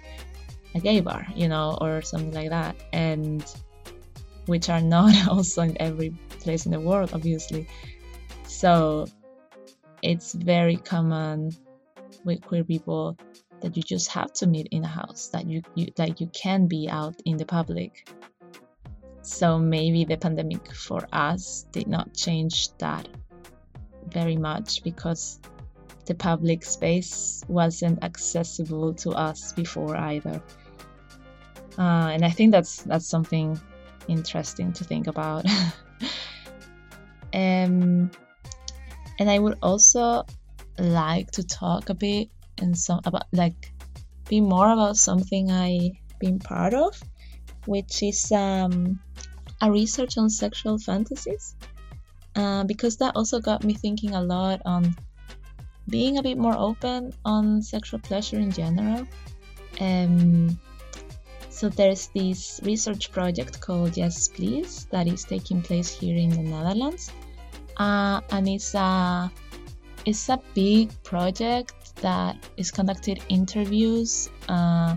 a 0.74 0.80
gay 0.80 1.02
bar, 1.02 1.28
you 1.36 1.48
know, 1.48 1.78
or 1.80 2.02
something 2.02 2.34
like 2.34 2.50
that. 2.50 2.76
And 2.92 3.46
which 4.48 4.70
are 4.70 4.82
not 4.82 5.28
also 5.30 5.62
in 5.62 5.80
every 5.80 6.10
place 6.40 6.66
in 6.66 6.72
the 6.72 6.80
world, 6.80 7.12
obviously. 7.14 7.68
So 8.48 9.06
it's 10.02 10.34
very 10.34 10.78
common 10.78 11.52
with 12.26 12.42
queer 12.42 12.64
people 12.64 13.20
that 13.62 13.78
you 13.78 13.84
just 13.84 14.10
have 14.10 14.34
to 14.34 14.48
meet 14.48 14.68
in 14.72 14.84
a 14.84 14.88
house, 14.88 15.28
that 15.28 15.46
you, 15.46 15.62
you 15.76 15.90
that 15.96 16.20
you 16.20 16.26
can 16.34 16.66
be 16.66 16.90
out 16.90 17.22
in 17.24 17.38
the 17.38 17.46
public 17.46 18.10
so 19.22 19.60
maybe 19.60 20.04
the 20.04 20.18
pandemic 20.18 20.74
for 20.74 21.08
us 21.14 21.66
did 21.72 21.88
not 21.88 22.14
change 22.14 22.76
that 22.78 23.08
very 24.08 24.36
much 24.36 24.84
because 24.84 25.40
the 26.06 26.16
public 26.16 26.64
space 26.64 27.44
wasn't 27.48 28.04
accessible 28.04 28.94
to 28.96 29.12
us 29.12 29.54
before 29.54 29.96
either. 29.96 30.42
Uh, 31.78 32.10
and 32.12 32.26
I 32.26 32.30
think 32.30 32.52
that's 32.52 32.82
that's 32.84 33.08
something 33.08 33.60
interesting 34.08 34.74
to 34.74 34.84
think 34.84 35.08
about. 35.08 35.46
um, 37.34 38.12
and 39.20 39.30
I 39.30 39.40
would 39.40 39.58
also 39.62 40.26
like 40.80 41.32
to 41.32 41.44
talk 41.44 41.90
a 41.90 41.94
bit 41.94 42.30
and 42.58 42.78
some 42.78 43.02
about 43.06 43.26
like 43.32 43.72
be 44.28 44.42
more 44.42 44.72
about 44.72 44.98
something 44.98 45.52
I've 45.52 45.92
been 46.20 46.40
part 46.40 46.74
of 46.74 47.00
which 47.66 48.04
is 48.04 48.32
um, 48.32 49.00
a 49.62 49.72
research 49.72 50.18
on 50.18 50.30
sexual 50.30 50.78
fantasies, 50.78 51.56
uh, 52.36 52.64
because 52.64 52.98
that 52.98 53.16
also 53.16 53.40
got 53.40 53.64
me 53.64 53.74
thinking 53.74 54.16
a 54.16 54.22
lot 54.22 54.62
on 54.66 54.96
being 55.90 56.18
a 56.18 56.24
bit 56.24 56.38
more 56.38 56.56
open 56.58 57.14
on 57.26 57.62
sexual 57.62 58.00
pleasure 58.00 58.38
in 58.38 58.52
general. 58.52 59.08
Um, 59.80 60.60
so 61.50 61.70
there's 61.70 62.08
this 62.08 62.60
research 62.64 63.12
project 63.12 63.60
called 63.60 63.98
Yes 63.98 64.28
Please 64.28 64.86
that 64.92 65.08
is 65.08 65.24
taking 65.24 65.62
place 65.62 65.90
here 65.90 66.18
in 66.18 66.30
the 66.30 66.44
Netherlands, 66.44 67.12
uh, 67.78 68.22
and 68.32 68.48
it's 68.48 68.74
a 68.74 69.32
it's 70.06 70.30
a 70.30 70.40
big 70.56 70.90
project 71.04 71.96
that 71.98 72.36
is 72.58 72.72
conducted 72.72 73.22
interviews 73.30 74.30
uh, 74.50 74.96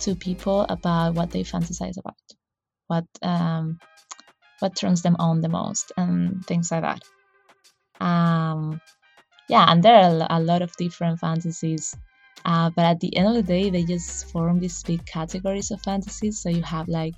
to 0.00 0.14
people 0.14 0.66
about 0.68 1.14
what 1.14 1.30
they 1.30 1.42
fantasize 1.42 1.98
about, 1.98 2.16
what 2.86 3.06
um, 3.22 3.78
what 4.60 4.76
turns 4.76 5.02
them 5.02 5.16
on 5.18 5.40
the 5.40 5.48
most 5.48 5.92
and 5.96 6.44
things 6.46 6.70
like 6.70 6.82
that. 6.82 7.02
Um 8.04 8.80
yeah 9.48 9.66
and 9.68 9.82
there 9.82 9.96
are 9.96 10.26
a 10.30 10.40
lot 10.40 10.62
of 10.62 10.76
different 10.76 11.18
fantasies 11.18 11.96
uh, 12.44 12.70
but 12.70 12.84
at 12.84 13.00
the 13.00 13.14
end 13.16 13.28
of 13.28 13.34
the 13.34 13.42
day 13.42 13.70
they 13.70 13.84
just 13.84 14.30
form 14.30 14.58
these 14.58 14.82
big 14.82 15.04
categories 15.06 15.70
of 15.70 15.80
fantasies. 15.82 16.40
So 16.40 16.48
you 16.48 16.62
have 16.62 16.88
like 16.88 17.14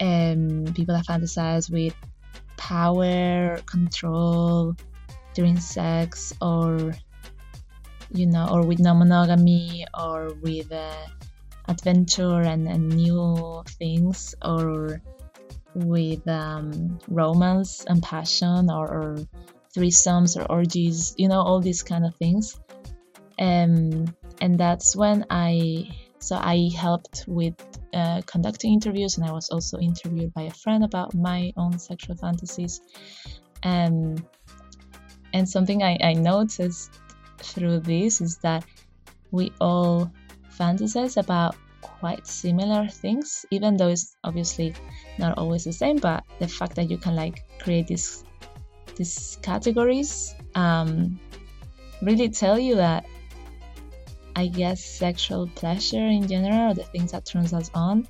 um, 0.00 0.64
people 0.74 0.94
that 0.94 1.06
fantasize 1.06 1.70
with 1.70 1.94
power 2.56 3.58
control 3.66 4.74
during 5.34 5.58
sex 5.58 6.32
or 6.40 6.94
you 8.12 8.26
know 8.26 8.48
or 8.50 8.64
with 8.64 8.78
non-monogamy 8.78 9.86
or 9.98 10.34
with 10.40 10.70
uh, 10.70 11.06
adventure 11.68 12.40
and, 12.40 12.68
and, 12.68 12.88
new 12.88 13.62
things 13.78 14.34
or 14.42 15.00
with 15.74 16.26
um, 16.28 16.98
romance 17.08 17.84
and 17.88 18.02
passion 18.02 18.70
or, 18.70 18.86
or 18.86 19.16
threesomes 19.74 20.36
or 20.36 20.44
orgies 20.50 21.14
you 21.18 21.28
know 21.28 21.40
all 21.40 21.60
these 21.60 21.82
kind 21.82 22.04
of 22.04 22.14
things. 22.16 22.60
Um, 23.38 24.14
and 24.40 24.58
that's 24.58 24.94
when 24.94 25.26
i 25.30 25.88
so 26.20 26.36
i 26.36 26.70
helped 26.76 27.24
with 27.26 27.54
uh, 27.92 28.22
conducting 28.26 28.72
interviews 28.72 29.16
and 29.16 29.26
i 29.26 29.32
was 29.32 29.50
also 29.50 29.78
interviewed 29.78 30.32
by 30.34 30.42
a 30.42 30.50
friend 30.50 30.84
about 30.84 31.14
my 31.14 31.52
own 31.56 31.78
sexual 31.78 32.16
fantasies. 32.16 32.80
And 33.62 34.22
and 35.32 35.48
something 35.48 35.82
I, 35.82 35.98
I 36.00 36.12
noticed 36.12 37.00
through 37.38 37.80
this 37.80 38.20
is 38.20 38.38
that 38.38 38.64
we 39.32 39.52
all 39.60 40.10
fantasize 40.58 41.16
about 41.16 41.56
quite 41.80 42.26
similar 42.26 42.88
things, 42.88 43.44
even 43.50 43.76
though 43.76 43.88
it's 43.88 44.16
obviously 44.24 44.74
not 45.18 45.36
always 45.38 45.64
the 45.64 45.72
same. 45.72 45.98
But 45.98 46.24
the 46.38 46.48
fact 46.48 46.76
that 46.76 46.90
you 46.90 46.98
can 46.98 47.14
like 47.14 47.44
create 47.60 47.86
these 47.86 48.24
these 48.96 49.38
categories 49.42 50.34
um, 50.54 51.18
really 52.02 52.28
tell 52.28 52.58
you 52.58 52.76
that 52.76 53.04
I 54.36 54.46
guess 54.46 54.84
sexual 54.84 55.46
pleasure 55.54 56.06
in 56.06 56.26
general, 56.26 56.70
or 56.70 56.74
the 56.74 56.84
things 56.84 57.12
that 57.12 57.24
turns 57.24 57.52
us 57.52 57.70
on, 57.74 58.08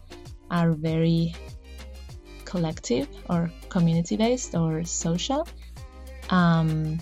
are 0.51 0.73
very 0.73 1.35
collective 2.45 3.09
or 3.29 3.51
community 3.69 4.17
based 4.17 4.55
or 4.55 4.85
social. 4.85 5.47
Um, 6.31 6.99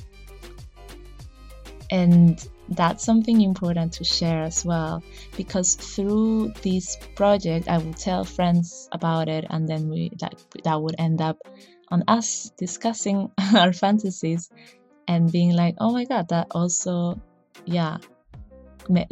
and 1.91 2.49
that's 2.69 3.05
something 3.05 3.41
important 3.41 3.93
to 3.93 4.05
share 4.05 4.43
as 4.43 4.65
well 4.65 5.03
because 5.37 5.75
through 5.75 6.53
this 6.63 6.97
project 7.17 7.69
i 7.69 7.77
will 7.79 7.93
tell 7.95 8.25
friends 8.25 8.89
about 8.93 9.29
it 9.29 9.45
and 9.51 9.69
then 9.69 9.89
we 9.89 10.11
that, 10.21 10.35
that 10.65 10.81
would 10.81 10.95
end 10.99 11.21
up 11.21 11.39
on 11.89 12.05
us 12.09 12.53
discussing 12.57 13.31
our 13.57 13.73
fantasies 13.73 14.51
and 15.09 15.33
being 15.33 15.53
like 15.53 15.75
oh 15.79 15.93
my 15.93 16.05
god 16.05 16.29
that 16.29 16.47
also 16.53 17.21
yeah 17.65 17.99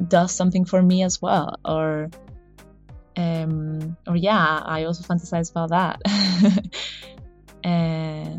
does 0.08 0.32
something 0.32 0.64
for 0.64 0.82
me 0.82 1.02
as 1.02 1.20
well 1.20 1.56
or 1.64 2.08
um 3.16 3.96
or 4.06 4.16
yeah 4.16 4.60
i 4.64 4.84
also 4.84 5.02
fantasize 5.02 5.50
about 5.50 5.70
that. 5.70 6.00
Uh, 7.64 8.38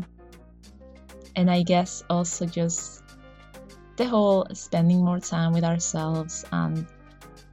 and 1.36 1.50
i 1.50 1.62
guess 1.62 2.02
also 2.10 2.44
just 2.44 3.01
the 3.96 4.06
whole 4.06 4.46
spending 4.52 5.04
more 5.04 5.20
time 5.20 5.52
with 5.52 5.64
ourselves 5.64 6.44
and 6.52 6.86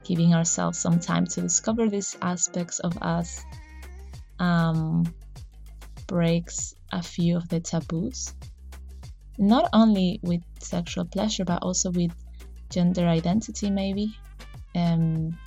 giving 0.04 0.34
ourselves 0.34 0.78
some 0.78 0.98
time 0.98 1.26
to 1.26 1.40
discover 1.42 1.88
these 1.88 2.16
aspects 2.22 2.78
of 2.80 2.96
us 3.02 3.44
um, 4.38 5.04
breaks 6.06 6.74
a 6.92 7.02
few 7.02 7.36
of 7.36 7.48
the 7.48 7.60
taboos, 7.60 8.34
not 9.38 9.68
only 9.72 10.18
with 10.22 10.42
sexual 10.58 11.04
pleasure, 11.04 11.44
but 11.44 11.62
also 11.62 11.90
with 11.90 12.12
gender 12.70 13.06
identity, 13.06 13.70
maybe. 13.70 14.16
Um, 14.74 15.38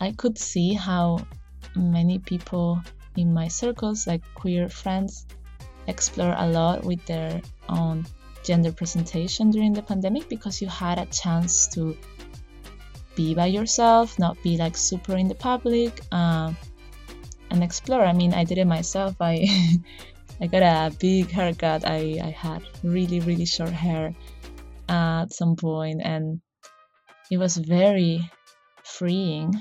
I 0.00 0.12
could 0.12 0.38
see 0.38 0.72
how 0.74 1.26
many 1.74 2.18
people 2.18 2.80
in 3.16 3.34
my 3.34 3.48
circles, 3.48 4.06
like 4.06 4.22
queer 4.34 4.68
friends, 4.68 5.26
explore 5.86 6.34
a 6.38 6.48
lot 6.48 6.84
with 6.84 7.04
their 7.06 7.42
own 7.68 8.06
gender 8.42 8.72
presentation 8.72 9.50
during 9.50 9.72
the 9.72 9.82
pandemic 9.82 10.28
because 10.28 10.60
you 10.60 10.68
had 10.68 10.98
a 10.98 11.06
chance 11.06 11.68
to 11.68 11.96
be 13.14 13.34
by 13.34 13.46
yourself, 13.46 14.18
not 14.18 14.40
be 14.42 14.56
like 14.56 14.76
super 14.76 15.16
in 15.16 15.28
the 15.28 15.34
public, 15.34 16.00
um, 16.12 16.56
and 17.50 17.62
explore. 17.62 18.04
I 18.04 18.12
mean, 18.12 18.32
I 18.34 18.44
did 18.44 18.58
it 18.58 18.66
myself. 18.66 19.16
I 19.20 19.46
I 20.40 20.46
got 20.46 20.62
a 20.62 20.94
big 20.96 21.30
haircut. 21.30 21.84
I, 21.86 22.18
I 22.22 22.30
had 22.30 22.62
really 22.82 23.20
really 23.20 23.44
short 23.44 23.72
hair 23.72 24.14
at 24.88 25.32
some 25.32 25.56
point, 25.56 26.00
and 26.02 26.40
it 27.30 27.38
was 27.38 27.56
very 27.56 28.30
freeing 28.84 29.54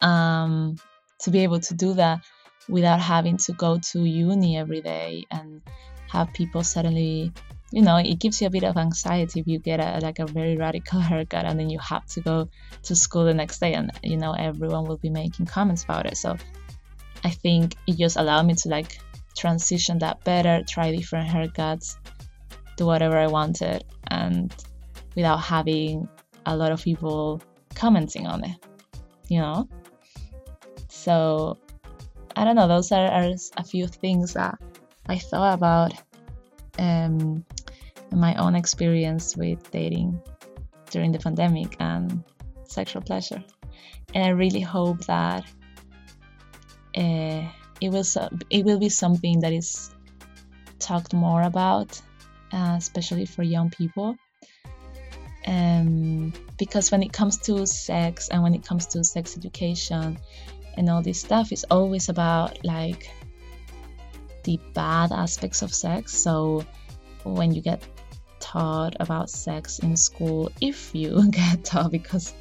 um, 0.00 0.76
to 1.20 1.30
be 1.30 1.40
able 1.40 1.60
to 1.60 1.74
do 1.74 1.94
that 1.94 2.20
without 2.68 3.00
having 3.00 3.36
to 3.36 3.52
go 3.52 3.78
to 3.78 4.04
uni 4.04 4.56
every 4.56 4.80
day 4.80 5.24
and 5.30 5.62
have 6.10 6.32
people 6.32 6.62
suddenly 6.62 7.32
you 7.74 7.82
know 7.82 7.96
it 7.96 8.20
gives 8.20 8.40
you 8.40 8.46
a 8.46 8.50
bit 8.50 8.62
of 8.62 8.76
anxiety 8.76 9.40
if 9.40 9.48
you 9.48 9.58
get 9.58 9.80
a 9.80 9.98
like 10.00 10.20
a 10.20 10.26
very 10.26 10.56
radical 10.56 11.00
haircut 11.00 11.44
and 11.44 11.58
then 11.58 11.68
you 11.68 11.78
have 11.80 12.06
to 12.06 12.20
go 12.20 12.48
to 12.84 12.94
school 12.94 13.24
the 13.24 13.34
next 13.34 13.58
day 13.58 13.74
and 13.74 13.90
you 14.00 14.16
know 14.16 14.32
everyone 14.32 14.84
will 14.84 14.96
be 14.96 15.10
making 15.10 15.44
comments 15.44 15.82
about 15.82 16.06
it. 16.06 16.16
So 16.16 16.36
i 17.24 17.30
think 17.30 17.74
it 17.88 17.96
just 17.96 18.16
allowed 18.16 18.46
me 18.46 18.54
to 18.54 18.68
like 18.68 19.00
transition 19.36 19.98
that 19.98 20.22
better 20.22 20.62
try 20.68 20.94
different 20.94 21.28
haircuts 21.28 21.96
do 22.76 22.86
whatever 22.86 23.16
i 23.16 23.26
wanted 23.26 23.82
and 24.08 24.54
without 25.16 25.38
having 25.38 26.08
a 26.46 26.56
lot 26.56 26.70
of 26.70 26.80
people 26.80 27.42
commenting 27.74 28.26
on 28.26 28.44
it 28.44 28.56
you 29.28 29.40
know? 29.40 29.68
So 30.88 31.58
i 32.36 32.44
don't 32.44 32.56
know 32.56 32.68
those 32.68 32.92
are, 32.92 33.06
are 33.06 33.34
a 33.56 33.64
few 33.64 33.88
things 33.88 34.34
that 34.34 34.58
i 35.08 35.18
thought 35.18 35.54
about 35.54 35.92
um, 36.78 37.44
my 38.14 38.34
own 38.36 38.54
experience 38.54 39.36
with 39.36 39.70
dating 39.70 40.20
during 40.90 41.12
the 41.12 41.18
pandemic 41.18 41.76
and 41.80 42.22
sexual 42.64 43.02
pleasure. 43.02 43.42
And 44.14 44.24
I 44.24 44.30
really 44.30 44.60
hope 44.60 45.04
that 45.06 45.44
uh, 46.96 47.42
it 47.80 47.90
will 47.90 48.04
it 48.50 48.64
will 48.64 48.78
be 48.78 48.88
something 48.88 49.40
that 49.40 49.52
is 49.52 49.90
talked 50.78 51.12
more 51.12 51.42
about, 51.42 52.00
uh, 52.52 52.76
especially 52.78 53.26
for 53.26 53.42
young 53.42 53.70
people. 53.70 54.16
Um, 55.46 56.32
because 56.58 56.90
when 56.90 57.02
it 57.02 57.12
comes 57.12 57.38
to 57.38 57.66
sex 57.66 58.28
and 58.30 58.42
when 58.42 58.54
it 58.54 58.64
comes 58.64 58.86
to 58.86 59.04
sex 59.04 59.36
education 59.36 60.18
and 60.76 60.88
all 60.88 61.02
this 61.02 61.20
stuff, 61.20 61.52
it's 61.52 61.64
always 61.70 62.08
about 62.08 62.64
like 62.64 63.10
the 64.44 64.58
bad 64.72 65.12
aspects 65.12 65.62
of 65.62 65.74
sex. 65.74 66.14
So 66.14 66.64
when 67.24 67.52
you 67.52 67.60
get 67.60 67.82
taught 68.54 68.94
about 69.00 69.28
sex 69.28 69.80
in 69.80 69.96
school 69.96 70.50
if 70.60 70.94
you 70.94 71.10
get 71.30 71.64
taught 71.64 71.90
because 71.90 72.32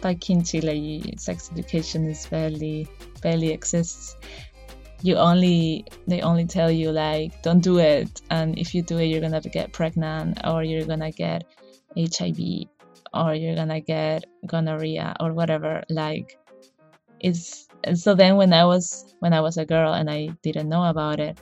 back 0.00 0.28
in 0.28 0.42
Chile 0.42 1.14
sex 1.16 1.50
education 1.52 2.08
is 2.10 2.26
barely 2.26 2.88
barely 3.22 3.50
exists. 3.50 4.16
You 5.02 5.16
only 5.16 5.84
they 6.08 6.20
only 6.20 6.46
tell 6.46 6.70
you 6.70 6.90
like 6.90 7.30
don't 7.42 7.60
do 7.60 7.78
it. 7.78 8.22
And 8.30 8.58
if 8.58 8.74
you 8.74 8.82
do 8.82 8.98
it 8.98 9.06
you're 9.06 9.20
gonna 9.20 9.40
get 9.40 9.72
pregnant 9.72 10.40
or 10.44 10.64
you're 10.64 10.86
gonna 10.86 11.12
get 11.12 11.44
hiv 11.96 12.40
or 13.14 13.34
you're 13.34 13.54
gonna 13.54 13.80
get 13.80 14.24
gonorrhea 14.46 15.14
or 15.20 15.32
whatever. 15.32 15.84
Like 15.88 16.38
it's 17.20 17.68
so 17.94 18.14
then 18.14 18.36
when 18.36 18.52
i 18.52 18.64
was 18.64 19.14
when 19.20 19.32
i 19.32 19.40
was 19.40 19.56
a 19.56 19.64
girl 19.64 19.92
and 19.92 20.08
i 20.10 20.28
didn't 20.42 20.68
know 20.68 20.84
about 20.84 21.18
it 21.20 21.38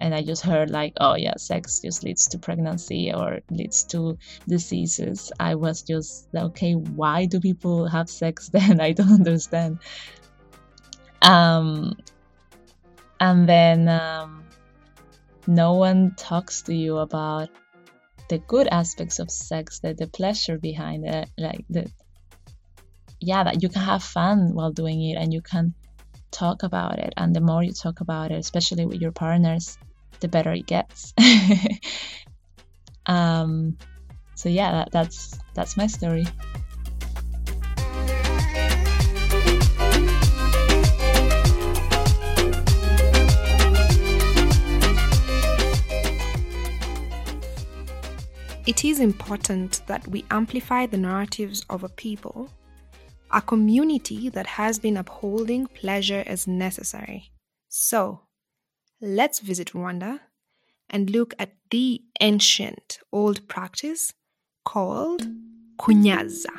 and 0.00 0.14
I 0.14 0.22
just 0.22 0.42
heard 0.42 0.70
like, 0.70 0.94
oh 0.98 1.14
yeah, 1.14 1.34
sex 1.36 1.80
just 1.80 2.02
leads 2.02 2.28
to 2.28 2.38
pregnancy 2.38 3.12
or 3.12 3.40
leads 3.50 3.84
to 3.84 4.18
diseases. 4.48 5.30
I 5.38 5.54
was 5.56 5.82
just 5.82 6.28
okay, 6.34 6.72
why 6.72 7.26
do 7.26 7.40
people 7.40 7.86
have 7.86 8.08
sex 8.08 8.48
then? 8.52 8.80
I 8.80 8.92
don't 8.92 9.12
understand. 9.12 9.78
Um, 11.22 11.98
and 13.20 13.46
then 13.46 13.88
um, 13.88 14.44
no 15.46 15.74
one 15.74 16.14
talks 16.16 16.62
to 16.62 16.74
you 16.74 16.96
about 16.96 17.50
the 18.30 18.38
good 18.38 18.68
aspects 18.68 19.18
of 19.18 19.30
sex, 19.30 19.80
the 19.80 19.92
the 19.92 20.06
pleasure 20.06 20.56
behind 20.56 21.04
it, 21.06 21.28
like 21.36 21.64
the 21.68 21.90
yeah, 23.20 23.44
that 23.44 23.62
you 23.62 23.68
can 23.68 23.82
have 23.82 24.02
fun 24.02 24.54
while 24.54 24.72
doing 24.72 25.02
it 25.02 25.16
and 25.16 25.30
you 25.32 25.42
can 25.42 25.74
talk 26.30 26.62
about 26.62 26.98
it. 26.98 27.12
And 27.18 27.36
the 27.36 27.42
more 27.42 27.62
you 27.62 27.72
talk 27.72 28.00
about 28.00 28.30
it, 28.30 28.38
especially 28.38 28.86
with 28.86 29.00
your 29.00 29.12
partners, 29.12 29.76
the 30.20 30.28
better 30.28 30.52
it 30.52 30.66
gets. 30.66 31.12
um, 33.06 33.76
so 34.34 34.48
yeah, 34.48 34.72
that, 34.72 34.92
that's 34.92 35.38
that's 35.54 35.76
my 35.76 35.86
story. 35.86 36.26
It 48.66 48.84
is 48.84 49.00
important 49.00 49.82
that 49.88 50.06
we 50.06 50.24
amplify 50.30 50.86
the 50.86 50.96
narratives 50.96 51.64
of 51.68 51.82
a 51.82 51.88
people, 51.88 52.48
a 53.32 53.42
community 53.42 54.28
that 54.28 54.46
has 54.46 54.78
been 54.78 54.96
upholding 54.96 55.66
pleasure 55.66 56.22
as 56.26 56.46
necessary. 56.46 57.32
So, 57.68 58.20
let's 59.00 59.40
visit 59.40 59.72
Rwanda 59.72 60.20
and 60.88 61.10
look 61.10 61.34
at 61.38 61.52
the 61.70 62.02
ancient 62.20 62.98
old 63.12 63.48
practice 63.48 64.12
called 64.64 65.22
kunyaza. 65.78 66.50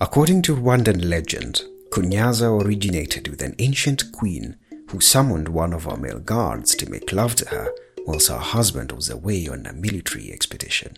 According 0.00 0.42
to 0.42 0.56
Rwandan 0.56 1.08
legend, 1.08 1.62
kunyaza 1.90 2.62
originated 2.62 3.28
with 3.28 3.42
an 3.42 3.54
ancient 3.58 4.12
queen 4.12 4.56
who 4.90 5.00
summoned 5.00 5.48
one 5.48 5.72
of 5.72 5.84
her 5.84 5.96
male 5.96 6.20
guards 6.20 6.74
to 6.76 6.90
make 6.90 7.12
love 7.12 7.34
to 7.36 7.48
her 7.48 7.72
whilst 8.06 8.28
her 8.28 8.38
husband 8.38 8.92
was 8.92 9.10
away 9.10 9.48
on 9.48 9.66
a 9.66 9.72
military 9.72 10.32
expedition. 10.32 10.96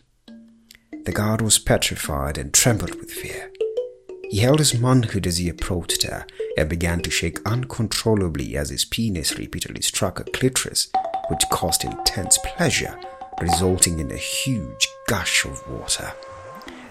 The 1.05 1.13
guard 1.13 1.41
was 1.41 1.59
petrified 1.59 2.39
and 2.39 2.55
trembled 2.55 2.95
with 2.95 3.11
fear. 3.11 3.51
He 4.33 4.39
held 4.39 4.61
his 4.61 4.81
manhood 4.81 5.27
as 5.27 5.37
he 5.37 5.51
approached 5.51 6.05
her 6.05 6.25
and 6.57 6.67
began 6.67 7.03
to 7.03 7.11
shake 7.11 7.39
uncontrollably 7.45 8.57
as 8.57 8.71
his 8.71 8.87
penis 8.87 9.37
repeatedly 9.37 9.83
struck 9.83 10.17
her 10.17 10.25
clitoris, 10.25 10.89
which 11.29 11.47
caused 11.51 11.85
intense 11.85 12.39
pleasure, 12.39 12.99
resulting 13.43 13.99
in 13.99 14.11
a 14.11 14.17
huge 14.17 14.89
gush 15.07 15.45
of 15.45 15.63
water. 15.71 16.15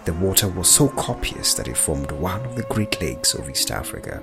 The 0.05 0.13
water 0.13 0.49
was 0.49 0.69
so 0.69 0.89
copious 0.89 1.55
that 1.55 1.67
it 1.67 1.77
formed 1.77 2.11
one 2.11 2.45
of 2.45 2.55
the 2.55 2.67
Great 2.69 3.01
Lakes 3.01 3.33
of 3.33 3.49
East 3.49 3.71
Africa. 3.71 4.21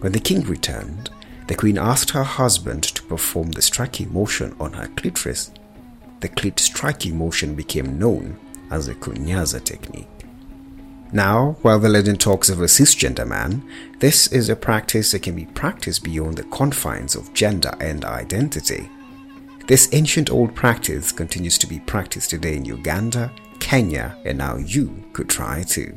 When 0.00 0.12
the 0.12 0.20
king 0.20 0.40
returned, 0.44 1.10
the 1.48 1.54
queen 1.54 1.76
asked 1.76 2.12
her 2.12 2.24
husband 2.24 2.82
to 2.84 3.02
perform 3.02 3.50
the 3.50 3.60
striking 3.60 4.10
motion 4.10 4.56
on 4.58 4.72
her 4.72 4.88
clitoris. 4.96 5.50
The 6.20 6.30
clit 6.30 6.60
striking 6.60 7.18
motion 7.18 7.54
became 7.54 7.98
known 7.98 8.38
as 8.70 8.86
the 8.86 8.94
kunyaza 8.94 9.62
technique. 9.62 10.19
Now, 11.12 11.56
while 11.62 11.80
the 11.80 11.88
legend 11.88 12.20
talks 12.20 12.48
of 12.48 12.60
a 12.60 12.66
cisgender 12.66 13.26
man, 13.26 13.68
this 13.98 14.28
is 14.28 14.48
a 14.48 14.56
practice 14.56 15.10
that 15.10 15.22
can 15.22 15.34
be 15.34 15.46
practiced 15.46 16.04
beyond 16.04 16.36
the 16.36 16.44
confines 16.44 17.16
of 17.16 17.34
gender 17.34 17.72
and 17.80 18.04
identity. 18.04 18.88
This 19.66 19.88
ancient 19.92 20.30
old 20.30 20.54
practice 20.54 21.12
continues 21.12 21.58
to 21.58 21.66
be 21.66 21.80
practiced 21.80 22.30
today 22.30 22.56
in 22.56 22.64
Uganda, 22.64 23.32
Kenya, 23.58 24.16
and 24.24 24.38
now 24.38 24.56
you 24.56 25.04
could 25.12 25.28
try 25.28 25.62
too. 25.62 25.94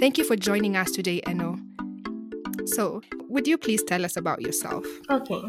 Thank 0.00 0.16
you 0.16 0.24
for 0.24 0.34
joining 0.34 0.76
us 0.76 0.92
today, 0.92 1.20
Eno. 1.26 1.58
So, 2.64 3.02
would 3.28 3.46
you 3.46 3.58
please 3.58 3.82
tell 3.82 4.02
us 4.02 4.16
about 4.16 4.40
yourself? 4.40 4.86
Okay. 5.10 5.42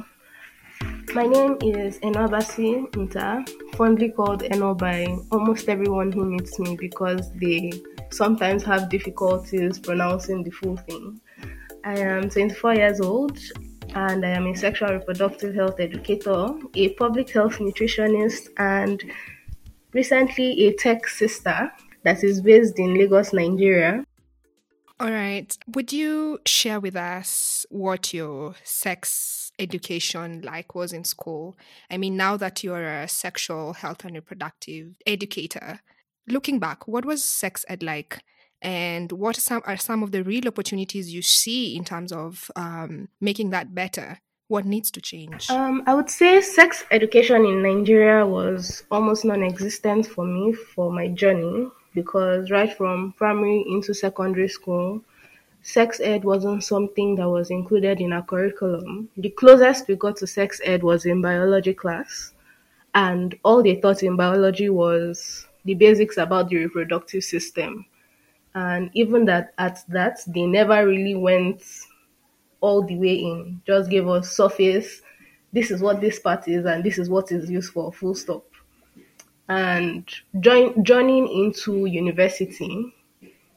My 1.14 1.26
name 1.26 1.56
is 1.62 2.00
Enobasi 2.00 2.92
Nta, 2.92 3.48
fondly 3.78 4.10
called 4.12 4.44
Eno 4.44 4.76
by 4.76 5.06
almost 5.32 5.70
everyone 5.70 6.12
who 6.12 6.26
meets 6.26 6.60
me 6.60 6.76
because 6.76 7.32
they 7.36 7.72
sometimes 8.10 8.62
have 8.64 8.90
difficulties 8.90 9.80
pronouncing 9.80 10.44
the 10.44 10.52
full 10.52 10.76
thing. 10.76 11.22
I 11.86 12.00
am 12.00 12.30
24 12.30 12.76
years 12.76 13.00
old 13.00 13.40
and 13.96 14.26
I 14.26 14.32
am 14.32 14.48
a 14.48 14.54
sexual 14.54 14.90
reproductive 14.90 15.56
health 15.56 15.80
educator, 15.80 16.50
a 16.76 16.90
public 16.96 17.30
health 17.30 17.60
nutritionist, 17.60 18.50
and 18.58 19.02
recently 19.94 20.68
a 20.68 20.74
tech 20.74 21.08
sister 21.08 21.72
that 22.04 22.22
is 22.22 22.42
based 22.42 22.78
in 22.80 22.96
Lagos, 22.96 23.32
Nigeria. 23.32 24.04
All 25.02 25.10
right. 25.10 25.58
Would 25.74 25.92
you 25.92 26.38
share 26.46 26.80
with 26.80 26.96
us 26.96 27.66
what 27.72 28.14
your 28.14 28.54
sex 28.64 29.52
education 29.58 30.42
like 30.44 30.76
was 30.76 30.94
in 30.94 31.06
school? 31.06 31.58
I 31.90 31.98
mean, 31.98 32.16
now 32.16 32.38
that 32.38 32.64
you're 32.64 32.86
a 32.86 33.08
sexual 33.08 33.74
health 33.74 34.06
and 34.06 34.14
reproductive 34.14 34.94
educator, 35.08 35.80
looking 36.28 36.60
back, 36.60 36.88
what 36.88 37.04
was 37.04 37.24
sex 37.24 37.66
ed 37.68 37.82
like? 37.82 38.20
And 38.62 39.12
what 39.12 39.40
are 39.40 39.42
some, 39.42 39.64
are 39.66 39.76
some 39.76 40.04
of 40.04 40.12
the 40.12 40.24
real 40.24 40.48
opportunities 40.48 41.12
you 41.12 41.24
see 41.24 41.76
in 41.76 41.84
terms 41.84 42.12
of 42.12 42.52
um, 42.56 43.08
making 43.20 43.50
that 43.50 43.74
better? 43.74 44.20
What 44.50 44.66
needs 44.66 44.92
to 44.92 45.02
change? 45.02 45.50
Um, 45.50 45.82
I 45.88 45.96
would 45.96 46.12
say 46.12 46.42
sex 46.42 46.86
education 46.92 47.44
in 47.44 47.64
Nigeria 47.64 48.24
was 48.24 48.84
almost 48.92 49.26
non 49.26 49.42
existent 49.42 50.06
for 50.06 50.26
me 50.26 50.54
for 50.54 50.92
my 50.92 51.08
journey 51.08 51.72
because 51.94 52.52
right 52.52 52.76
from 52.76 53.14
primary 53.18 53.64
into 53.68 53.94
secondary 53.94 54.48
school, 54.48 55.02
sex 55.62 56.00
ed 56.00 56.24
wasn't 56.24 56.64
something 56.64 57.16
that 57.16 57.30
was 57.30 57.52
included 57.52 58.00
in 58.00 58.14
our 58.14 58.24
curriculum. 58.24 59.10
The 59.18 59.30
closest 59.30 59.88
we 59.88 59.96
got 59.96 60.18
to 60.18 60.28
sex 60.28 60.62
ed 60.64 60.84
was 60.84 61.06
in 61.06 61.22
biology 61.22 61.74
class, 61.74 62.34
and 62.96 63.38
all 63.44 63.62
they 63.62 63.76
taught 63.76 64.04
in 64.04 64.16
biology 64.16 64.70
was 64.70 65.48
the 65.66 65.76
basics 65.76 66.18
about 66.18 66.50
the 66.50 66.58
reproductive 66.58 67.24
system. 67.24 67.86
And 68.54 68.90
even 68.94 69.26
that 69.26 69.54
at 69.58 69.80
that, 69.90 70.20
they 70.28 70.46
never 70.46 70.86
really 70.86 71.16
went 71.16 71.64
all 72.60 72.84
the 72.84 72.98
way 72.98 73.16
in, 73.16 73.62
just 73.66 73.90
gave 73.90 74.08
us 74.08 74.36
surface. 74.36 75.02
This 75.54 75.72
is 75.72 75.82
what 75.82 76.02
this 76.02 76.20
part 76.20 76.48
is, 76.48 76.66
and 76.66 76.84
this 76.84 76.98
is 76.98 77.10
what 77.10 77.32
is 77.32 77.50
used 77.50 77.74
for, 77.74 77.92
full 77.92 78.16
stop 78.16 78.46
and 79.52 80.10
join, 80.40 80.82
joining 80.82 81.28
into 81.28 81.86
university 81.86 82.94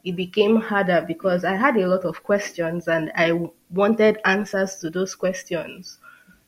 it 0.05 0.16
became 0.16 0.57
harder 0.57 1.05
because 1.07 1.45
i 1.45 1.55
had 1.55 1.76
a 1.76 1.86
lot 1.86 2.05
of 2.05 2.22
questions 2.24 2.88
and 2.88 3.12
i 3.14 3.30
wanted 3.70 4.18
answers 4.24 4.76
to 4.76 4.90
those 4.90 5.14
questions. 5.14 5.99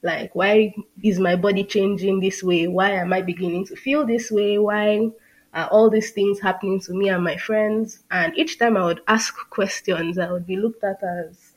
Like 0.03 0.35
why 0.35 0.75
is 1.03 1.19
my 1.19 1.35
body 1.37 1.65
changing 1.65 2.21
this 2.21 2.43
way? 2.43 2.67
Why 2.67 2.91
am 2.91 3.13
i 3.13 3.23
beginning 3.23 3.67
to 3.67 3.77
feel 3.77 4.05
this 4.05 4.31
way? 4.31 4.59
Why 4.59 5.11
are 5.55 5.69
all 5.69 5.91
these 5.91 6.11
things 6.11 6.41
happening 6.41 6.81
to 6.81 6.93
me 6.93 7.09
and 7.09 7.23
my 7.23 7.37
friends? 7.37 8.03
And 8.11 8.37
each 8.37 8.59
time 8.59 8.77
i 8.77 8.85
would 8.85 9.01
ask 9.07 9.33
questions 9.51 10.19
i 10.19 10.31
would 10.31 10.47
be 10.47 10.57
looked 10.57 10.83
at 10.83 11.01
as 11.03 11.53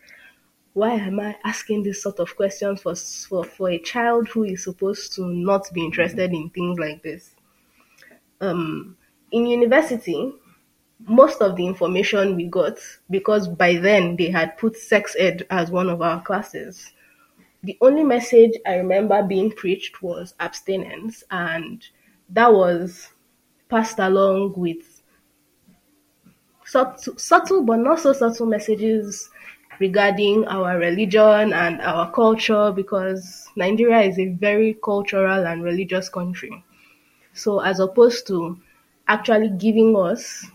why 0.73 0.91
am 0.91 1.19
i 1.19 1.35
asking 1.43 1.81
this 1.83 2.03
sort 2.03 2.19
of 2.19 2.35
questions 2.35 2.83
for 2.83 2.95
for, 2.95 3.43
for 3.43 3.69
a 3.69 3.79
child 3.79 4.27
who 4.29 4.43
is 4.43 4.63
supposed 4.63 5.13
to 5.13 5.25
not 5.25 5.63
be 5.73 5.83
interested 5.83 6.31
in 6.31 6.49
things 6.51 6.77
like 6.77 7.01
this 7.01 7.35
um, 8.41 8.97
in 9.31 9.45
university, 9.45 10.33
most 11.07 11.41
of 11.41 11.55
the 11.55 11.65
information 11.65 12.35
we 12.35 12.45
got, 12.47 12.77
because 13.09 13.47
by 13.47 13.75
then 13.75 14.15
they 14.15 14.29
had 14.29 14.57
put 14.57 14.75
sex 14.75 15.15
ed 15.17 15.45
as 15.49 15.71
one 15.71 15.89
of 15.89 16.01
our 16.01 16.21
classes, 16.21 16.91
the 17.63 17.77
only 17.81 18.03
message 18.03 18.53
I 18.65 18.75
remember 18.75 19.21
being 19.23 19.51
preached 19.51 20.01
was 20.01 20.33
abstinence, 20.39 21.23
and 21.29 21.85
that 22.29 22.53
was 22.53 23.09
passed 23.69 23.99
along 23.99 24.53
with 24.55 25.01
subtle, 26.65 27.17
subtle 27.17 27.63
but 27.63 27.77
not 27.79 27.99
so 27.99 28.13
subtle 28.13 28.45
messages 28.45 29.29
regarding 29.79 30.45
our 30.47 30.77
religion 30.77 31.53
and 31.53 31.81
our 31.81 32.11
culture 32.11 32.71
because 32.71 33.47
Nigeria 33.55 34.01
is 34.01 34.19
a 34.19 34.27
very 34.27 34.77
cultural 34.83 35.45
and 35.47 35.63
religious 35.63 36.09
country. 36.09 36.63
So 37.39 37.59
as 37.61 37.79
opposed 37.79 38.27
to 38.27 38.59
actually 39.07 39.49
giving 39.49 39.95
us 39.95 40.45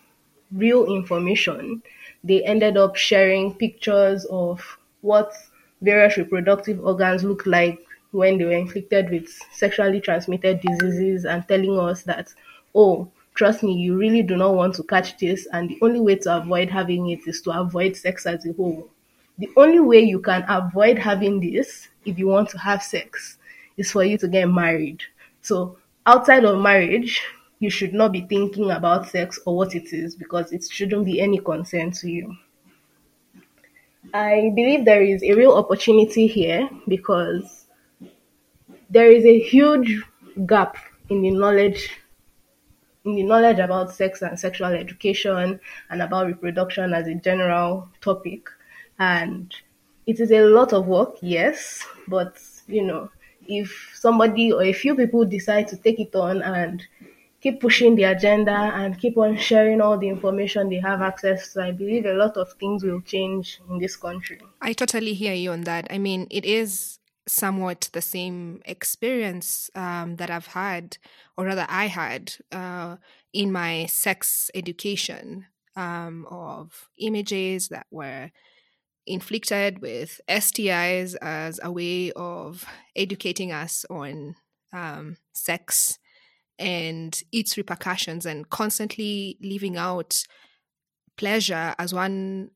real 0.53 0.85
information, 0.85 1.83
they 2.23 2.45
ended 2.45 2.77
up 2.77 2.95
sharing 2.95 3.55
pictures 3.55 4.27
of 4.27 4.61
what 5.01 5.33
various 5.81 6.19
reproductive 6.19 6.85
organs 6.85 7.25
look 7.25 7.47
like 7.47 7.81
when 8.13 8.39
they 8.39 8.45
were 8.45 8.53
inflicted 8.53 9.11
with 9.11 9.29
sexually 9.53 10.01
transmitted 10.01 10.61
diseases 10.61 11.25
and 11.25 11.49
telling 11.49 11.79
us 11.79 12.03
that, 12.03 12.33
oh, 12.75 13.09
trust 13.35 13.63
me, 13.63 13.73
you 13.73 13.97
really 13.97 14.23
do 14.23 14.37
not 14.37 14.55
want 14.55 14.75
to 14.75 14.83
catch 14.85 15.19
this, 15.19 15.47
and 15.53 15.71
the 15.71 15.79
only 15.83 16.01
way 16.01 16.15
to 16.17 16.37
avoid 16.37 16.71
having 16.71 17.09
it 17.09 17.27
is 17.27 17.41
to 17.43 17.51
avoid 17.51 17.97
sex 17.97 18.27
as 18.27 18.47
a 18.47 18.53
whole. 18.53 18.89
The 19.39 19.51
only 19.57 19.81
way 19.81 20.01
you 20.01 20.21
can 20.21 20.45
avoid 20.49 20.99
having 20.99 21.41
this, 21.41 21.89
if 22.05 22.19
you 22.19 22.29
want 22.29 22.51
to 22.51 22.59
have 22.59 22.83
sex, 22.83 23.39
is 23.77 23.91
for 23.91 24.05
you 24.05 24.17
to 24.19 24.29
get 24.29 24.49
married. 24.49 25.03
So 25.43 25.77
outside 26.07 26.45
of 26.45 26.61
marriage, 26.61 27.23
you 27.59 27.71
should 27.71 27.95
not 27.95 28.13
be 28.13 28.23
thinking 28.23 28.71
about 28.71 29.09
sex 29.09 29.39
or 29.47 29.57
what 29.57 29.75
it 29.75 29.93
is 29.93 30.15
because 30.15 30.53
it 30.53 30.65
shouldn't 30.71 31.05
be 31.05 31.21
any 31.21 31.39
concern 31.39 31.91
to 31.93 32.11
you. 32.11 32.37
I 34.13 34.53
believe 34.55 34.85
there 34.85 35.03
is 35.03 35.23
a 35.23 35.35
real 35.35 35.55
opportunity 35.55 36.27
here 36.27 36.69
because 36.87 37.67
there 38.91 39.11
is 39.11 39.25
a 39.25 39.41
huge 39.41 40.03
gap 40.47 40.77
in 41.09 41.23
the 41.23 41.31
knowledge 41.31 41.91
in 43.05 43.17
the 43.17 43.23
knowledge 43.23 43.59
about 43.59 43.93
sex 43.93 44.23
and 44.23 44.39
sexual 44.39 44.69
education 44.73 45.61
and 45.91 46.03
about 46.03 46.27
reproduction 46.27 46.95
as 46.95 47.07
a 47.07 47.15
general 47.15 47.89
topic 48.01 48.49
and 48.99 49.55
it 50.07 50.21
is 50.21 50.31
a 50.31 50.41
lot 50.41 50.73
of 50.73 50.87
work 50.87 51.17
yes 51.21 51.85
but 52.09 52.39
you 52.67 52.83
know 52.83 53.11
if 53.49 53.93
somebody 53.95 54.53
or 54.53 54.63
a 54.63 54.73
few 54.73 54.95
people 54.95 55.25
decide 55.25 55.69
to 55.69 55.77
take 55.77 56.01
it 56.01 56.15
on 56.15 56.43
and 56.43 56.87
keep 57.41 57.61
pushing 57.61 57.95
the 57.95 58.05
agenda 58.05 58.51
and 58.53 58.99
keep 58.99 59.19
on 59.19 59.37
sharing 59.37 59.81
all 59.81 59.99
the 59.99 60.09
information 60.09 60.71
they 60.71 60.81
have 60.81 61.03
access 61.03 61.53
to, 61.53 61.63
I 61.63 61.73
believe 61.73 62.07
a 62.07 62.15
lot 62.15 62.37
of 62.37 62.53
things 62.55 62.83
will 62.83 63.03
change 63.03 63.61
in 63.69 63.79
this 63.79 63.97
country. 63.97 64.41
I 64.63 64.73
totally 64.73 65.13
hear 65.13 65.35
you 65.35 65.51
on 65.51 65.63
that. 65.63 65.87
I 65.91 65.99
mean, 65.99 66.27
it 66.31 66.45
is 66.45 66.99
somewhat 67.27 67.91
the 67.93 68.03
same 68.03 68.63
experience 68.65 69.71
um, 69.75 70.17
that 70.17 70.31
I've 70.31 70.49
had, 70.49 70.97
or 71.37 71.47
rather, 71.47 71.67
I 71.69 71.89
had 71.89 72.35
uh, 72.53 72.97
in 73.33 73.53
my 73.53 73.87
sex 73.87 74.51
education 74.55 75.47
um, 75.77 76.27
of 76.31 76.89
images 76.99 77.69
that 77.69 77.87
were 77.91 78.31
inflicted 79.07 79.81
with 79.81 80.21
STIs 80.29 81.17
as 81.21 81.61
a 81.63 81.71
way 81.71 82.13
of 82.13 82.65
educating 82.97 83.53
us 83.53 83.85
on 83.91 84.35
um, 84.73 85.17
sex 85.35 85.99
and 86.59 87.23
its 87.33 87.57
repercussions 87.57 88.27
and 88.27 88.49
constantly 88.51 89.37
leaving 89.43 89.77
out 89.77 90.23
pleasure 91.17 91.75
as 91.79 91.93
one 91.95 92.51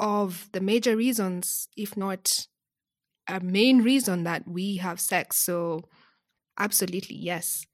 of 0.00 0.48
the 0.52 0.60
major 0.60 0.96
reasons, 0.96 1.68
if 1.76 1.96
not 1.96 2.46
a 3.28 3.40
main 3.40 3.82
reason 3.82 4.24
that 4.24 4.46
we 4.46 4.76
have 4.76 5.00
sex. 5.00 5.36
So, 5.38 5.82
absolutely, 6.58 7.16
yes. 7.16 7.64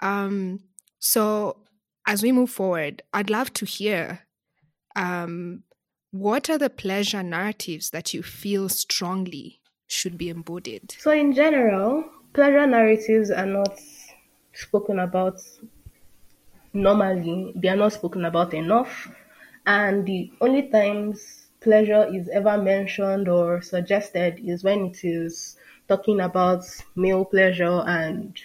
Um, 0.00 0.60
so, 0.98 1.58
as 2.06 2.22
we 2.22 2.32
move 2.32 2.50
forward, 2.50 3.02
I'd 3.12 3.30
love 3.30 3.52
to 3.54 3.64
hear 3.64 4.20
um, 4.96 5.62
what 6.12 6.50
are 6.50 6.58
the 6.58 6.68
pleasure 6.70 7.22
narratives 7.22 7.88
that 7.90 8.12
you 8.12 8.22
feel 8.22 8.68
strongly 8.68 9.60
should 9.86 10.18
be 10.18 10.28
embodied? 10.28 10.94
So, 10.98 11.10
in 11.10 11.32
general, 11.32 12.04
pleasure 12.34 12.66
narratives 12.66 13.30
are 13.30 13.46
not 13.46 13.80
spoken 14.52 14.98
about 14.98 15.40
normally, 16.74 17.52
they 17.56 17.68
are 17.68 17.76
not 17.76 17.94
spoken 17.94 18.26
about 18.26 18.52
enough. 18.52 19.10
And 19.66 20.04
the 20.04 20.30
only 20.42 20.68
times 20.68 21.46
pleasure 21.60 22.06
is 22.12 22.28
ever 22.28 22.58
mentioned 22.58 23.28
or 23.28 23.62
suggested 23.62 24.38
is 24.44 24.62
when 24.62 24.86
it 24.86 25.04
is 25.04 25.56
talking 25.88 26.20
about 26.20 26.64
male 26.94 27.24
pleasure 27.24 27.82
and 27.86 28.38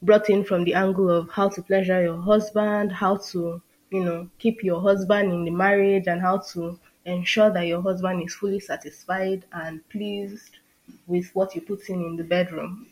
brought 0.00 0.30
in 0.30 0.44
from 0.44 0.64
the 0.64 0.74
angle 0.74 1.10
of 1.10 1.28
how 1.30 1.50
to 1.50 1.62
pleasure 1.62 2.02
your 2.02 2.20
husband, 2.20 2.90
how 2.90 3.16
to, 3.16 3.60
you 3.90 4.02
know, 4.02 4.28
keep 4.38 4.64
your 4.64 4.80
husband 4.80 5.30
in 5.30 5.44
the 5.44 5.50
marriage 5.50 6.06
and 6.06 6.22
how 6.22 6.38
to 6.38 6.78
ensure 7.04 7.50
that 7.50 7.66
your 7.66 7.82
husband 7.82 8.22
is 8.22 8.34
fully 8.34 8.60
satisfied 8.60 9.44
and 9.52 9.86
pleased 9.88 10.58
with 11.06 11.30
what 11.34 11.54
you 11.54 11.60
put 11.60 11.88
in 11.88 12.02
in 12.02 12.16
the 12.16 12.24
bedroom. 12.24 12.86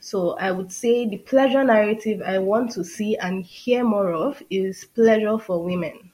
So 0.00 0.30
I 0.38 0.50
would 0.50 0.72
say 0.72 1.06
the 1.06 1.18
pleasure 1.18 1.64
narrative 1.64 2.22
I 2.24 2.38
want 2.38 2.72
to 2.72 2.84
see 2.84 3.16
and 3.16 3.44
hear 3.44 3.84
more 3.84 4.12
of 4.12 4.42
is 4.50 4.84
pleasure 4.84 5.38
for 5.38 5.62
women. 5.62 6.10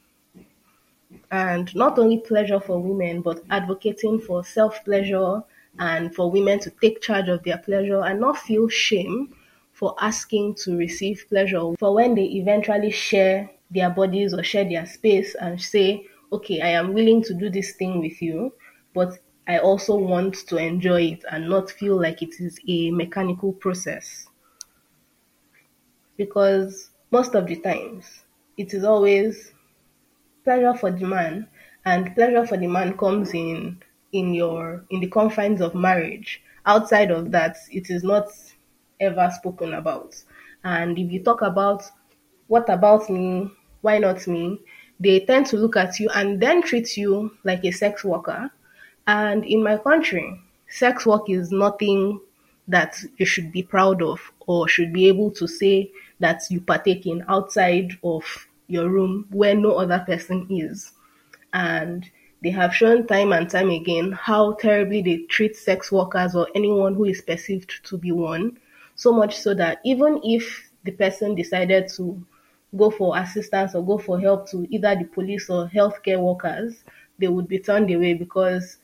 And 1.30 1.74
not 1.76 1.98
only 1.98 2.18
pleasure 2.18 2.60
for 2.60 2.80
women, 2.80 3.22
but 3.22 3.42
advocating 3.50 4.20
for 4.20 4.44
self 4.44 4.84
pleasure 4.84 5.42
and 5.78 6.14
for 6.14 6.30
women 6.30 6.58
to 6.60 6.70
take 6.82 7.00
charge 7.00 7.28
of 7.28 7.42
their 7.44 7.58
pleasure 7.58 8.02
and 8.02 8.20
not 8.20 8.38
feel 8.38 8.68
shame 8.68 9.34
for 9.72 9.94
asking 10.00 10.54
to 10.54 10.76
receive 10.76 11.24
pleasure. 11.28 11.72
For 11.78 11.94
when 11.94 12.14
they 12.14 12.24
eventually 12.24 12.90
share 12.90 13.50
their 13.70 13.90
bodies 13.90 14.34
or 14.34 14.42
share 14.42 14.68
their 14.68 14.86
space 14.86 15.34
and 15.36 15.60
say, 15.60 16.06
okay, 16.32 16.60
I 16.60 16.68
am 16.68 16.92
willing 16.92 17.22
to 17.24 17.34
do 17.34 17.50
this 17.50 17.72
thing 17.72 18.00
with 18.00 18.20
you, 18.22 18.52
but 18.94 19.18
I 19.48 19.58
also 19.58 19.96
want 19.96 20.34
to 20.48 20.56
enjoy 20.56 21.02
it 21.02 21.24
and 21.30 21.48
not 21.48 21.70
feel 21.70 22.00
like 22.00 22.22
it 22.22 22.40
is 22.40 22.58
a 22.68 22.90
mechanical 22.90 23.52
process. 23.52 24.26
Because 26.16 26.90
most 27.10 27.34
of 27.34 27.46
the 27.46 27.56
times, 27.56 28.24
it 28.56 28.74
is 28.74 28.84
always 28.84 29.52
pleasure 30.44 30.74
for 30.74 30.90
the 30.90 31.06
man, 31.06 31.48
and 31.84 32.14
pleasure 32.14 32.46
for 32.46 32.56
the 32.56 32.66
man 32.66 32.96
comes 32.96 33.34
in 33.34 33.82
in 34.12 34.34
your 34.34 34.84
in 34.90 35.00
the 35.00 35.08
confines 35.08 35.60
of 35.60 35.74
marriage. 35.74 36.42
Outside 36.66 37.10
of 37.10 37.30
that, 37.32 37.56
it 37.70 37.90
is 37.90 38.04
not 38.04 38.28
ever 39.00 39.30
spoken 39.34 39.74
about. 39.74 40.14
And 40.62 40.98
if 40.98 41.10
you 41.10 41.22
talk 41.22 41.42
about 41.42 41.84
what 42.48 42.68
about 42.68 43.08
me, 43.08 43.50
why 43.80 43.98
not 43.98 44.26
me, 44.26 44.60
they 45.01 45.20
tend 45.20 45.46
to 45.46 45.57
look 45.57 45.76
at 45.76 45.98
you 45.98 46.09
and 46.14 46.40
then 46.40 46.62
treat 46.62 46.96
you 46.96 47.32
like 47.42 47.64
a 47.64 47.72
sex 47.72 48.05
worker 48.05 48.51
and 49.11 49.44
in 49.44 49.64
my 49.64 49.76
country, 49.76 50.40
sex 50.68 51.05
work 51.05 51.28
is 51.28 51.51
nothing 51.51 52.20
that 52.68 52.96
you 53.16 53.26
should 53.26 53.51
be 53.51 53.62
proud 53.62 54.03
of 54.03 54.20
or 54.46 54.68
should 54.68 54.92
be 54.92 55.09
able 55.09 55.32
to 55.32 55.48
say 55.48 55.90
that 56.20 56.42
you 56.48 56.61
partake 56.61 57.07
in 57.07 57.24
outside 57.28 57.98
of 58.05 58.46
your 58.68 58.88
room 58.88 59.26
where 59.30 59.57
no 59.57 59.72
other 59.72 60.05
person 60.07 60.46
is. 60.48 60.92
And 61.53 62.09
they 62.42 62.51
have 62.51 62.72
shown 62.72 63.09
time 63.09 63.32
and 63.32 63.51
time 63.51 63.70
again 63.70 64.12
how 64.12 64.53
terribly 64.53 65.03
they 65.03 65.24
treat 65.24 65.57
sex 65.57 65.90
workers 65.90 66.36
or 66.36 66.46
anyone 66.55 66.94
who 66.94 67.07
is 67.07 67.20
perceived 67.20 67.84
to 67.86 67.98
be 67.98 68.12
one. 68.12 68.59
So 68.94 69.12
much 69.12 69.38
so 69.38 69.55
that 69.55 69.80
even 69.84 70.20
if 70.22 70.70
the 70.84 70.92
person 70.92 71.34
decided 71.34 71.88
to 71.96 72.24
go 72.76 72.90
for 72.90 73.18
assistance 73.18 73.74
or 73.74 73.84
go 73.84 73.98
for 73.98 74.20
help 74.20 74.48
to 74.50 74.66
either 74.70 74.94
the 74.96 75.04
police 75.04 75.50
or 75.50 75.68
healthcare 75.68 76.20
workers, 76.20 76.84
they 77.18 77.28
would 77.28 77.48
be 77.48 77.58
turned 77.58 77.90
away 77.90 78.14
because 78.14 78.78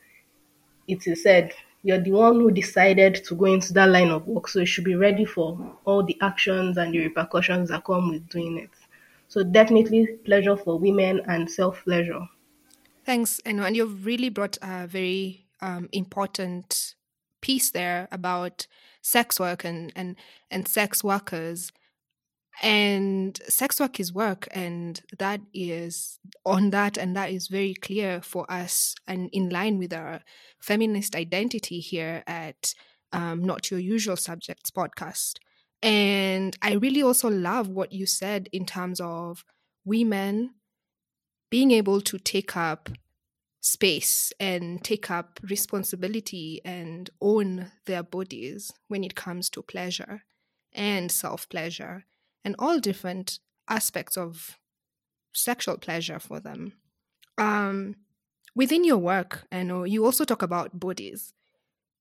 it 0.87 1.07
is 1.07 1.23
said 1.23 1.53
you're 1.83 1.99
the 1.99 2.11
one 2.11 2.35
who 2.35 2.51
decided 2.51 3.15
to 3.23 3.35
go 3.35 3.45
into 3.45 3.71
that 3.73 3.89
line 3.89 4.09
of 4.09 4.27
work, 4.27 4.47
so 4.47 4.59
you 4.59 4.65
should 4.65 4.83
be 4.83 4.95
ready 4.95 5.25
for 5.25 5.57
all 5.85 6.03
the 6.03 6.17
actions 6.21 6.77
and 6.77 6.93
the 6.93 6.99
repercussions 6.99 7.69
that 7.69 7.85
come 7.85 8.09
with 8.09 8.27
doing 8.29 8.57
it. 8.57 8.69
So 9.29 9.43
definitely 9.43 10.07
pleasure 10.25 10.57
for 10.57 10.79
women 10.79 11.21
and 11.27 11.49
self 11.49 11.83
pleasure. 11.83 12.27
Thanks, 13.05 13.39
and, 13.45 13.61
and 13.61 13.75
you've 13.75 14.05
really 14.05 14.29
brought 14.29 14.57
a 14.61 14.85
very 14.87 15.45
um, 15.61 15.87
important 15.93 16.95
piece 17.39 17.71
there 17.71 18.07
about 18.11 18.67
sex 19.01 19.39
work 19.39 19.63
and, 19.63 19.93
and, 19.95 20.17
and 20.51 20.67
sex 20.67 21.03
workers 21.03 21.71
and 22.61 23.39
sex 23.47 23.79
work 23.79 23.99
is 23.99 24.11
work 24.11 24.47
and 24.51 25.01
that 25.19 25.41
is 25.53 26.19
on 26.45 26.71
that 26.71 26.97
and 26.97 27.15
that 27.15 27.31
is 27.31 27.47
very 27.47 27.73
clear 27.75 28.21
for 28.21 28.51
us 28.51 28.95
and 29.07 29.29
in 29.31 29.49
line 29.49 29.77
with 29.77 29.93
our 29.93 30.21
feminist 30.59 31.15
identity 31.15 31.79
here 31.79 32.23
at 32.25 32.73
um, 33.13 33.43
not 33.43 33.69
your 33.69 33.79
usual 33.79 34.17
subjects 34.17 34.71
podcast. 34.71 35.35
And 35.83 36.57
i 36.63 36.73
really 36.73 37.03
also 37.03 37.29
love 37.29 37.67
what 37.67 37.91
you 37.93 38.07
said 38.07 38.49
in 38.51 38.65
terms 38.65 38.99
of 38.99 39.45
women 39.85 40.55
being 41.51 41.71
able 41.71 42.01
to 42.01 42.17
take 42.17 42.57
up 42.57 42.89
space 43.61 44.33
and 44.39 44.83
take 44.83 45.11
up 45.11 45.39
responsibility 45.43 46.61
and 46.65 47.09
own 47.21 47.71
their 47.85 48.01
bodies 48.01 48.71
when 48.87 49.03
it 49.03 49.15
comes 49.15 49.49
to 49.51 49.61
pleasure 49.61 50.23
and 50.73 51.11
self 51.11 51.47
pleasure 51.49 52.05
and 52.47 52.55
all 52.59 52.79
different 52.79 53.39
aspects 53.67 54.15
of 54.15 54.57
sexual 55.33 55.77
pleasure 55.77 56.17
for 56.17 56.39
them. 56.39 56.71
Um, 57.37 57.97
within 58.55 58.85
your 58.85 58.99
work, 58.99 59.43
I 59.51 59.63
know 59.63 59.83
you 59.83 60.05
also 60.05 60.23
talk 60.23 60.41
about 60.41 60.79
bodies. 60.79 61.33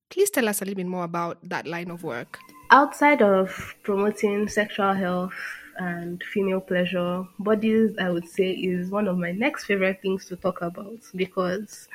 Please 0.09 0.31
tell 0.31 0.49
us 0.49 0.63
a 0.63 0.65
little 0.65 0.77
bit 0.77 0.87
more 0.87 1.03
about 1.03 1.39
that 1.49 1.67
line 1.67 1.91
of 1.91 2.05
work. 2.05 2.39
Outside 2.71 3.23
of 3.23 3.75
promoting 3.83 4.47
sexual 4.47 4.93
health 4.93 5.35
and 5.79 6.23
female 6.23 6.61
pleasure, 6.61 7.25
bodies, 7.41 7.97
I 7.99 8.11
would 8.11 8.29
say, 8.29 8.53
is 8.53 8.89
one 8.89 9.09
of 9.09 9.19
my 9.19 9.33
next 9.33 9.65
favorite 9.65 10.01
things 10.01 10.27
to 10.27 10.37
talk 10.37 10.63
about 10.63 11.01
because 11.17 11.89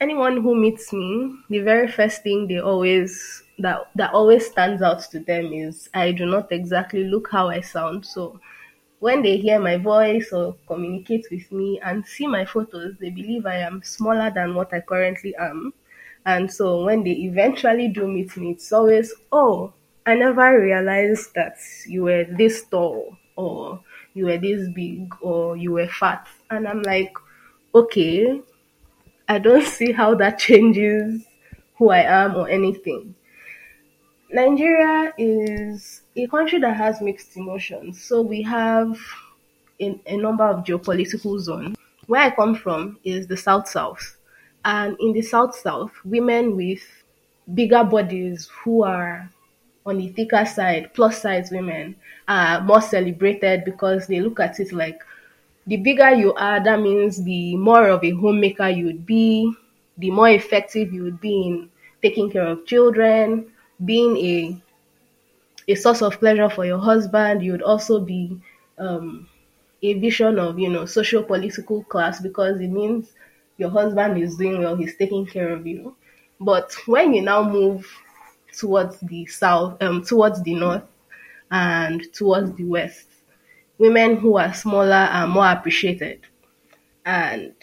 anyone 0.00 0.42
who 0.42 0.56
meets 0.56 0.92
me, 0.92 1.36
the 1.48 1.60
very 1.60 1.86
first 1.86 2.24
thing 2.24 2.48
they 2.48 2.58
always 2.58 3.41
that 3.62 3.90
that 3.96 4.12
always 4.12 4.46
stands 4.46 4.82
out 4.82 5.00
to 5.12 5.20
them 5.20 5.52
is 5.52 5.88
I 5.94 6.12
do 6.12 6.26
not 6.26 6.52
exactly 6.52 7.04
look 7.04 7.28
how 7.30 7.48
I 7.48 7.60
sound. 7.60 8.04
So 8.06 8.40
when 9.00 9.22
they 9.22 9.36
hear 9.36 9.58
my 9.60 9.76
voice 9.76 10.32
or 10.32 10.56
communicate 10.66 11.26
with 11.30 11.50
me 11.52 11.80
and 11.84 12.06
see 12.06 12.26
my 12.26 12.44
photos, 12.44 12.94
they 13.00 13.10
believe 13.10 13.46
I 13.46 13.56
am 13.58 13.82
smaller 13.82 14.30
than 14.30 14.54
what 14.54 14.72
I 14.72 14.80
currently 14.80 15.34
am. 15.36 15.72
And 16.24 16.52
so 16.52 16.84
when 16.84 17.02
they 17.04 17.12
eventually 17.12 17.88
do 17.88 18.06
meet 18.06 18.36
me, 18.36 18.52
it's 18.52 18.72
always, 18.72 19.12
oh, 19.32 19.72
I 20.06 20.14
never 20.14 20.60
realized 20.60 21.34
that 21.34 21.56
you 21.86 22.04
were 22.04 22.24
this 22.24 22.64
tall 22.64 23.16
or 23.36 23.80
you 24.14 24.26
were 24.26 24.38
this 24.38 24.68
big 24.74 25.12
or 25.20 25.56
you 25.56 25.72
were 25.72 25.88
fat. 25.88 26.26
And 26.50 26.68
I'm 26.68 26.82
like, 26.82 27.12
okay, 27.74 28.40
I 29.28 29.38
don't 29.38 29.66
see 29.78 29.92
how 29.92 30.14
that 30.16 30.38
changes 30.38 31.24
who 31.78 31.90
I 31.90 32.00
am 32.02 32.36
or 32.36 32.48
anything. 32.48 33.14
Nigeria 34.32 35.12
is 35.18 36.02
a 36.16 36.26
country 36.26 36.58
that 36.60 36.74
has 36.76 37.02
mixed 37.02 37.36
emotions. 37.36 38.02
So 38.02 38.22
we 38.22 38.40
have 38.42 38.98
a, 39.78 40.00
a 40.06 40.16
number 40.16 40.44
of 40.44 40.64
geopolitical 40.64 41.38
zones. 41.38 41.76
Where 42.06 42.22
I 42.22 42.30
come 42.30 42.54
from 42.54 42.98
is 43.04 43.26
the 43.26 43.36
South 43.36 43.68
South. 43.68 44.16
And 44.64 44.96
in 45.00 45.12
the 45.12 45.22
South 45.22 45.54
South, 45.54 45.92
women 46.04 46.56
with 46.56 46.80
bigger 47.54 47.84
bodies 47.84 48.48
who 48.64 48.84
are 48.84 49.28
on 49.84 49.98
the 49.98 50.08
thicker 50.08 50.46
side, 50.46 50.94
plus 50.94 51.20
size 51.20 51.50
women 51.50 51.96
are 52.26 52.62
more 52.62 52.80
celebrated 52.80 53.64
because 53.64 54.06
they 54.06 54.20
look 54.20 54.40
at 54.40 54.58
it 54.60 54.72
like 54.72 55.00
the 55.66 55.76
bigger 55.76 56.10
you 56.10 56.32
are, 56.34 56.62
that 56.62 56.80
means 56.80 57.22
the 57.22 57.56
more 57.56 57.88
of 57.88 58.02
a 58.02 58.10
homemaker 58.12 58.68
you 58.68 58.86
would 58.86 59.04
be, 59.04 59.52
the 59.98 60.10
more 60.10 60.28
effective 60.30 60.92
you 60.92 61.02
would 61.02 61.20
be 61.20 61.46
in 61.46 61.70
taking 62.00 62.30
care 62.30 62.46
of 62.46 62.64
children, 62.66 63.51
being 63.84 64.16
a 64.16 64.62
a 65.68 65.74
source 65.74 66.02
of 66.02 66.18
pleasure 66.18 66.48
for 66.50 66.64
your 66.64 66.78
husband. 66.78 67.42
You 67.42 67.52
would 67.52 67.62
also 67.62 68.00
be 68.00 68.40
um, 68.78 69.28
a 69.82 69.94
vision 69.94 70.38
of 70.38 70.58
you 70.58 70.68
know 70.68 70.86
social 70.86 71.22
political 71.22 71.84
class 71.84 72.20
because 72.20 72.60
it 72.60 72.68
means 72.68 73.12
your 73.58 73.70
husband 73.70 74.20
is 74.22 74.36
doing 74.36 74.60
well, 74.60 74.76
he's 74.76 74.96
taking 74.96 75.26
care 75.26 75.50
of 75.50 75.66
you. 75.66 75.94
But 76.40 76.74
when 76.86 77.14
you 77.14 77.22
now 77.22 77.48
move 77.48 77.86
towards 78.56 78.98
the 79.00 79.26
south, 79.26 79.80
um, 79.82 80.02
towards 80.02 80.42
the 80.42 80.54
north, 80.54 80.82
and 81.50 82.02
towards 82.12 82.52
the 82.54 82.64
west, 82.64 83.06
women 83.78 84.16
who 84.16 84.36
are 84.38 84.52
smaller 84.54 84.94
are 85.12 85.26
more 85.26 85.50
appreciated. 85.50 86.20
And 87.04 87.54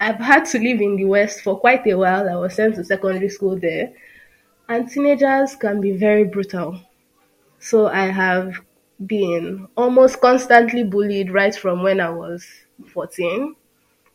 I've 0.00 0.16
had 0.18 0.44
to 0.46 0.58
live 0.58 0.80
in 0.80 0.96
the 0.96 1.04
west 1.04 1.40
for 1.42 1.58
quite 1.58 1.86
a 1.86 1.94
while. 1.94 2.28
I 2.28 2.34
was 2.34 2.54
sent 2.54 2.74
to 2.76 2.84
secondary 2.84 3.28
school 3.28 3.56
there, 3.58 3.92
and 4.68 4.88
teenagers 4.88 5.56
can 5.56 5.80
be 5.80 5.92
very 5.92 6.24
brutal. 6.24 6.80
So 7.58 7.86
I 7.86 8.06
have 8.06 8.60
been 9.06 9.68
almost 9.76 10.20
constantly 10.20 10.84
bullied 10.84 11.30
right 11.32 11.54
from 11.54 11.82
when 11.82 12.00
I 12.00 12.10
was 12.10 12.46
14 12.92 13.54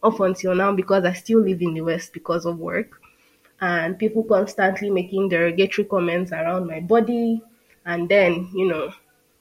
up 0.04 0.20
until 0.20 0.56
now 0.56 0.72
because 0.74 1.06
I 1.06 1.14
still 1.14 1.42
live 1.42 1.62
in 1.62 1.74
the 1.74 1.82
West 1.82 2.14
because 2.14 2.46
of 2.46 2.60
work. 2.60 3.02
And 3.62 3.98
people 3.98 4.24
constantly 4.24 4.90
making 4.90 5.30
derogatory 5.30 5.88
comments 5.88 6.32
around 6.32 6.68
my 6.68 6.80
body. 6.80 7.42
And 7.86 8.08
then, 8.10 8.50
you 8.54 8.68
know, 8.68 8.92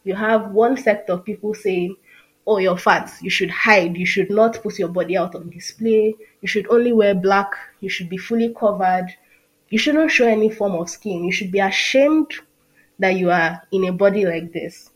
you 0.04 0.14
have 0.14 0.52
one 0.52 0.76
sect 0.76 1.10
of 1.10 1.24
people 1.24 1.54
saying, 1.54 1.96
oh, 2.46 2.58
you're 2.58 2.78
fat, 2.78 3.12
you 3.20 3.28
should 3.30 3.50
hide, 3.50 3.96
you 3.96 4.06
should 4.06 4.30
not 4.30 4.62
put 4.62 4.78
your 4.78 4.88
body 4.88 5.16
out 5.16 5.34
on 5.34 5.50
display, 5.50 6.14
you 6.40 6.48
should 6.48 6.68
only 6.70 6.92
wear 6.92 7.12
black, 7.14 7.50
you 7.80 7.88
should 7.88 8.08
be 8.08 8.16
fully 8.16 8.54
covered, 8.54 9.08
you 9.68 9.78
shouldn't 9.78 10.10
show 10.10 10.26
any 10.26 10.50
form 10.50 10.72
of 10.72 10.90
skin, 10.90 11.24
you 11.24 11.32
should 11.32 11.50
be 11.50 11.60
ashamed 11.60 12.32
that 12.98 13.16
you 13.16 13.30
are 13.30 13.62
in 13.72 13.84
a 13.84 13.92
body 13.92 14.24
like 14.24 14.52
this. 14.52 14.90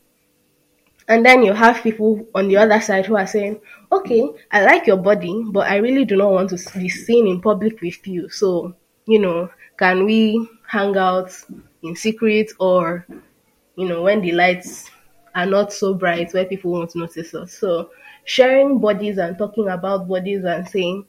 And 1.07 1.25
then 1.25 1.43
you 1.43 1.53
have 1.53 1.83
people 1.83 2.25
on 2.33 2.47
the 2.47 2.57
other 2.57 2.79
side 2.79 3.05
who 3.05 3.17
are 3.17 3.27
saying, 3.27 3.59
okay, 3.91 4.29
I 4.51 4.63
like 4.63 4.87
your 4.87 4.97
body, 4.97 5.43
but 5.51 5.69
I 5.69 5.77
really 5.77 6.05
do 6.05 6.15
not 6.15 6.31
want 6.31 6.49
to 6.51 6.79
be 6.79 6.87
seen 6.87 7.27
in 7.27 7.41
public 7.41 7.81
with 7.81 8.07
you. 8.07 8.29
So, 8.29 8.73
you 9.05 9.19
know, 9.19 9.49
can 9.77 10.05
we 10.05 10.47
hang 10.67 10.95
out 10.95 11.35
in 11.83 11.95
secret 11.95 12.51
or, 12.59 13.05
you 13.75 13.89
know, 13.89 14.03
when 14.03 14.21
the 14.21 14.31
lights 14.31 14.89
are 15.35 15.45
not 15.45 15.73
so 15.73 15.93
bright 15.93 16.33
where 16.33 16.45
people 16.45 16.71
won't 16.71 16.95
notice 16.95 17.33
us? 17.33 17.53
So, 17.53 17.89
sharing 18.23 18.79
bodies 18.79 19.17
and 19.17 19.37
talking 19.37 19.67
about 19.67 20.07
bodies 20.07 20.45
and 20.45 20.67
saying 20.67 21.05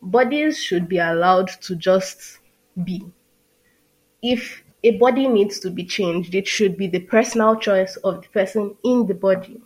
bodies 0.00 0.56
should 0.62 0.88
be 0.88 0.98
allowed 0.98 1.48
to 1.48 1.76
just 1.76 2.37
be. 2.84 3.04
If 4.22 4.62
a 4.82 4.96
body 4.98 5.28
needs 5.28 5.58
to 5.60 5.70
be 5.70 5.84
changed, 5.84 6.34
it 6.34 6.46
should 6.46 6.76
be 6.76 6.86
the 6.86 7.00
personal 7.00 7.56
choice 7.56 7.96
of 7.96 8.22
the 8.22 8.28
person 8.28 8.76
in 8.84 9.06
the 9.06 9.14
body. 9.14 9.60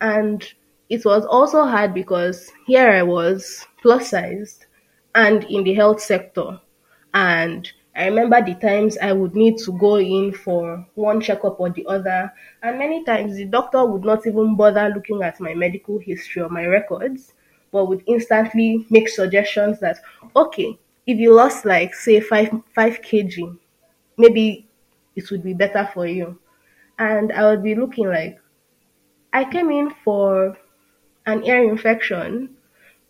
And 0.00 0.46
it 0.88 1.04
was 1.04 1.24
also 1.26 1.64
hard 1.64 1.94
because 1.94 2.50
here 2.66 2.90
I 2.90 3.02
was 3.02 3.66
plus 3.82 4.10
sized 4.10 4.66
and 5.14 5.44
in 5.44 5.64
the 5.64 5.74
health 5.74 6.00
sector. 6.00 6.60
And 7.12 7.70
I 7.94 8.06
remember 8.06 8.42
the 8.42 8.54
times 8.54 8.96
I 8.98 9.12
would 9.12 9.34
need 9.34 9.58
to 9.58 9.76
go 9.78 9.98
in 9.98 10.32
for 10.32 10.86
one 10.94 11.20
checkup 11.20 11.60
or 11.60 11.70
the 11.70 11.84
other, 11.86 12.32
and 12.62 12.78
many 12.78 13.04
times 13.04 13.36
the 13.36 13.44
doctor 13.44 13.84
would 13.84 14.04
not 14.04 14.26
even 14.26 14.56
bother 14.56 14.88
looking 14.94 15.22
at 15.22 15.40
my 15.40 15.54
medical 15.54 15.98
history 15.98 16.40
or 16.40 16.48
my 16.48 16.66
records, 16.66 17.34
but 17.72 17.86
would 17.86 18.04
instantly 18.06 18.86
make 18.90 19.08
suggestions 19.08 19.80
that, 19.80 19.98
okay, 20.36 20.78
if 21.10 21.18
you 21.18 21.34
lost 21.34 21.64
like 21.64 21.94
say 21.94 22.20
five 22.20 22.50
five 22.74 23.02
kg, 23.02 23.58
maybe 24.16 24.66
it 25.16 25.30
would 25.30 25.42
be 25.42 25.54
better 25.54 25.88
for 25.94 26.06
you. 26.06 26.38
And 26.98 27.32
I 27.32 27.48
would 27.50 27.62
be 27.62 27.74
looking 27.74 28.08
like, 28.08 28.38
I 29.32 29.44
came 29.44 29.70
in 29.70 29.90
for 30.04 30.56
an 31.26 31.44
ear 31.44 31.64
infection, 31.64 32.56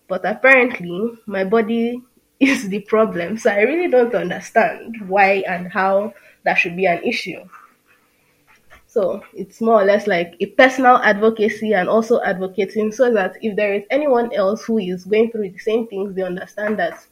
but 0.08 0.24
apparently 0.24 1.18
my 1.26 1.44
body 1.44 2.02
is 2.40 2.68
the 2.68 2.80
problem. 2.80 3.38
So 3.38 3.50
I 3.50 3.62
really 3.62 3.90
don't 3.90 4.14
understand 4.14 4.96
why 5.08 5.44
and 5.48 5.72
how 5.72 6.14
that 6.44 6.54
should 6.54 6.76
be 6.76 6.86
an 6.86 7.02
issue. 7.04 7.40
So 8.86 9.22
it's 9.32 9.60
more 9.60 9.80
or 9.80 9.84
less 9.84 10.06
like 10.06 10.34
a 10.40 10.46
personal 10.46 10.96
advocacy 10.96 11.72
and 11.74 11.88
also 11.88 12.20
advocating 12.22 12.92
so 12.92 13.12
that 13.14 13.36
if 13.40 13.56
there 13.56 13.72
is 13.74 13.84
anyone 13.90 14.34
else 14.34 14.64
who 14.64 14.78
is 14.78 15.04
going 15.04 15.30
through 15.30 15.50
the 15.50 15.58
same 15.58 15.86
things, 15.86 16.14
they 16.14 16.22
understand 16.22 16.78
that 16.78 17.06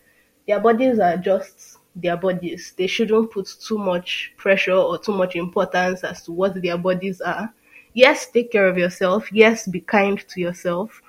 their 0.49 0.59
bodies 0.59 0.99
are 0.99 1.17
just 1.19 1.77
their 1.95 2.17
bodies. 2.17 2.73
They 2.77 2.87
shouldn't 2.87 3.31
put 3.31 3.47
too 3.61 3.79
much 3.79 4.33
pressure 4.37 4.73
or 4.73 4.99
too 4.99 5.13
much 5.13 5.37
importance 5.37 6.03
as 6.03 6.23
to 6.23 6.33
what 6.33 6.61
their 6.61 6.79
bodies 6.79 7.21
are. 7.21 7.53
Yes, 7.93 8.31
take 8.31 8.51
care 8.51 8.67
of 8.67 8.79
yourself. 8.79 9.31
Yes, 9.31 9.69
be 9.69 9.81
kind 9.81 10.19
to 10.29 10.41
yourself. 10.41 11.03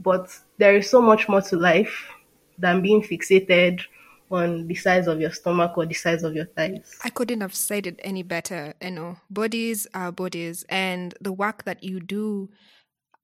But 0.00 0.36
there 0.56 0.76
is 0.76 0.88
so 0.88 1.02
much 1.02 1.28
more 1.28 1.42
to 1.42 1.56
life 1.56 2.08
than 2.58 2.80
being 2.80 3.02
fixated 3.02 3.82
on 4.30 4.66
the 4.66 4.74
size 4.74 5.08
of 5.08 5.20
your 5.20 5.32
stomach 5.32 5.76
or 5.76 5.84
the 5.84 5.94
size 5.94 6.22
of 6.22 6.34
your 6.34 6.46
thighs. 6.46 6.98
I 7.04 7.10
couldn't 7.10 7.40
have 7.40 7.54
said 7.54 7.86
it 7.86 8.00
any 8.02 8.22
better. 8.22 8.74
You 8.80 8.92
know, 8.92 9.16
bodies 9.28 9.86
are 9.92 10.12
bodies, 10.12 10.64
and 10.68 11.14
the 11.20 11.32
work 11.32 11.64
that 11.64 11.82
you 11.82 12.00
do 12.00 12.48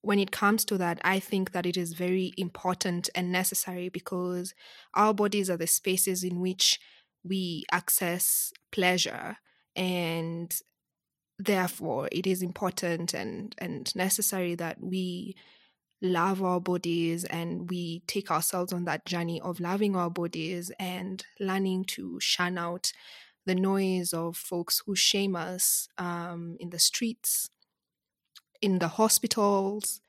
when 0.07 0.21
it 0.21 0.31
comes 0.31 0.65
to 0.65 0.79
that, 0.79 1.01
I 1.03 1.19
think 1.19 1.51
that 1.51 1.67
it 1.67 1.77
is 1.77 1.93
very 1.93 2.33
important 2.37 3.11
and 3.17 3.33
necessary 3.33 3.89
because 3.89 4.55
our 4.95 5.13
bodies 5.13 5.51
are 5.51 5.57
the 5.57 5.67
spaces 5.67 6.23
in 6.23 6.39
which 6.39 6.79
we 7.25 7.65
access 7.73 8.53
pleasure 8.71 9.39
and 9.75 10.61
therefore 11.41 12.09
it 12.13 12.25
is 12.25 12.41
important 12.41 13.15
and 13.15 13.57
and 13.59 13.95
necessary 13.97 14.55
that 14.55 14.81
we 14.81 15.35
love 16.01 16.41
our 16.41 16.61
bodies 16.61 17.25
and 17.25 17.69
we 17.69 18.05
take 18.07 18.31
ourselves 18.31 18.73
on 18.73 18.85
that 18.85 19.05
journey 19.07 19.41
of 19.41 19.59
loving 19.59 19.97
our 19.97 20.11
bodies 20.11 20.71
and 20.79 21.27
learning 21.41 21.85
to 21.85 22.21
shun 22.21 22.57
out 22.57 22.93
the 23.45 23.57
noise 23.57 24.13
of 24.13 24.37
folks 24.37 24.83
who 24.87 24.95
shame 24.95 25.35
us 25.35 25.89
um, 25.99 26.57
in 26.61 26.71
the 26.71 26.79
streets 26.79 27.51
in 28.63 28.79
the 28.79 28.89
hospitals 28.89 30.01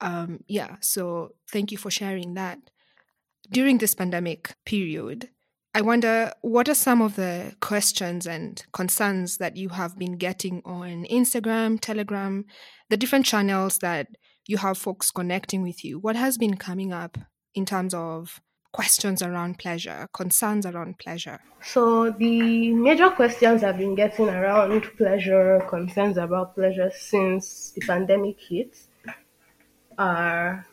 um, 0.00 0.40
yeah 0.46 0.76
so 0.80 1.34
thank 1.50 1.70
you 1.70 1.78
for 1.78 1.90
sharing 1.90 2.34
that 2.34 2.58
during 3.50 3.78
this 3.78 3.94
pandemic 3.94 4.54
period 4.64 5.28
I 5.74 5.80
wonder 5.80 6.32
what 6.42 6.68
are 6.68 6.74
some 6.74 7.00
of 7.00 7.16
the 7.16 7.56
questions 7.60 8.26
and 8.26 8.62
concerns 8.72 9.38
that 9.38 9.56
you 9.56 9.70
have 9.70 9.98
been 9.98 10.18
getting 10.18 10.60
on 10.66 11.06
Instagram, 11.10 11.80
Telegram, 11.80 12.44
the 12.90 12.98
different 12.98 13.24
channels 13.24 13.78
that 13.78 14.08
you 14.46 14.58
have 14.58 14.76
folks 14.76 15.10
connecting 15.10 15.62
with 15.62 15.82
you? 15.82 15.98
What 15.98 16.14
has 16.14 16.36
been 16.36 16.58
coming 16.58 16.92
up 16.92 17.16
in 17.54 17.64
terms 17.64 17.94
of 17.94 18.42
questions 18.72 19.22
around 19.22 19.58
pleasure, 19.58 20.08
concerns 20.12 20.66
around 20.66 20.98
pleasure? 20.98 21.38
So, 21.62 22.10
the 22.10 22.72
major 22.72 23.10
questions 23.10 23.62
I've 23.62 23.78
been 23.78 23.94
getting 23.94 24.28
around 24.28 24.82
pleasure, 24.96 25.64
concerns 25.68 26.16
about 26.16 26.54
pleasure 26.54 26.90
since 26.94 27.70
the 27.70 27.82
pandemic 27.82 28.40
hit 28.40 28.76
are 29.98 30.66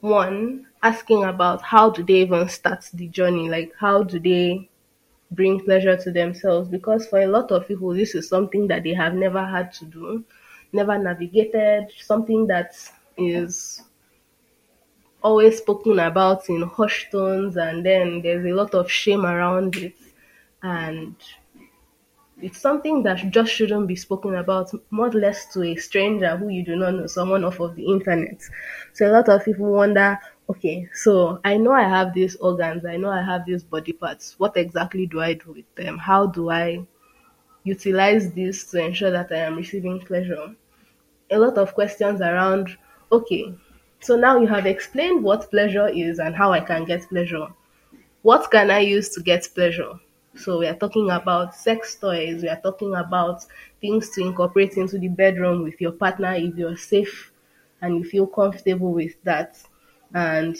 one, 0.00 0.66
asking 0.82 1.24
about 1.24 1.62
how 1.62 1.90
do 1.90 2.02
they 2.02 2.22
even 2.22 2.48
start 2.48 2.88
the 2.92 3.08
journey, 3.08 3.48
like 3.48 3.72
how 3.78 4.02
do 4.02 4.18
they 4.18 4.68
bring 5.30 5.60
pleasure 5.60 5.96
to 5.96 6.10
themselves 6.10 6.68
because 6.68 7.06
for 7.06 7.20
a 7.20 7.26
lot 7.26 7.50
of 7.50 7.66
people 7.66 7.92
this 7.92 8.14
is 8.14 8.28
something 8.28 8.68
that 8.68 8.82
they 8.82 8.94
have 8.94 9.14
never 9.14 9.44
had 9.44 9.72
to 9.72 9.84
do 9.86 10.24
never 10.72 10.98
navigated 10.98 11.90
something 12.00 12.46
that 12.46 12.74
is 13.16 13.82
always 15.24 15.58
spoken 15.58 15.98
about 15.98 16.48
in 16.48 16.62
hushed 16.62 17.10
tones 17.10 17.56
and 17.56 17.84
then 17.84 18.22
there's 18.22 18.44
a 18.46 18.52
lot 18.54 18.74
of 18.74 18.90
shame 18.90 19.26
around 19.26 19.74
it 19.76 19.96
and 20.62 21.16
it's 22.40 22.60
something 22.60 23.02
that 23.02 23.30
just 23.30 23.52
shouldn't 23.52 23.86
be 23.86 23.96
spoken 23.96 24.34
about, 24.36 24.70
much 24.90 25.14
less 25.14 25.52
to 25.52 25.62
a 25.62 25.76
stranger 25.76 26.36
who 26.36 26.48
you 26.48 26.64
do 26.64 26.76
not 26.76 26.94
know, 26.94 27.06
someone 27.06 27.44
off 27.44 27.60
of 27.60 27.74
the 27.76 27.86
internet. 27.86 28.42
So 28.92 29.10
a 29.10 29.12
lot 29.12 29.28
of 29.28 29.44
people 29.44 29.72
wonder, 29.72 30.18
okay, 30.50 30.88
so 30.92 31.40
I 31.44 31.56
know 31.56 31.72
I 31.72 31.88
have 31.88 32.12
these 32.12 32.36
organs, 32.36 32.84
I 32.84 32.96
know 32.96 33.10
I 33.10 33.22
have 33.22 33.46
these 33.46 33.62
body 33.62 33.92
parts. 33.92 34.34
What 34.38 34.56
exactly 34.56 35.06
do 35.06 35.20
I 35.20 35.34
do 35.34 35.52
with 35.52 35.74
them? 35.76 35.96
How 35.96 36.26
do 36.26 36.50
I 36.50 36.86
utilize 37.64 38.32
this 38.32 38.64
to 38.72 38.84
ensure 38.84 39.10
that 39.10 39.32
I 39.32 39.38
am 39.38 39.56
receiving 39.56 40.00
pleasure? 40.00 40.54
A 41.30 41.38
lot 41.38 41.56
of 41.58 41.74
questions 41.74 42.20
around, 42.20 42.76
okay, 43.12 43.54
so 44.04 44.16
now 44.16 44.38
you 44.38 44.46
have 44.46 44.66
explained 44.66 45.24
what 45.24 45.50
pleasure 45.50 45.88
is 45.88 46.18
and 46.18 46.34
how 46.34 46.52
I 46.52 46.60
can 46.60 46.84
get 46.84 47.08
pleasure. 47.08 47.48
What 48.20 48.50
can 48.50 48.70
I 48.70 48.80
use 48.80 49.08
to 49.14 49.22
get 49.22 49.48
pleasure? 49.54 49.94
So 50.36 50.58
we 50.58 50.66
are 50.66 50.74
talking 50.74 51.10
about 51.10 51.54
sex 51.54 51.94
toys, 51.94 52.42
we 52.42 52.48
are 52.50 52.60
talking 52.60 52.94
about 52.94 53.46
things 53.80 54.10
to 54.10 54.20
incorporate 54.20 54.76
into 54.76 54.98
the 54.98 55.08
bedroom 55.08 55.62
with 55.62 55.80
your 55.80 55.92
partner 55.92 56.34
if 56.34 56.54
you're 56.54 56.76
safe 56.76 57.32
and 57.80 57.96
you 57.96 58.04
feel 58.04 58.26
comfortable 58.26 58.92
with 58.92 59.14
that. 59.24 59.62
And 60.12 60.58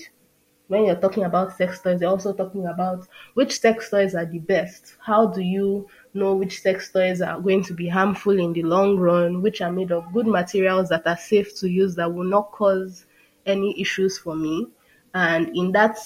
when 0.68 0.86
you're 0.86 0.96
talking 0.96 1.24
about 1.24 1.54
sex 1.54 1.82
toys, 1.82 2.00
you're 2.00 2.10
also 2.10 2.32
talking 2.32 2.66
about 2.66 3.06
which 3.34 3.60
sex 3.60 3.90
toys 3.90 4.14
are 4.14 4.24
the 4.24 4.38
best. 4.38 4.96
How 5.04 5.26
do 5.26 5.42
you 5.42 5.86
know 6.14 6.34
which 6.34 6.62
sex 6.62 6.90
toys 6.90 7.20
are 7.20 7.38
going 7.40 7.62
to 7.64 7.74
be 7.74 7.88
harmful 7.88 8.38
in 8.38 8.54
the 8.54 8.62
long 8.62 8.96
run, 8.96 9.42
which 9.42 9.60
are 9.60 9.72
made 9.72 9.92
of 9.92 10.10
good 10.14 10.26
materials 10.26 10.88
that 10.88 11.06
are 11.06 11.18
safe 11.18 11.54
to 11.56 11.68
use 11.68 11.94
that 11.96 12.14
will 12.14 12.24
not 12.24 12.50
cause 12.50 13.04
any 13.46 13.80
issues 13.80 14.18
for 14.18 14.34
me? 14.34 14.68
And 15.14 15.56
in 15.56 15.72
that 15.72 15.98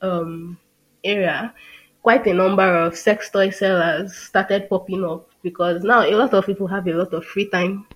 um, 0.00 0.58
area, 1.04 1.54
quite 2.02 2.26
a 2.26 2.34
number 2.34 2.62
of 2.62 2.96
sex 2.96 3.30
toy 3.30 3.50
sellers 3.50 4.14
started 4.14 4.68
popping 4.68 5.04
up 5.04 5.28
because 5.42 5.82
now 5.82 6.02
a 6.02 6.14
lot 6.14 6.32
of 6.34 6.46
people 6.46 6.66
have 6.66 6.86
a 6.86 6.92
lot 6.92 7.12
of 7.12 7.24
free 7.24 7.48
time 7.50 7.86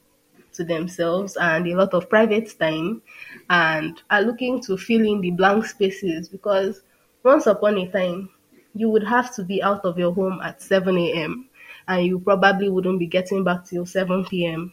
to 0.52 0.64
themselves 0.64 1.36
and 1.36 1.66
a 1.66 1.74
lot 1.74 1.94
of 1.94 2.08
private 2.10 2.58
time 2.58 3.02
and 3.50 4.02
are 4.10 4.22
looking 4.22 4.60
to 4.60 4.76
fill 4.76 5.00
in 5.00 5.20
the 5.20 5.30
blank 5.30 5.64
spaces 5.64 6.28
because 6.28 6.82
once 7.22 7.46
upon 7.46 7.78
a 7.78 7.90
time 7.90 8.28
you 8.74 8.90
would 8.90 9.04
have 9.04 9.34
to 9.34 9.44
be 9.44 9.62
out 9.62 9.84
of 9.84 9.98
your 9.98 10.12
home 10.12 10.40
at 10.42 10.62
7 10.62 10.96
a.m. 10.96 11.48
and 11.88 12.06
you 12.06 12.18
probably 12.18 12.68
wouldn't 12.68 12.98
be 12.98 13.06
getting 13.06 13.44
back 13.44 13.64
till 13.64 13.86
7 13.86 14.24
p.m. 14.26 14.72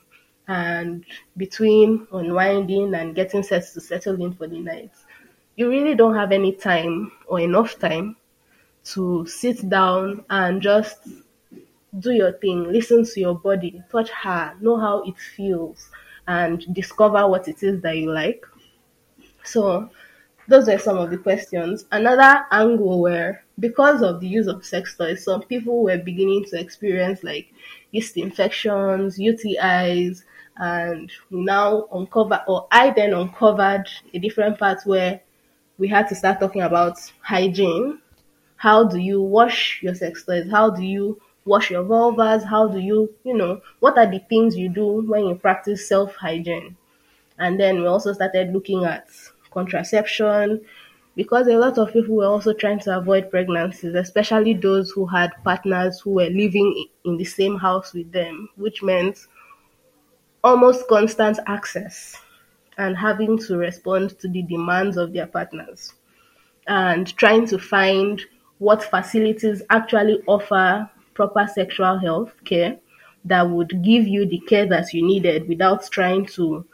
And 0.50 1.06
between 1.38 2.08
unwinding 2.12 2.96
and 2.96 3.14
getting 3.14 3.44
set 3.44 3.72
to 3.74 3.80
settle 3.80 4.20
in 4.20 4.34
for 4.34 4.48
the 4.48 4.58
night, 4.60 4.90
you 5.56 5.70
really 5.70 5.94
don't 5.94 6.16
have 6.16 6.32
any 6.32 6.54
time 6.54 7.12
or 7.28 7.40
enough 7.40 7.78
time 7.78 8.16
to 8.86 9.28
sit 9.28 9.70
down 9.70 10.26
and 10.32 10.60
just 10.60 11.08
do 12.00 12.12
your 12.12 12.32
thing, 12.32 12.64
listen 12.64 13.06
to 13.06 13.20
your 13.20 13.36
body, 13.36 13.84
touch 13.92 14.10
her, 14.10 14.56
know 14.60 14.76
how 14.80 15.04
it 15.04 15.20
feels, 15.20 15.92
and 16.28 16.66
discover 16.74 17.28
what 17.28 17.48
it 17.48 17.62
is 17.62 17.80
that 17.82 17.98
you 17.98 18.12
like. 18.12 18.44
So, 19.44 19.92
those 20.48 20.66
were 20.68 20.80
some 20.80 20.98
of 20.98 21.12
the 21.12 21.18
questions. 21.20 21.86
Another 21.92 22.44
angle 22.52 23.02
where, 23.02 23.44
because 23.60 24.02
of 24.02 24.20
the 24.20 24.28
use 24.28 24.48
of 24.48 24.66
sex 24.66 24.98
toys, 24.98 25.24
some 25.24 25.44
people 25.44 25.84
were 25.84 26.00
beginning 26.00 26.46
to 26.46 26.60
experience 26.60 27.24
like 27.24 27.54
yeast 27.92 28.18
infections, 28.18 29.20
UTIs, 29.20 30.24
and 30.60 31.12
we 31.32 31.42
now 31.42 31.88
uncover, 31.94 32.44
or 32.48 32.68
I 32.72 32.92
then 32.92 33.14
uncovered 33.14 33.86
a 34.14 34.20
different 34.20 34.60
part 34.60 34.80
where 34.86 35.22
we 35.78 35.88
had 35.88 36.08
to 36.10 36.16
start 36.16 36.40
talking 36.40 36.62
about 36.62 37.00
hygiene. 37.22 38.00
How 38.58 38.84
do 38.84 38.98
you 38.98 39.22
wash 39.22 39.80
your 39.82 39.96
sex 39.96 40.26
toys? 40.26 40.52
How 40.52 40.70
do 40.70 40.84
you 40.84 41.22
wash 41.46 41.72
your 41.72 41.86
vulvas? 41.86 42.44
How 42.44 42.68
do 42.68 42.80
you, 42.80 43.14
you 43.24 43.34
know, 43.36 43.62
what 43.80 43.98
are 43.98 44.06
the 44.06 44.20
things 44.30 44.58
you 44.58 44.68
do 44.68 45.02
when 45.08 45.26
you 45.26 45.36
practice 45.36 45.88
self 45.88 46.14
hygiene? 46.16 46.76
And 47.38 47.58
then 47.58 47.80
we 47.80 47.88
also 47.88 48.12
started 48.12 48.52
looking 48.52 48.84
at 48.84 49.08
contraception 49.52 50.62
because 51.16 51.48
a 51.48 51.58
lot 51.58 51.78
of 51.78 51.94
people 51.94 52.16
were 52.16 52.26
also 52.26 52.52
trying 52.52 52.80
to 52.80 52.98
avoid 52.98 53.32
pregnancies, 53.32 53.96
especially 53.96 54.54
those 54.54 54.92
who 54.92 55.06
had 55.06 55.32
partners 55.46 56.02
who 56.02 56.12
were 56.12 56.30
living 56.30 56.86
in 57.06 57.16
the 57.16 57.26
same 57.26 57.58
house 57.58 57.94
with 57.94 58.12
them, 58.12 58.50
which 58.58 58.84
meant 58.84 59.26
almost 60.44 60.88
constant 60.88 61.40
access 61.48 62.16
and 62.78 62.98
having 62.98 63.38
to 63.38 63.58
respond 63.58 64.18
to 64.20 64.28
the 64.28 64.42
demands 64.44 64.98
of 64.98 65.14
their 65.14 65.28
partners 65.28 65.94
and 66.68 67.16
trying 67.18 67.46
to 67.48 67.60
find 67.60 68.22
what 68.60 68.84
facilities 68.84 69.62
actually 69.70 70.22
offer 70.28 70.90
proper 71.14 71.48
sexual 71.48 71.98
health 71.98 72.34
care 72.46 72.78
that 73.26 73.50
would 73.50 73.84
give 73.84 74.08
you 74.08 74.26
the 74.26 74.40
care 74.40 74.66
that 74.66 74.94
you 74.94 75.06
needed 75.06 75.48
without 75.50 75.90
trying 75.92 76.26
to, 76.26 76.66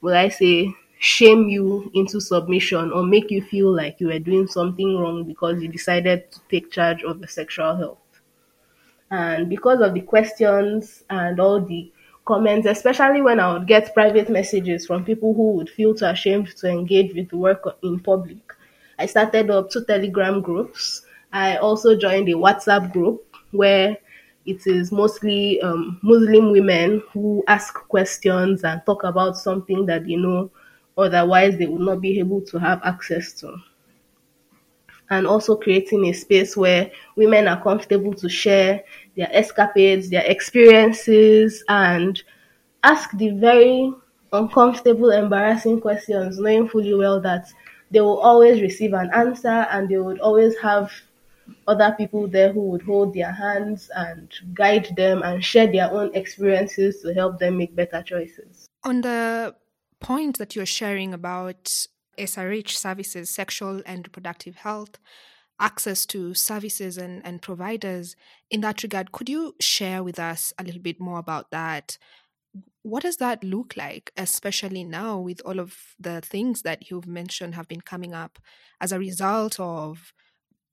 will 0.00 0.14
I 0.14 0.28
say, 0.28 0.74
shame 0.98 1.48
you 1.48 1.90
into 1.94 2.20
submission 2.20 2.90
or 2.90 3.04
make 3.04 3.30
you 3.30 3.42
feel 3.42 3.74
like 3.74 4.00
you 4.00 4.08
were 4.08 4.18
doing 4.18 4.46
something 4.46 4.96
wrong 4.96 5.24
because 5.24 5.62
you 5.62 5.68
decided 5.68 6.30
to 6.32 6.40
take 6.50 6.70
charge 6.70 7.04
of 7.04 7.18
your 7.18 7.28
sexual 7.28 7.76
health. 7.76 7.98
And 9.10 9.48
because 9.48 9.80
of 9.80 9.94
the 9.94 10.00
questions 10.00 11.04
and 11.10 11.38
all 11.38 11.60
the 11.60 11.92
comments, 12.24 12.66
especially 12.66 13.22
when 13.22 13.40
I 13.40 13.52
would 13.52 13.66
get 13.66 13.94
private 13.94 14.28
messages 14.28 14.86
from 14.86 15.04
people 15.04 15.34
who 15.34 15.52
would 15.52 15.70
feel 15.70 15.94
too 15.94 16.06
ashamed 16.06 16.56
to 16.58 16.68
engage 16.68 17.14
with 17.14 17.30
the 17.30 17.36
work 17.36 17.78
in 17.82 18.00
public, 18.00 18.52
I 18.98 19.06
started 19.06 19.50
up 19.50 19.70
two 19.70 19.84
Telegram 19.84 20.40
groups. 20.40 21.02
I 21.32 21.56
also 21.56 21.96
joined 21.96 22.28
a 22.28 22.34
WhatsApp 22.34 22.92
group 22.92 23.26
where 23.50 23.96
it 24.46 24.66
is 24.66 24.92
mostly 24.92 25.60
um, 25.62 25.98
Muslim 26.02 26.52
women 26.52 27.02
who 27.12 27.42
ask 27.48 27.74
questions 27.74 28.62
and 28.62 28.80
talk 28.86 29.04
about 29.04 29.36
something 29.36 29.86
that 29.86 30.06
they 30.06 30.16
know 30.16 30.50
otherwise 30.96 31.56
they 31.58 31.66
would 31.66 31.80
not 31.80 32.00
be 32.00 32.18
able 32.18 32.40
to 32.42 32.58
have 32.58 32.80
access 32.84 33.32
to. 33.32 33.56
And 35.10 35.26
also 35.26 35.56
creating 35.56 36.06
a 36.06 36.12
space 36.12 36.56
where 36.56 36.90
women 37.16 37.48
are 37.48 37.62
comfortable 37.62 38.14
to 38.14 38.28
share 38.28 38.82
their 39.16 39.28
escapades, 39.32 40.10
their 40.10 40.24
experiences, 40.24 41.64
and 41.68 42.22
ask 42.82 43.10
the 43.16 43.30
very 43.30 43.92
uncomfortable, 44.32 45.10
embarrassing 45.10 45.80
questions, 45.80 46.38
knowing 46.38 46.68
fully 46.68 46.94
well 46.94 47.20
that 47.20 47.52
they 47.90 48.00
will 48.00 48.18
always 48.18 48.60
receive 48.60 48.92
an 48.92 49.10
answer 49.14 49.66
and 49.70 49.88
they 49.88 49.98
would 49.98 50.18
always 50.20 50.56
have 50.58 50.92
other 51.68 51.94
people 51.96 52.26
there 52.26 52.52
who 52.52 52.62
would 52.70 52.82
hold 52.82 53.14
their 53.14 53.30
hands 53.32 53.90
and 53.94 54.32
guide 54.54 54.88
them 54.96 55.22
and 55.22 55.44
share 55.44 55.70
their 55.70 55.90
own 55.90 56.14
experiences 56.14 57.00
to 57.02 57.12
help 57.14 57.38
them 57.38 57.58
make 57.58 57.74
better 57.76 58.02
choices. 58.02 58.66
On 58.82 59.02
the 59.02 59.54
point 60.00 60.38
that 60.38 60.56
you're 60.56 60.66
sharing 60.66 61.14
about 61.14 61.70
SRH 62.18 62.70
services, 62.70 63.30
sexual 63.30 63.82
and 63.86 64.06
reproductive 64.06 64.56
health, 64.56 64.98
access 65.60 66.06
to 66.06 66.34
services 66.34 66.98
and, 66.98 67.24
and 67.24 67.42
providers, 67.42 68.16
in 68.50 68.60
that 68.62 68.82
regard, 68.82 69.12
could 69.12 69.28
you 69.28 69.54
share 69.60 70.02
with 70.02 70.18
us 70.18 70.52
a 70.58 70.64
little 70.64 70.80
bit 70.80 71.00
more 71.00 71.18
about 71.18 71.50
that? 71.50 71.98
What 72.82 73.02
does 73.02 73.16
that 73.16 73.42
look 73.42 73.76
like, 73.76 74.12
especially 74.16 74.84
now 74.84 75.18
with 75.18 75.40
all 75.44 75.58
of 75.58 75.76
the 75.98 76.20
things 76.20 76.62
that 76.62 76.90
you've 76.90 77.06
mentioned 77.06 77.54
have 77.54 77.68
been 77.68 77.80
coming 77.80 78.14
up 78.14 78.38
as 78.80 78.92
a 78.92 78.98
result 78.98 79.58
of 79.58 80.12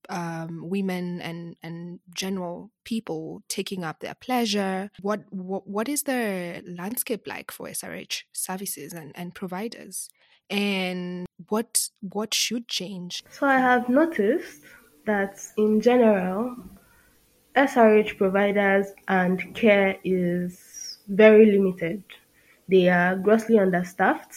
um, 0.10 0.68
women 0.68 1.22
and 1.22 1.56
and 1.64 2.00
general 2.14 2.72
people 2.84 3.44
taking 3.48 3.84
up 3.84 4.00
their 4.00 4.16
pleasure? 4.16 4.90
What 5.02 5.24
what 5.30 5.68
what 5.68 5.88
is 5.88 6.04
the 6.04 6.64
landscape 6.68 7.28
like 7.28 7.52
for 7.52 7.68
SRH 7.68 8.24
services 8.34 8.94
and, 8.94 9.12
and 9.16 9.34
providers? 9.34 10.10
And 10.52 11.26
what 11.50 11.90
what 12.02 12.34
should 12.34 12.68
change? 12.68 13.24
So 13.32 13.48
I 13.48 13.58
have 13.58 13.90
noticed 13.90 14.62
that 15.06 15.40
in 15.58 15.82
general, 15.82 16.58
SRH 17.56 18.18
providers 18.18 18.88
and 19.08 19.56
care 19.56 19.98
is 20.04 21.00
very 21.08 21.46
limited. 21.52 22.04
They 22.68 22.90
are 22.90 23.16
grossly 23.16 23.60
understaffed, 23.60 24.36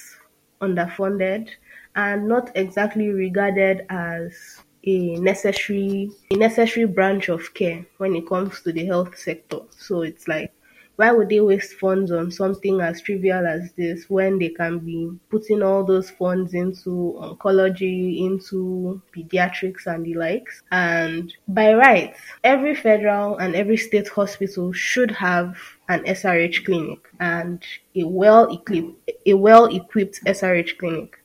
underfunded, 0.60 1.50
and 1.94 2.28
not 2.28 2.50
exactly 2.56 3.08
regarded 3.08 3.86
as 3.90 4.62
a 4.86 5.16
necessary 5.16 6.10
a 6.30 6.36
necessary 6.36 6.86
branch 6.86 7.28
of 7.28 7.54
care 7.54 7.86
when 7.98 8.14
it 8.14 8.28
comes 8.28 8.60
to 8.62 8.72
the 8.72 8.86
health 8.86 9.16
sector. 9.18 9.60
So 9.70 10.02
it's 10.02 10.28
like 10.28 10.52
why 10.96 11.10
would 11.10 11.28
they 11.28 11.40
waste 11.40 11.74
funds 11.74 12.12
on 12.12 12.30
something 12.30 12.80
as 12.80 13.02
trivial 13.02 13.46
as 13.46 13.72
this 13.72 14.08
when 14.08 14.38
they 14.38 14.50
can 14.50 14.78
be 14.78 15.10
putting 15.28 15.62
all 15.62 15.82
those 15.82 16.10
funds 16.10 16.54
into 16.54 17.18
oncology, 17.20 18.24
into 18.24 19.02
pediatrics 19.14 19.86
and 19.86 20.04
the 20.06 20.14
likes? 20.14 20.62
And 20.70 21.32
by 21.48 21.74
rights, 21.74 22.20
every 22.44 22.74
federal 22.74 23.38
and 23.38 23.56
every 23.56 23.76
state 23.76 24.08
hospital 24.08 24.72
should 24.72 25.10
have 25.10 25.56
an 25.88 26.04
SRH 26.04 26.64
clinic 26.64 27.00
and 27.18 27.62
a 27.96 28.04
well 28.04 28.52
equipped 28.52 29.10
a 29.26 29.34
well 29.34 29.66
equipped 29.66 30.24
SRH 30.24 30.78
clinic. 30.78 31.18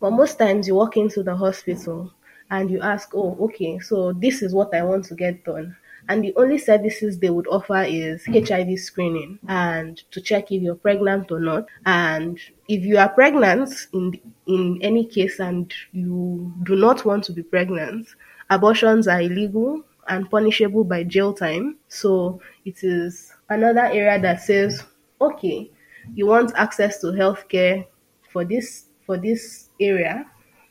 But 0.00 0.12
most 0.12 0.38
times 0.38 0.68
you 0.68 0.74
walk 0.76 0.96
into 0.96 1.22
the 1.22 1.34
hospital 1.34 2.12
and 2.50 2.70
you 2.70 2.80
ask, 2.80 3.10
oh, 3.14 3.36
okay, 3.40 3.78
so 3.80 4.12
this 4.12 4.42
is 4.42 4.54
what 4.54 4.74
I 4.74 4.84
want 4.84 5.06
to 5.06 5.14
get 5.14 5.44
done. 5.44 5.76
And 6.08 6.22
the 6.22 6.34
only 6.36 6.58
services 6.58 7.18
they 7.18 7.30
would 7.30 7.48
offer 7.48 7.82
is 7.82 8.24
HIV 8.26 8.78
screening 8.78 9.38
and 9.48 10.00
to 10.12 10.20
check 10.20 10.52
if 10.52 10.62
you're 10.62 10.76
pregnant 10.76 11.32
or 11.32 11.40
not. 11.40 11.66
And 11.84 12.38
if 12.68 12.84
you 12.84 12.98
are 12.98 13.08
pregnant 13.08 13.70
in 13.92 14.20
in 14.46 14.78
any 14.82 15.04
case 15.04 15.40
and 15.40 15.72
you 15.92 16.52
do 16.62 16.76
not 16.76 17.04
want 17.04 17.24
to 17.24 17.32
be 17.32 17.42
pregnant, 17.42 18.08
abortions 18.50 19.08
are 19.08 19.20
illegal 19.20 19.82
and 20.08 20.30
punishable 20.30 20.84
by 20.84 21.02
jail 21.02 21.32
time. 21.32 21.76
So 21.88 22.40
it 22.64 22.84
is 22.84 23.32
another 23.48 23.86
area 23.86 24.20
that 24.20 24.42
says, 24.42 24.84
okay, 25.20 25.70
you 26.14 26.26
want 26.26 26.52
access 26.54 27.00
to 27.00 27.08
healthcare 27.08 27.86
for 28.30 28.44
this 28.44 28.84
for 29.06 29.16
this 29.16 29.70
area, 29.80 30.26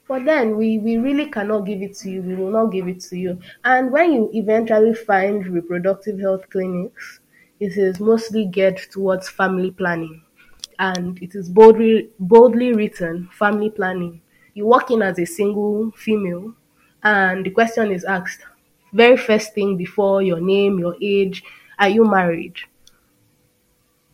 But 0.08 0.26
then 0.26 0.56
we, 0.58 0.78
we 0.78 0.97
really 0.97 1.30
cannot 1.30 1.66
give 1.66 1.82
it 1.82 1.95
to 1.97 2.10
you. 2.10 2.22
We 2.22 2.36
will 2.36 2.51
not 2.51 2.72
give 2.72 2.88
it 2.88 3.01
to 3.01 3.18
you. 3.18 3.39
And 3.64 3.91
when 3.91 4.14
you 4.14 4.30
eventually 4.34 4.93
find 4.93 5.45
reproductive 5.47 6.20
health 6.20 6.49
clinics, 6.49 7.20
it 7.60 7.78
is 7.78 7.99
mostly 7.99 8.45
geared 8.45 8.78
towards 8.91 9.30
family 9.30 9.72
planning. 9.72 10.22
And 10.78 11.22
it 11.22 11.36
is 11.36 11.49
boldly 11.49 12.10
boldly 12.20 12.74
written 12.74 13.30
family 13.32 13.70
planning. 13.70 14.22
You 14.53 14.66
walk 14.68 14.91
in 14.91 15.01
as 15.01 15.18
a 15.20 15.26
single 15.26 15.91
female 15.91 16.53
and 17.03 17.45
the 17.45 17.49
question 17.51 17.91
is 17.91 18.03
asked, 18.03 18.41
very 18.93 19.18
first 19.18 19.53
thing 19.53 19.78
before 19.78 20.22
your 20.22 20.39
name, 20.39 20.80
your 20.80 20.95
age, 21.01 21.43
are 21.80 21.89
you 21.89 22.06
married? 22.06 22.56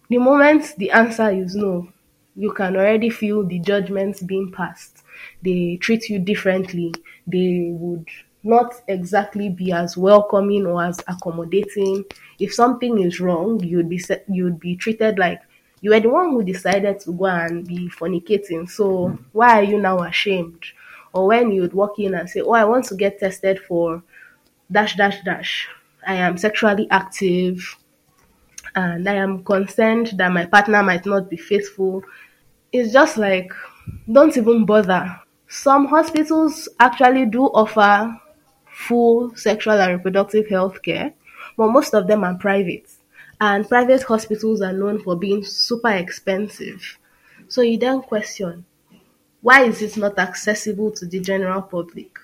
The 0.09 0.19
moment 0.19 0.75
the 0.77 0.91
answer 0.91 1.31
is 1.31 1.55
no, 1.55 1.91
you 2.35 2.51
can 2.53 2.75
already 2.75 3.09
feel 3.09 3.43
the 3.43 3.57
judgments 3.57 4.21
being 4.21 4.51
passed. 4.51 5.00
They 5.43 5.77
treat 5.77 6.09
you 6.09 6.19
differently. 6.19 6.93
They 7.27 7.69
would 7.71 8.07
not 8.43 8.73
exactly 8.87 9.49
be 9.49 9.71
as 9.71 9.97
welcoming 9.97 10.65
or 10.65 10.83
as 10.83 10.99
accommodating. 11.07 12.05
If 12.39 12.53
something 12.53 12.99
is 12.99 13.19
wrong, 13.19 13.63
you'd 13.63 13.89
be 13.89 14.01
you'd 14.27 14.59
be 14.59 14.75
treated 14.75 15.19
like 15.19 15.41
you 15.81 15.91
were 15.91 15.99
the 15.99 16.09
one 16.09 16.31
who 16.31 16.43
decided 16.43 16.99
to 17.01 17.11
go 17.11 17.25
and 17.25 17.67
be 17.67 17.89
fornicating. 17.89 18.69
So 18.69 19.09
hmm. 19.09 19.23
why 19.31 19.59
are 19.59 19.63
you 19.63 19.79
now 19.79 19.99
ashamed? 19.99 20.63
Or 21.13 21.27
when 21.27 21.51
you'd 21.51 21.73
walk 21.73 21.99
in 21.99 22.13
and 22.13 22.29
say, 22.29 22.41
"Oh, 22.41 22.53
I 22.53 22.65
want 22.65 22.85
to 22.85 22.95
get 22.95 23.19
tested 23.19 23.59
for 23.59 24.01
dash 24.71 24.95
dash 24.95 25.21
dash. 25.23 25.67
I 26.07 26.15
am 26.15 26.37
sexually 26.37 26.87
active 26.89 27.77
and 28.75 29.07
I 29.07 29.15
am 29.15 29.43
concerned 29.43 30.13
that 30.15 30.31
my 30.31 30.45
partner 30.45 30.81
might 30.81 31.05
not 31.05 31.29
be 31.29 31.37
faithful. 31.37 32.03
It's 32.71 32.93
just 32.93 33.17
like, 33.17 33.51
don't 34.11 34.35
even 34.37 34.65
bother. 34.65 35.19
Some 35.51 35.87
hospitals 35.87 36.69
actually 36.79 37.25
do 37.25 37.43
offer 37.47 38.17
full 38.65 39.35
sexual 39.35 39.73
and 39.73 39.97
reproductive 39.97 40.47
health 40.47 40.81
care, 40.81 41.13
but 41.57 41.73
most 41.73 41.93
of 41.93 42.07
them 42.07 42.23
are 42.23 42.35
private. 42.35 42.89
And 43.41 43.67
private 43.67 44.01
hospitals 44.03 44.61
are 44.61 44.71
known 44.71 45.03
for 45.03 45.17
being 45.17 45.43
super 45.43 45.89
expensive. 45.89 46.97
So 47.49 47.63
you 47.63 47.77
then 47.77 48.01
question, 48.01 48.63
why 49.41 49.65
is 49.65 49.81
it 49.81 49.97
not 49.97 50.17
accessible 50.17 50.89
to 50.91 51.05
the 51.05 51.19
general 51.19 51.61
public? 51.61 52.17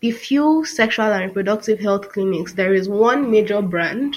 The 0.00 0.10
few 0.10 0.66
sexual 0.66 1.06
and 1.06 1.24
reproductive 1.24 1.80
health 1.80 2.10
clinics, 2.10 2.52
there 2.52 2.74
is 2.74 2.90
one 2.90 3.30
major 3.30 3.62
brand 3.62 4.16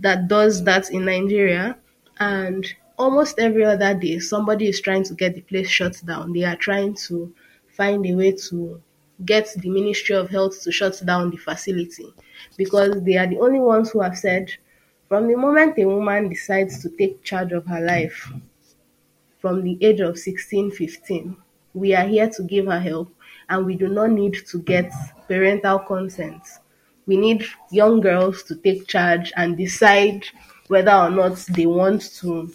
that 0.00 0.28
does 0.28 0.64
that 0.64 0.90
in 0.90 1.06
Nigeria, 1.06 1.78
and 2.18 2.66
almost 2.98 3.38
every 3.38 3.64
other 3.64 3.94
day 3.94 4.18
somebody 4.18 4.68
is 4.68 4.80
trying 4.80 5.04
to 5.04 5.14
get 5.14 5.34
the 5.34 5.40
place 5.42 5.68
shut 5.68 6.00
down. 6.06 6.32
They 6.32 6.44
are 6.44 6.56
trying 6.56 6.94
to 7.06 7.34
find 7.68 8.04
a 8.06 8.14
way 8.14 8.32
to 8.32 8.80
get 9.24 9.48
the 9.56 9.70
Ministry 9.70 10.16
of 10.16 10.30
Health 10.30 10.62
to 10.62 10.72
shut 10.72 11.00
down 11.04 11.30
the 11.30 11.36
facility 11.36 12.12
because 12.56 13.02
they 13.02 13.16
are 13.16 13.26
the 13.26 13.38
only 13.38 13.60
ones 13.60 13.90
who 13.90 14.00
have 14.00 14.16
said 14.16 14.50
from 15.08 15.28
the 15.28 15.36
moment 15.36 15.78
a 15.78 15.84
woman 15.84 16.28
decides 16.28 16.82
to 16.82 16.90
take 16.90 17.22
charge 17.22 17.52
of 17.52 17.66
her 17.66 17.80
life 17.80 18.30
from 19.38 19.62
the 19.62 19.78
age 19.80 20.00
of 20.00 20.18
16, 20.18 20.72
15, 20.72 21.36
we 21.74 21.94
are 21.94 22.06
here 22.06 22.28
to 22.28 22.42
give 22.42 22.66
her 22.66 22.80
help 22.80 23.14
and 23.48 23.64
we 23.64 23.76
do 23.76 23.86
not 23.86 24.10
need 24.10 24.34
to 24.48 24.58
get 24.58 24.92
parental 25.28 25.78
consent. 25.78 26.42
We 27.06 27.16
need 27.16 27.44
young 27.70 28.00
girls 28.00 28.42
to 28.44 28.56
take 28.56 28.88
charge 28.88 29.32
and 29.36 29.56
decide 29.56 30.24
whether 30.66 30.90
or 30.90 31.10
not 31.10 31.36
they 31.50 31.66
want 31.66 32.02
to 32.16 32.50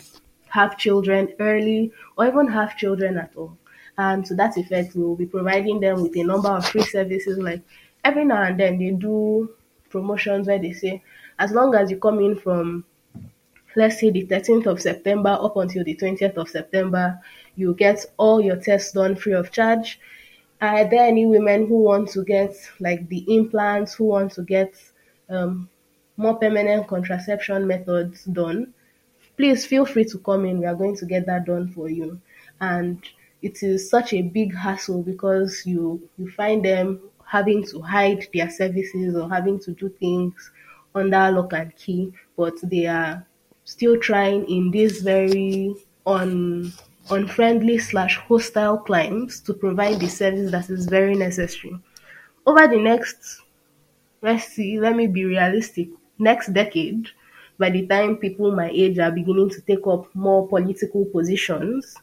have 0.52 0.78
children 0.78 1.34
early 1.40 1.92
or 2.18 2.28
even 2.28 2.48
have 2.48 2.78
children 2.78 3.18
at 3.18 3.32
all. 3.36 3.58
And 3.98 4.26
to 4.26 4.36
that 4.36 4.58
effect, 4.58 4.96
we 4.96 5.04
will 5.04 5.16
be 5.16 5.26
providing 5.26 5.80
them 5.80 6.02
with 6.02 6.16
a 6.16 6.24
number 6.24 6.50
of 6.50 6.66
free 6.66 6.84
services. 6.84 7.38
Like 7.38 7.62
every 8.04 8.26
now 8.26 8.44
and 8.44 8.60
then, 8.60 8.78
they 8.78 8.92
do 8.92 9.50
promotions 9.90 10.48
where 10.48 10.60
they 10.60 10.74
say, 10.74 11.04
as 11.40 11.52
long 11.52 11.76
as 11.76 11.92
you 11.92 11.98
come 11.98 12.20
in 12.20 12.36
from, 12.38 12.86
let's 13.76 14.00
say, 14.00 14.10
the 14.12 14.26
13th 14.26 14.66
of 14.68 14.82
September 14.82 15.38
up 15.42 15.58
until 15.58 15.84
the 15.84 15.96
20th 15.96 16.38
of 16.38 16.50
September, 16.50 17.20
you 17.56 17.74
get 17.74 18.06
all 18.18 18.42
your 18.42 18.56
tests 18.56 18.94
done 18.94 19.16
free 19.16 19.34
of 19.34 19.52
charge 19.52 20.00
are 20.62 20.88
there 20.88 21.06
any 21.08 21.26
women 21.26 21.68
who 21.68 21.82
want 21.82 22.10
to 22.10 22.24
get 22.24 22.56
like 22.80 23.10
the 23.10 23.26
implants, 23.36 23.96
who 23.96 24.06
want 24.06 24.32
to 24.34 24.44
get 24.44 24.76
um, 25.28 25.68
more 26.18 26.36
permanent 26.36 26.88
contraception 26.88 27.66
methods 27.66 28.26
done? 28.26 28.74
Please 29.38 29.66
feel 29.66 29.86
free 29.86 30.06
to 30.06 30.18
come 30.20 30.46
in. 30.46 30.60
We 30.60 30.66
are 30.66 30.76
going 30.76 30.96
to 30.98 31.06
get 31.06 31.26
that 31.26 31.46
done 31.46 31.70
for 31.70 31.90
you. 31.90 32.20
And 32.60 33.02
it 33.42 33.64
is 33.64 33.90
such 33.90 34.14
a 34.14 34.22
big 34.22 34.56
hassle 34.56 35.02
because 35.02 35.64
you 35.66 36.08
you 36.18 36.30
find 36.32 36.64
them 36.64 37.00
having 37.26 37.64
to 37.66 37.82
hide 37.82 38.28
their 38.34 38.50
services 38.50 39.16
or 39.16 39.30
having 39.30 39.60
to 39.60 39.72
do 39.72 39.90
things 40.00 40.52
under 40.94 41.32
lock 41.32 41.54
and 41.54 41.76
key, 41.76 42.12
but 42.38 42.54
they 42.64 42.86
are 42.86 43.26
still 43.64 43.98
trying 43.98 44.48
in 44.50 44.70
these 44.72 45.02
very 45.02 45.74
un 46.06 46.72
unfriendly 47.10 47.78
slash 47.78 48.18
hostile 48.18 48.78
climes 48.78 49.40
to 49.42 49.54
provide 49.54 50.00
the 50.00 50.08
service 50.08 50.52
that 50.52 50.70
is 50.70 50.86
very 50.86 51.16
necessary. 51.16 51.74
Over 52.46 52.68
the 52.68 52.78
next, 52.78 53.42
let's 54.22 54.46
see, 54.46 54.80
let 54.80 54.96
me 54.96 55.08
be 55.08 55.26
realistic, 55.26 55.90
next 56.20 56.54
decade, 56.54 57.08
by 57.62 57.70
the 57.70 57.86
time 57.88 58.18
people 58.18 58.52
my 58.52 58.70
age 58.70 59.00
are 59.00 59.12
beginning 59.12 59.50
to 59.52 59.62
take 59.62 59.86
up 59.88 60.14
more 60.16 60.48
political 60.48 61.06
positions, 61.06 61.96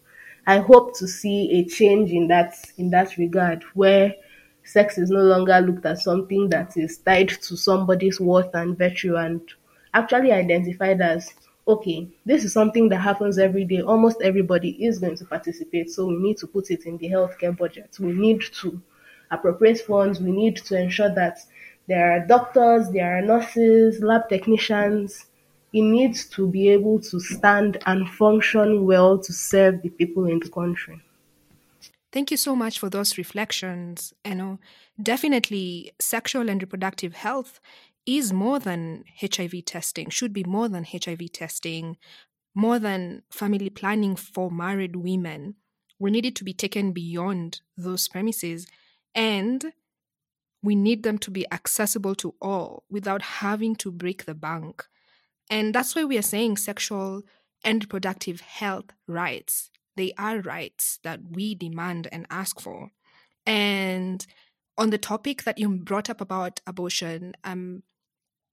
I 0.46 0.58
hope 0.60 0.96
to 0.98 1.06
see 1.06 1.40
a 1.58 1.64
change 1.68 2.10
in 2.12 2.28
that 2.28 2.54
in 2.78 2.90
that 2.90 3.18
regard 3.18 3.64
where 3.74 4.14
sex 4.64 4.98
is 4.98 5.10
no 5.10 5.22
longer 5.22 5.60
looked 5.60 5.84
at 5.84 5.98
something 5.98 6.48
that 6.50 6.76
is 6.76 6.98
tied 6.98 7.30
to 7.46 7.56
somebody's 7.56 8.20
worth 8.20 8.54
and 8.54 8.78
virtue 8.78 9.16
and 9.16 9.40
actually 9.94 10.32
identified 10.32 11.00
as 11.00 11.34
okay, 11.66 12.08
this 12.24 12.44
is 12.44 12.52
something 12.52 12.88
that 12.88 13.00
happens 13.00 13.36
every 13.38 13.64
day. 13.64 13.82
Almost 13.82 14.22
everybody 14.22 14.70
is 14.82 14.98
going 14.98 15.16
to 15.16 15.26
participate. 15.26 15.90
So 15.90 16.06
we 16.06 16.16
need 16.16 16.38
to 16.38 16.46
put 16.46 16.70
it 16.70 16.86
in 16.86 16.96
the 16.96 17.10
healthcare 17.10 17.54
budget. 17.56 17.96
We 18.00 18.12
need 18.12 18.42
to 18.60 18.80
appropriate 19.30 19.80
funds. 19.80 20.18
We 20.20 20.30
need 20.32 20.56
to 20.56 20.80
ensure 20.80 21.14
that 21.14 21.40
there 21.86 22.12
are 22.12 22.26
doctors, 22.26 22.90
there 22.90 23.18
are 23.18 23.22
nurses, 23.22 24.00
lab 24.00 24.28
technicians. 24.28 25.26
It 25.72 25.82
needs 25.82 26.26
to 26.30 26.48
be 26.48 26.68
able 26.70 27.00
to 27.00 27.20
stand 27.20 27.78
and 27.86 28.08
function 28.08 28.86
well 28.86 29.18
to 29.18 29.32
serve 29.32 29.82
the 29.82 29.90
people 29.90 30.24
in 30.26 30.40
the 30.40 30.48
country. 30.48 31.02
Thank 32.10 32.30
you 32.30 32.38
so 32.38 32.56
much 32.56 32.78
for 32.78 32.88
those 32.88 33.18
reflections. 33.18 34.14
You 34.24 34.34
know, 34.34 34.58
definitely 35.00 35.92
sexual 36.00 36.48
and 36.48 36.62
reproductive 36.62 37.14
health 37.14 37.60
is 38.06 38.32
more 38.32 38.58
than 38.58 39.04
HIV 39.20 39.66
testing, 39.66 40.08
should 40.08 40.32
be 40.32 40.44
more 40.44 40.68
than 40.70 40.84
HIV 40.84 41.32
testing, 41.32 41.98
more 42.54 42.78
than 42.78 43.22
family 43.30 43.68
planning 43.68 44.16
for 44.16 44.50
married 44.50 44.96
women. 44.96 45.56
We 45.98 46.10
need 46.10 46.24
it 46.24 46.34
to 46.36 46.44
be 46.44 46.54
taken 46.54 46.92
beyond 46.92 47.60
those 47.76 48.08
premises 48.08 48.66
and 49.14 49.72
we 50.62 50.74
need 50.74 51.02
them 51.02 51.18
to 51.18 51.30
be 51.30 51.50
accessible 51.52 52.14
to 52.16 52.34
all 52.40 52.84
without 52.90 53.20
having 53.20 53.76
to 53.76 53.92
break 53.92 54.24
the 54.24 54.34
bank. 54.34 54.86
And 55.50 55.74
that's 55.74 55.94
why 55.94 56.04
we 56.04 56.18
are 56.18 56.22
saying 56.22 56.58
sexual 56.58 57.22
and 57.64 57.82
reproductive 57.82 58.40
health 58.40 58.86
rights. 59.06 59.70
They 59.96 60.12
are 60.18 60.40
rights 60.40 60.98
that 61.02 61.20
we 61.30 61.54
demand 61.54 62.08
and 62.12 62.26
ask 62.30 62.60
for. 62.60 62.90
And 63.46 64.24
on 64.76 64.90
the 64.90 64.98
topic 64.98 65.42
that 65.44 65.58
you 65.58 65.68
brought 65.70 66.10
up 66.10 66.20
about 66.20 66.60
abortion, 66.66 67.34
um, 67.44 67.82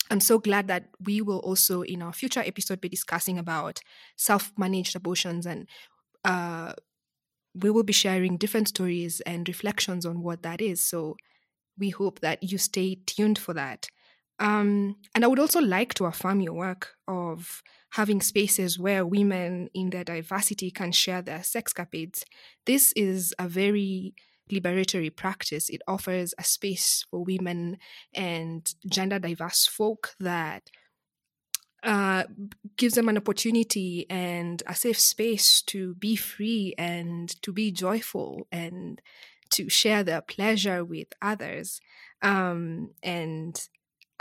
I'm 0.09 0.19
so 0.19 0.37
glad 0.37 0.67
that 0.67 0.89
we 1.03 1.21
will 1.21 1.39
also 1.39 1.81
in 1.81 2.01
our 2.01 2.13
future 2.13 2.43
episode 2.45 2.79
be 2.81 2.89
discussing 2.89 3.37
about 3.37 3.79
self-managed 4.15 4.95
abortions 4.95 5.45
and 5.45 5.67
uh, 6.23 6.73
we 7.53 7.69
will 7.69 7.83
be 7.83 7.93
sharing 7.93 8.37
different 8.37 8.67
stories 8.67 9.21
and 9.21 9.47
reflections 9.47 10.05
on 10.05 10.21
what 10.21 10.43
that 10.43 10.61
is. 10.61 10.85
So 10.85 11.15
we 11.77 11.89
hope 11.89 12.19
that 12.19 12.43
you 12.43 12.57
stay 12.57 12.99
tuned 13.05 13.39
for 13.39 13.53
that. 13.53 13.87
Um, 14.39 14.97
and 15.13 15.23
I 15.23 15.27
would 15.27 15.39
also 15.39 15.61
like 15.61 15.93
to 15.95 16.05
affirm 16.05 16.41
your 16.41 16.53
work 16.53 16.95
of 17.07 17.63
having 17.91 18.21
spaces 18.21 18.77
where 18.77 19.05
women 19.05 19.69
in 19.73 19.89
their 19.89 20.03
diversity 20.03 20.71
can 20.71 20.91
share 20.91 21.21
their 21.21 21.39
sexcapades. 21.39 22.23
This 22.65 22.91
is 22.93 23.33
a 23.39 23.47
very 23.47 24.13
liberatory 24.51 25.15
practice. 25.15 25.69
It 25.69 25.81
offers 25.87 26.33
a 26.37 26.43
space 26.43 27.05
for 27.09 27.23
women 27.23 27.77
and 28.13 28.71
gender 28.85 29.19
diverse 29.19 29.65
folk 29.65 30.15
that 30.19 30.69
uh, 31.83 32.23
gives 32.77 32.95
them 32.95 33.09
an 33.09 33.17
opportunity 33.17 34.05
and 34.09 34.61
a 34.67 34.75
safe 34.75 34.99
space 34.99 35.61
to 35.61 35.93
be 35.95 36.15
free 36.15 36.73
and 36.77 37.41
to 37.43 37.53
be 37.53 37.71
joyful 37.71 38.47
and 38.51 39.01
to 39.51 39.69
share 39.69 40.03
their 40.03 40.21
pleasure 40.21 40.83
with 40.83 41.07
others. 41.21 41.79
Um, 42.21 42.89
and 43.03 43.55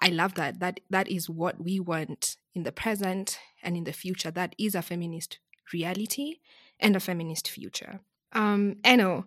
I 0.04 0.08
love 0.08 0.34
that. 0.34 0.60
That 0.60 0.80
that 0.90 1.08
is 1.08 1.30
what 1.30 1.58
we 1.58 1.80
want 1.80 2.36
in 2.54 2.62
the 2.62 2.72
present 2.72 3.38
and 3.62 3.74
in 3.74 3.84
the 3.84 3.92
future. 3.92 4.30
That 4.30 4.54
is 4.58 4.74
a 4.74 4.82
feminist 4.82 5.38
reality 5.72 6.40
and 6.78 6.94
a 6.94 7.00
feminist 7.00 7.48
future. 7.48 8.00
Um, 8.34 8.76
Eno, 8.84 9.24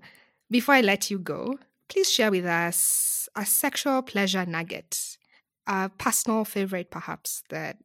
Before 0.51 0.75
I 0.75 0.81
let 0.81 1.09
you 1.09 1.17
go, 1.17 1.57
please 1.89 2.09
share 2.11 2.29
with 2.31 2.45
us 2.45 3.27
a 3.35 3.45
sexual 3.45 4.01
pleasure 4.03 4.45
nugget, 4.45 5.17
a 5.65 5.89
personal 5.89 6.45
favorite 6.45 6.91
perhaps 6.91 7.43
that 7.49 7.77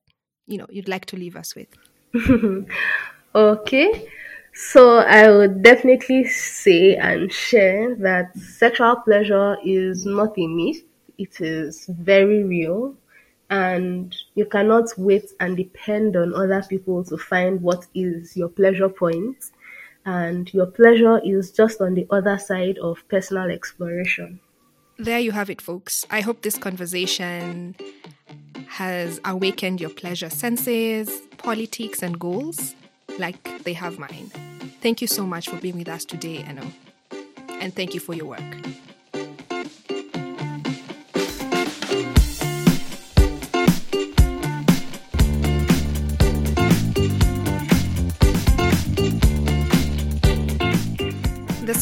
you 0.46 0.58
know 0.58 0.66
you'd 0.68 0.88
like 0.88 1.06
to 1.06 1.16
leave 1.16 1.34
us 1.34 1.54
with. 1.56 1.68
okay. 3.34 4.06
So 4.54 4.98
I 4.98 5.30
would 5.30 5.62
definitely 5.62 6.24
say 6.24 6.96
and 6.96 7.32
share 7.32 7.96
that 7.96 8.36
sexual 8.36 8.96
pleasure 8.96 9.56
is 9.64 10.04
not 10.04 10.38
a 10.38 10.46
myth. 10.46 10.82
It 11.18 11.40
is 11.40 11.86
very 11.86 12.44
real 12.44 12.94
and 13.50 14.16
you 14.34 14.46
cannot 14.46 14.88
wait 14.96 15.30
and 15.40 15.56
depend 15.56 16.16
on 16.16 16.34
other 16.34 16.64
people 16.68 17.04
to 17.04 17.18
find 17.18 17.60
what 17.60 17.86
is 17.94 18.36
your 18.36 18.48
pleasure 18.48 18.88
point 18.88 19.50
and 20.06 20.52
your 20.54 20.66
pleasure 20.66 21.20
is 21.24 21.50
just 21.50 21.80
on 21.80 21.94
the 21.94 22.06
other 22.10 22.38
side 22.38 22.78
of 22.78 23.06
personal 23.08 23.50
exploration. 23.50 24.40
There 24.98 25.18
you 25.18 25.32
have 25.32 25.50
it, 25.50 25.60
folks. 25.60 26.04
I 26.10 26.20
hope 26.20 26.42
this 26.42 26.58
conversation 26.58 27.76
has 28.68 29.20
awakened 29.24 29.80
your 29.80 29.90
pleasure 29.90 30.30
senses, 30.30 31.10
politics, 31.38 32.02
and 32.02 32.18
goals 32.18 32.74
like 33.18 33.64
they 33.64 33.72
have 33.74 33.98
mine. 33.98 34.30
Thank 34.80 35.00
you 35.00 35.06
so 35.06 35.26
much 35.26 35.48
for 35.48 35.56
being 35.56 35.76
with 35.76 35.88
us 35.88 36.04
today, 36.04 36.38
Eno. 36.38 36.62
And 37.60 37.74
thank 37.74 37.94
you 37.94 38.00
for 38.00 38.14
your 38.14 38.26
work. 38.26 38.40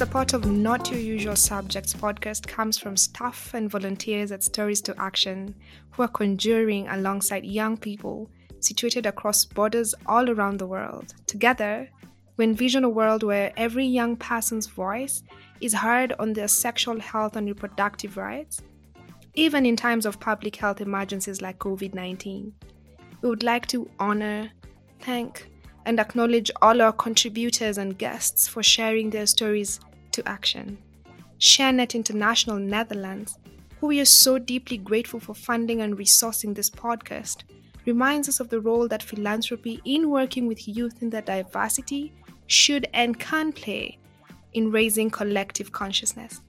Support 0.01 0.33
of 0.33 0.47
Not 0.47 0.91
Your 0.91 0.99
Usual 0.99 1.37
Subjects 1.37 1.93
podcast 1.93 2.47
comes 2.47 2.79
from 2.79 2.97
staff 2.97 3.53
and 3.53 3.71
volunteers 3.71 4.33
at 4.33 4.43
Stories 4.43 4.81
to 4.81 4.99
Action 4.99 5.55
who 5.91 6.03
are 6.03 6.09
conjuring 6.09 6.89
alongside 6.89 7.45
young 7.45 7.77
people 7.77 8.31
situated 8.61 9.05
across 9.05 9.45
borders 9.45 9.95
all 10.07 10.31
around 10.31 10.57
the 10.57 10.67
world. 10.67 11.13
Together, 11.27 11.87
we 12.39 12.45
envision 12.45 12.83
a 12.83 12.89
world 12.89 13.23
where 13.23 13.53
every 13.59 13.85
young 13.85 14.17
person's 14.17 14.69
voice 14.69 15.23
is 15.61 15.75
heard 15.75 16.15
on 16.19 16.33
their 16.33 16.49
sexual 16.49 16.99
health 16.99 17.37
and 17.37 17.47
reproductive 17.47 18.17
rights, 18.17 18.63
even 19.35 19.67
in 19.67 19.77
times 19.77 20.07
of 20.07 20.19
public 20.19 20.57
health 20.57 20.81
emergencies 20.81 21.43
like 21.43 21.59
COVID 21.59 21.93
19. 21.93 22.55
We 23.21 23.29
would 23.29 23.43
like 23.43 23.67
to 23.67 23.87
honor, 23.99 24.51
thank, 25.01 25.51
and 25.85 26.01
acknowledge 26.01 26.51
all 26.63 26.81
our 26.81 26.93
contributors 26.93 27.77
and 27.77 27.99
guests 27.99 28.49
for 28.49 28.63
sharing 28.63 29.11
their 29.11 29.27
stories 29.27 29.79
to 30.13 30.29
action. 30.29 30.77
ShareNet 31.39 31.95
International 31.95 32.59
Netherlands, 32.59 33.39
who 33.81 33.87
we 33.87 34.01
are 34.01 34.05
so 34.05 34.39
deeply 34.39 34.77
grateful 34.77 35.21
for 35.21 35.35
funding 35.35 35.81
and 35.81 35.97
resourcing 35.97 36.55
this 36.55 36.69
podcast, 36.69 37.45
reminds 37.87 38.29
us 38.29 38.41
of 38.41 38.51
the 38.51 38.61
role 38.61 38.87
that 38.89 39.03
philanthropy 39.03 39.81
in 39.85 40.11
working 40.11 40.47
with 40.47 40.69
youth 40.69 41.03
in 41.03 41.11
their 41.11 41.23
diversity 41.23 42.13
should 42.47 42.87
and 42.93 43.19
can 43.19 43.53
play 43.53 43.97
in 44.53 44.71
raising 44.71 45.09
collective 45.09 45.73
consciousness. 45.73 46.43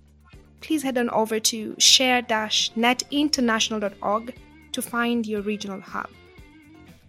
Please 0.59 0.83
head 0.83 0.97
on 0.97 1.09
over 1.11 1.39
to 1.39 1.73
share-netinternational.org 1.79 4.35
to 4.73 4.81
find 4.81 5.25
your 5.25 5.41
regional 5.41 5.79
hub. 5.79 6.09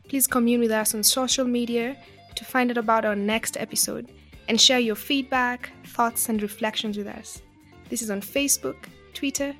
Please 0.08 0.26
commune 0.26 0.60
with 0.60 0.70
us 0.70 0.94
on 0.94 1.02
social 1.02 1.44
media 1.44 1.96
to 2.34 2.44
find 2.44 2.70
out 2.70 2.78
about 2.78 3.04
our 3.04 3.16
next 3.16 3.56
episode 3.56 4.12
and 4.48 4.60
share 4.60 4.78
your 4.78 4.94
feedback, 4.94 5.70
thoughts, 5.86 6.28
and 6.28 6.42
reflections 6.42 6.96
with 6.96 7.06
us. 7.06 7.42
This 7.88 8.02
is 8.02 8.10
on 8.10 8.20
Facebook, 8.20 8.76
Twitter, 9.14 9.54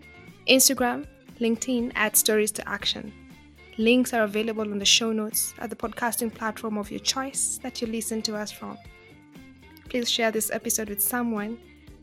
Instagram, 0.48 1.06
LinkedIn 1.40 1.92
at 1.94 2.16
Stories 2.16 2.52
to 2.52 2.68
Action. 2.68 3.12
Links 3.78 4.12
are 4.12 4.22
available 4.24 4.70
on 4.70 4.78
the 4.78 4.84
show 4.84 5.12
notes 5.12 5.54
at 5.58 5.70
the 5.70 5.76
podcasting 5.76 6.32
platform 6.32 6.76
of 6.76 6.90
your 6.90 7.00
choice 7.00 7.58
that 7.62 7.80
you 7.80 7.88
listen 7.88 8.22
to 8.22 8.36
us 8.36 8.50
from. 8.50 8.76
Please 9.88 10.10
share 10.10 10.30
this 10.30 10.50
episode 10.50 10.88
with 10.88 11.02
someone 11.02 11.58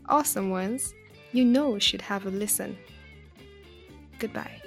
or 0.10 0.24
someone's 0.24 0.94
you 1.32 1.46
know 1.46 1.78
should 1.80 2.02
have 2.02 2.26
a 2.26 2.30
listen. 2.30 2.78
Goodbye. 4.18 4.62